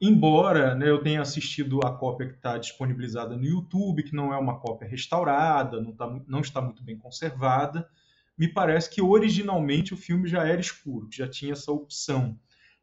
[0.00, 4.38] Embora né, eu tenha assistido a cópia que está disponibilizada no YouTube, que não é
[4.38, 7.88] uma cópia restaurada, não, tá, não está muito bem conservada,
[8.36, 12.36] me parece que originalmente o filme já era escuro, já tinha essa opção.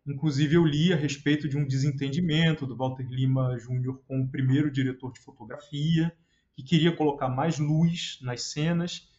[0.07, 3.97] Inclusive, eu li a respeito de um desentendimento do Walter Lima Jr.
[4.07, 6.15] com o primeiro diretor de fotografia,
[6.55, 9.09] que queria colocar mais luz nas cenas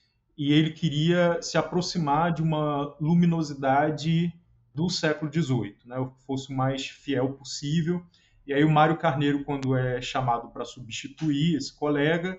[0.41, 4.33] e ele queria se aproximar de uma luminosidade
[4.75, 8.03] do século XVIII, né, que fosse o mais fiel possível.
[8.47, 12.39] E aí o Mário Carneiro, quando é chamado para substituir esse colega,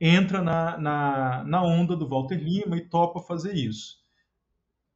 [0.00, 3.98] entra na, na, na onda do Walter Lima e topa fazer isso.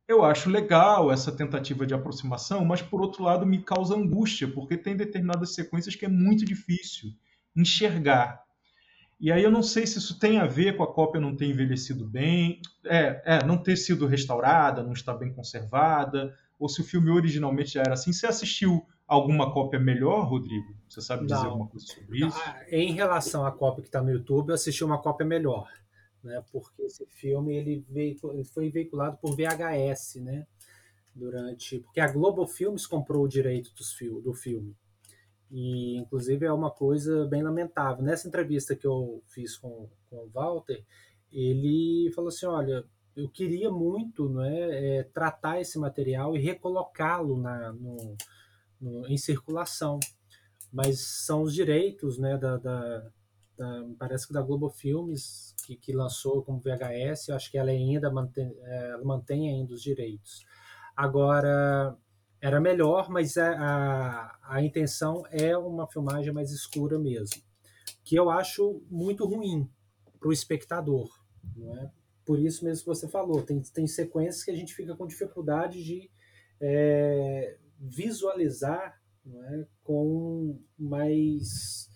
[0.08, 4.76] Eu acho legal essa tentativa de aproximação, mas por outro lado me causa angústia, porque
[4.76, 7.12] tem determinadas sequências que é muito difícil
[7.54, 8.41] enxergar
[9.22, 11.46] e aí eu não sei se isso tem a ver com a cópia não ter
[11.46, 16.84] envelhecido bem, é, é, não ter sido restaurada, não estar bem conservada, ou se o
[16.84, 18.12] filme originalmente já era assim.
[18.12, 20.74] Você assistiu alguma cópia melhor, Rodrigo?
[20.88, 21.50] Você sabe dizer não.
[21.50, 22.36] alguma coisa sobre isso?
[22.44, 25.68] Ah, em relação à cópia que está no YouTube, eu assisti uma cópia melhor,
[26.24, 26.42] né?
[26.50, 30.48] Porque esse filme ele, veio, ele foi veiculado por VHS, né?
[31.14, 33.94] Durante, porque a Globo Filmes comprou o direito dos,
[34.24, 34.74] do filme.
[35.52, 38.02] E, inclusive, é uma coisa bem lamentável.
[38.02, 40.82] Nessa entrevista que eu fiz com, com o Walter,
[41.30, 42.82] ele falou assim: olha,
[43.14, 48.16] eu queria muito né, é, tratar esse material e recolocá-lo na, no,
[48.80, 50.00] no, em circulação,
[50.72, 53.10] mas são os direitos, né, da, da,
[53.58, 58.10] da parece que da Globo Filmes que, que lançou como VHS, acho que ela ainda
[58.10, 60.46] mantém, é, ela mantém ainda os direitos.
[60.96, 61.94] Agora
[62.42, 67.40] era melhor, mas a, a, a intenção é uma filmagem mais escura mesmo,
[68.02, 69.70] que eu acho muito ruim
[70.18, 71.08] para o espectador,
[71.56, 71.90] não é?
[72.24, 75.82] Por isso mesmo que você falou, tem, tem sequências que a gente fica com dificuldade
[75.84, 76.10] de
[76.60, 79.66] é, visualizar é?
[79.84, 81.90] com mais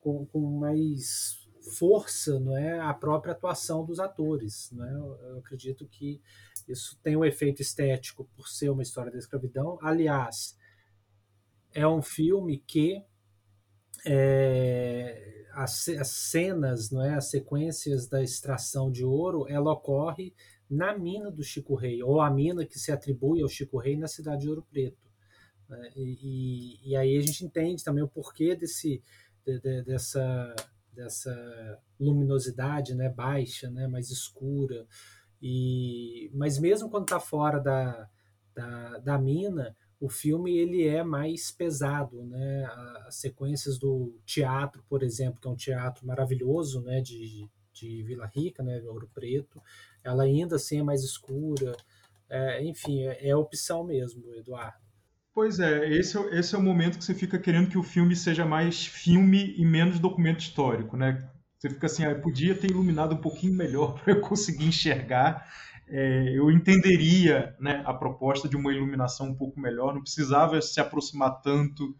[0.00, 1.46] com, com, mais
[1.78, 4.92] força não é a própria atuação dos atores não é?
[5.30, 6.20] eu acredito que
[6.68, 10.56] isso tem um efeito estético por ser uma história da escravidão aliás
[11.72, 13.02] é um filme que
[14.06, 20.34] é, as, as, cenas não é as sequências da extração de ouro ela ocorre
[20.68, 24.08] na mina do Chico Rei ou a mina que se atribui ao Chico Rei na
[24.08, 25.04] cidade de Ouro Preto
[25.68, 25.90] né?
[25.96, 29.02] E, e, e, aí a gente entende também o porquê desse,
[29.44, 30.54] de, de, dessa,
[30.92, 34.86] dessa luminosidade né, baixa, né, mais escura.
[35.46, 38.08] E, mas mesmo quando está fora da,
[38.54, 42.24] da, da, mina, o filme ele é mais pesado.
[42.24, 42.64] Né?
[43.06, 48.24] As sequências do teatro, por exemplo, que é um teatro maravilhoso né, de, de Vila
[48.34, 49.62] Rica, né, Ouro Preto,
[50.02, 51.76] ela ainda assim é mais escura.
[52.26, 54.82] É, enfim, é, é opção mesmo, Eduardo.
[55.34, 58.16] Pois é, esse, é, esse é o momento que você fica querendo que o filme
[58.16, 61.28] seja mais filme e menos documento histórico, né?
[61.64, 65.50] Você fica assim, ah, podia ter iluminado um pouquinho melhor para eu conseguir enxergar.
[65.88, 70.78] É, eu entenderia né, a proposta de uma iluminação um pouco melhor, não precisava se
[70.78, 71.96] aproximar tanto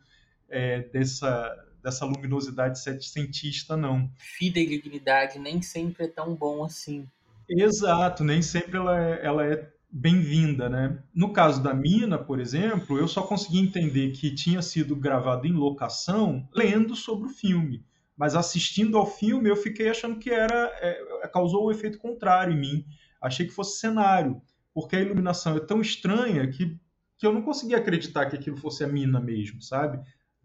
[0.51, 1.51] é, dessa,
[1.83, 4.11] dessa luminosidade setecentista, não.
[4.19, 7.09] Fidelignidade nem sempre é tão bom assim.
[7.49, 10.99] Exato, nem sempre ela é, ela é bem-vinda, né?
[11.15, 15.53] No caso da mina, por exemplo, eu só consegui entender que tinha sido gravado em
[15.53, 17.83] locação lendo sobre o filme,
[18.17, 22.61] mas assistindo ao filme eu fiquei achando que era é, causou o efeito contrário em
[22.61, 22.85] mim.
[23.21, 24.41] Achei que fosse cenário,
[24.73, 26.79] porque a iluminação é tão estranha que,
[27.19, 29.99] que eu não conseguia acreditar que aquilo fosse a mina mesmo, sabe?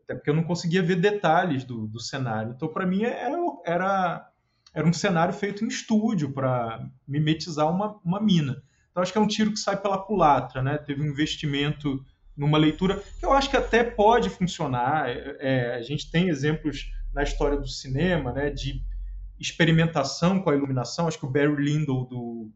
[0.03, 2.53] Até porque eu não conseguia ver detalhes do, do cenário.
[2.55, 4.31] Então, para mim, era, era,
[4.73, 8.63] era um cenário feito em estúdio para mimetizar uma, uma mina.
[8.89, 10.77] Então acho que é um tiro que sai pela culatra, né?
[10.77, 12.03] Teve um investimento
[12.35, 15.09] numa leitura que eu acho que até pode funcionar.
[15.09, 18.49] É, é, a gente tem exemplos na história do cinema, né?
[18.49, 18.81] De
[19.37, 21.05] experimentação com a iluminação.
[21.05, 22.49] Acho que o Barry Lyndon do,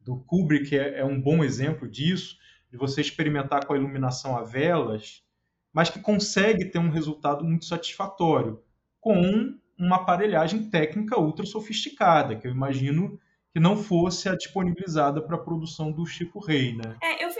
[0.00, 2.36] do Kubrick é, é um bom exemplo disso,
[2.70, 5.24] de você experimentar com a iluminação a velas,
[5.72, 8.62] mas que consegue ter um resultado muito satisfatório
[9.00, 13.18] com uma aparelhagem técnica ultra sofisticada, que eu imagino
[13.52, 16.96] que não fosse a disponibilizada para a produção do Chico Rei, né?
[17.02, 17.32] É, eu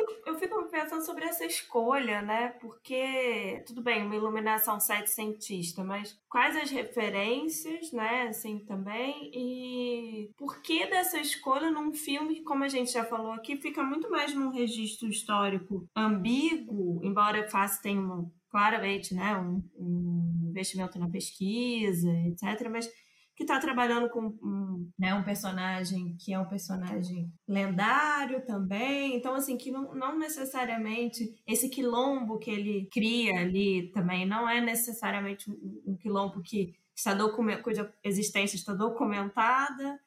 [0.74, 2.48] pensando sobre essa escolha, né?
[2.60, 8.22] Porque, tudo bem, uma iluminação setecentista, mas quais as referências, né?
[8.22, 13.30] Assim, também, e por que dessa escolha num filme que, como a gente já falou
[13.32, 19.36] aqui, fica muito mais num registro histórico ambíguo, embora faça tenha um, claramente, né?
[19.36, 22.90] Um, um investimento na pesquisa, etc., mas
[23.36, 29.16] que está trabalhando com um, né, um personagem que é um personagem lendário também.
[29.16, 34.60] Então, assim, que não, não necessariamente esse quilombo que ele cria ali também não é
[34.60, 37.16] necessariamente um, um quilombo que está
[37.62, 39.98] cuja existência está documentada.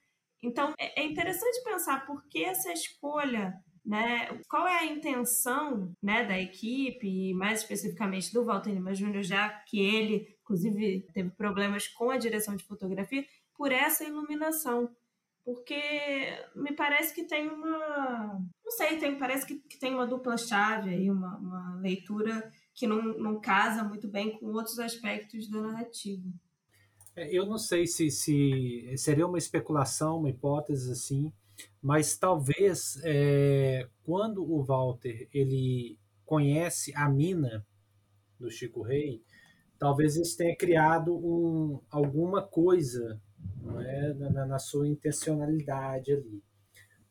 [0.42, 3.54] Então, é, é interessante pensar por que essa escolha
[3.88, 4.28] né?
[4.50, 9.48] Qual é a intenção né, da equipe, e mais especificamente do Walter Lima Júnior, já
[9.66, 13.26] que ele inclusive teve problemas com a direção de fotografia,
[13.56, 14.90] por essa iluminação.
[15.44, 15.76] Porque
[16.56, 18.40] me parece que tem uma.
[18.64, 22.86] Não sei, tem, parece que, que tem uma dupla chave aí, uma, uma leitura que
[22.86, 26.30] não, não casa muito bem com outros aspectos da narrativa.
[27.16, 31.32] É, eu não sei se, se seria uma especulação, uma hipótese assim,
[31.82, 37.66] mas talvez é, quando o Walter ele conhece a mina
[38.38, 39.24] do Chico Rei,
[39.80, 43.20] talvez isso tenha criado um, alguma coisa
[43.80, 46.42] é, na, na, sua intencionalidade ali.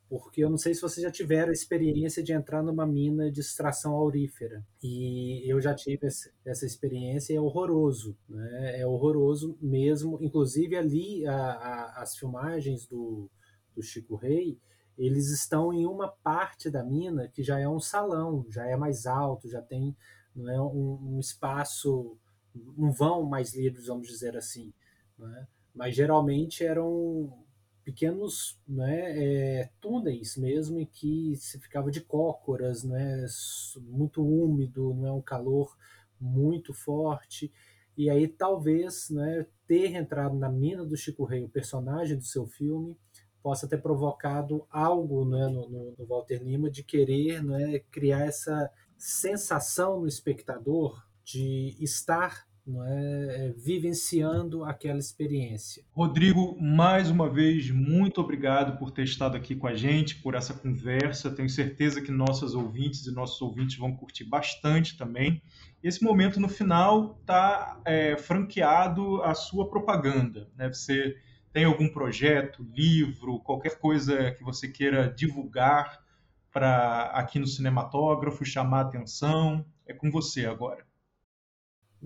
[0.09, 3.41] Porque eu não sei se vocês já tiveram a experiência de entrar numa mina de
[3.41, 4.65] extração aurífera.
[4.81, 8.17] E eu já tive essa experiência e é horroroso.
[8.29, 8.81] Né?
[8.81, 10.17] É horroroso mesmo.
[10.21, 13.29] Inclusive, ali, a, a, as filmagens do,
[13.75, 14.57] do Chico Rei,
[14.97, 19.07] eles estão em uma parte da mina que já é um salão, já é mais
[19.07, 19.95] alto, já tem
[20.37, 22.17] não é, um, um espaço
[22.77, 24.73] um vão mais livres, vamos dizer assim.
[25.19, 25.47] Né?
[25.75, 27.33] Mas geralmente eram
[27.85, 33.25] pequenos né, é, túneis mesmo em que se ficava de cócoras, né,
[33.83, 35.77] muito úmido, não é um calor
[36.21, 37.53] muito forte
[37.97, 42.47] e aí talvez né, ter entrado na mina do Chico Rei, o personagem do seu
[42.47, 42.97] filme,
[43.43, 48.71] possa ter provocado algo né, no, no, no Walter Lima de querer né, criar essa
[48.99, 55.85] sensação no espectador de estar não é, é, vivenciando aquela experiência.
[55.93, 60.53] Rodrigo, mais uma vez, muito obrigado por ter estado aqui com a gente, por essa
[60.53, 61.31] conversa.
[61.31, 65.41] Tenho certeza que nossas ouvintes e nossos ouvintes vão curtir bastante também.
[65.81, 70.51] Esse momento no final está é, franqueado à sua propaganda.
[70.57, 70.69] Né?
[70.69, 71.17] Você
[71.53, 76.05] tem algum projeto, livro, qualquer coisa que você queira divulgar
[76.53, 79.65] para aqui no cinematógrafo, chamar atenção?
[79.87, 80.86] É com você agora.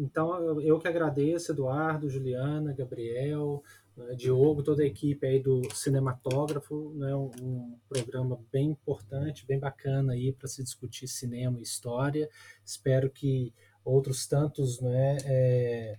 [0.01, 3.63] Então, eu que agradeço, Eduardo, Juliana, Gabriel,
[3.95, 10.15] né, Diogo, toda a equipe aí do Cinematógrafo, né, um, programa bem importante, bem bacana
[10.15, 12.31] aí para se discutir cinema e história.
[12.65, 13.53] Espero que
[13.85, 15.99] outros tantos né, é,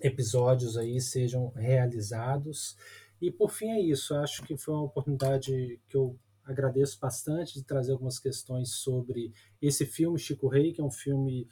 [0.00, 2.76] episódios aí sejam realizados.
[3.20, 7.64] E por fim é isso, acho que foi uma oportunidade que eu agradeço bastante de
[7.64, 11.48] trazer algumas questões sobre esse filme Chico Rei, que é um filme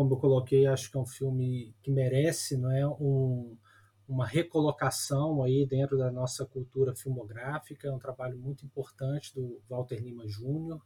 [0.00, 3.54] como eu coloquei, acho que é um filme que merece não é, um,
[4.08, 10.00] uma recolocação aí dentro da nossa cultura filmográfica, é um trabalho muito importante do Walter
[10.02, 10.80] Lima Júnior.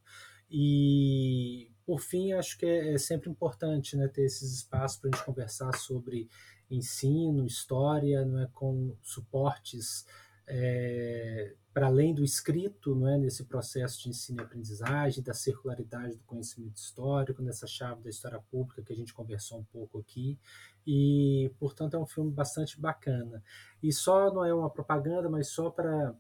[0.51, 5.13] E, por fim, acho que é, é sempre importante né, ter esses espaços para a
[5.13, 6.29] gente conversar sobre
[6.69, 10.07] ensino, história, não é, com suportes
[10.47, 16.17] é, para além do escrito, não é, nesse processo de ensino e aprendizagem, da circularidade
[16.17, 20.39] do conhecimento histórico, nessa chave da história pública que a gente conversou um pouco aqui,
[20.87, 23.43] e, portanto, é um filme bastante bacana.
[23.83, 26.15] E só não é uma propaganda, mas só para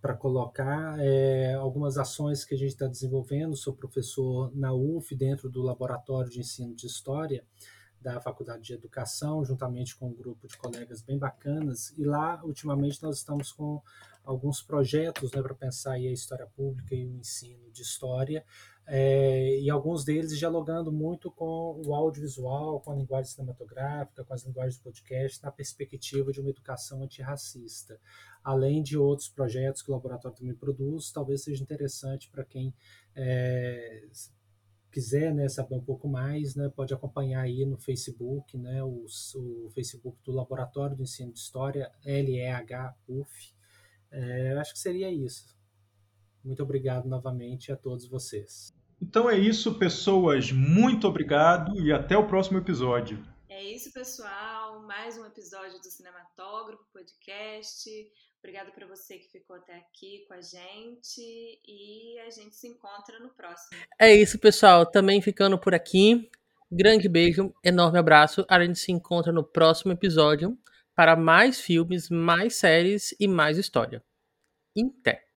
[0.00, 3.54] para colocar é, algumas ações que a gente está desenvolvendo.
[3.54, 7.44] Sou professor na UF, dentro do Laboratório de Ensino de História,
[8.00, 11.92] da Faculdade de Educação, juntamente com um grupo de colegas bem bacanas.
[11.98, 13.82] E lá, ultimamente, nós estamos com
[14.24, 18.44] alguns projetos né, para pensar aí a história pública e o ensino de história,
[18.86, 24.44] é, e alguns deles dialogando muito com o audiovisual, com a linguagem cinematográfica, com as
[24.44, 28.00] linguagens de podcast, na perspectiva de uma educação antirracista.
[28.42, 32.74] Além de outros projetos que o laboratório também produz, talvez seja interessante para quem
[33.14, 34.08] é,
[34.90, 39.06] quiser né, saber um pouco mais, né, pode acompanhar aí no Facebook, né, o,
[39.36, 43.54] o Facebook do Laboratório do Ensino de História, LEH-UF.
[44.10, 45.56] É, acho que seria isso.
[46.42, 48.74] Muito obrigado novamente a todos vocês.
[49.00, 50.52] Então é isso, pessoas.
[50.52, 53.24] Muito obrigado e até o próximo episódio.
[53.48, 54.82] É isso, pessoal.
[54.82, 57.90] Mais um episódio do Cinematógrafo Podcast.
[58.40, 61.20] Obrigada para você que ficou até aqui com a gente
[61.66, 63.78] e a gente se encontra no próximo.
[64.00, 64.86] É isso, pessoal.
[64.86, 66.28] Também ficando por aqui.
[66.72, 68.46] Grande beijo, enorme abraço.
[68.48, 70.58] A gente se encontra no próximo episódio
[70.94, 74.02] para mais filmes, mais séries e mais história.
[74.78, 75.29] Até!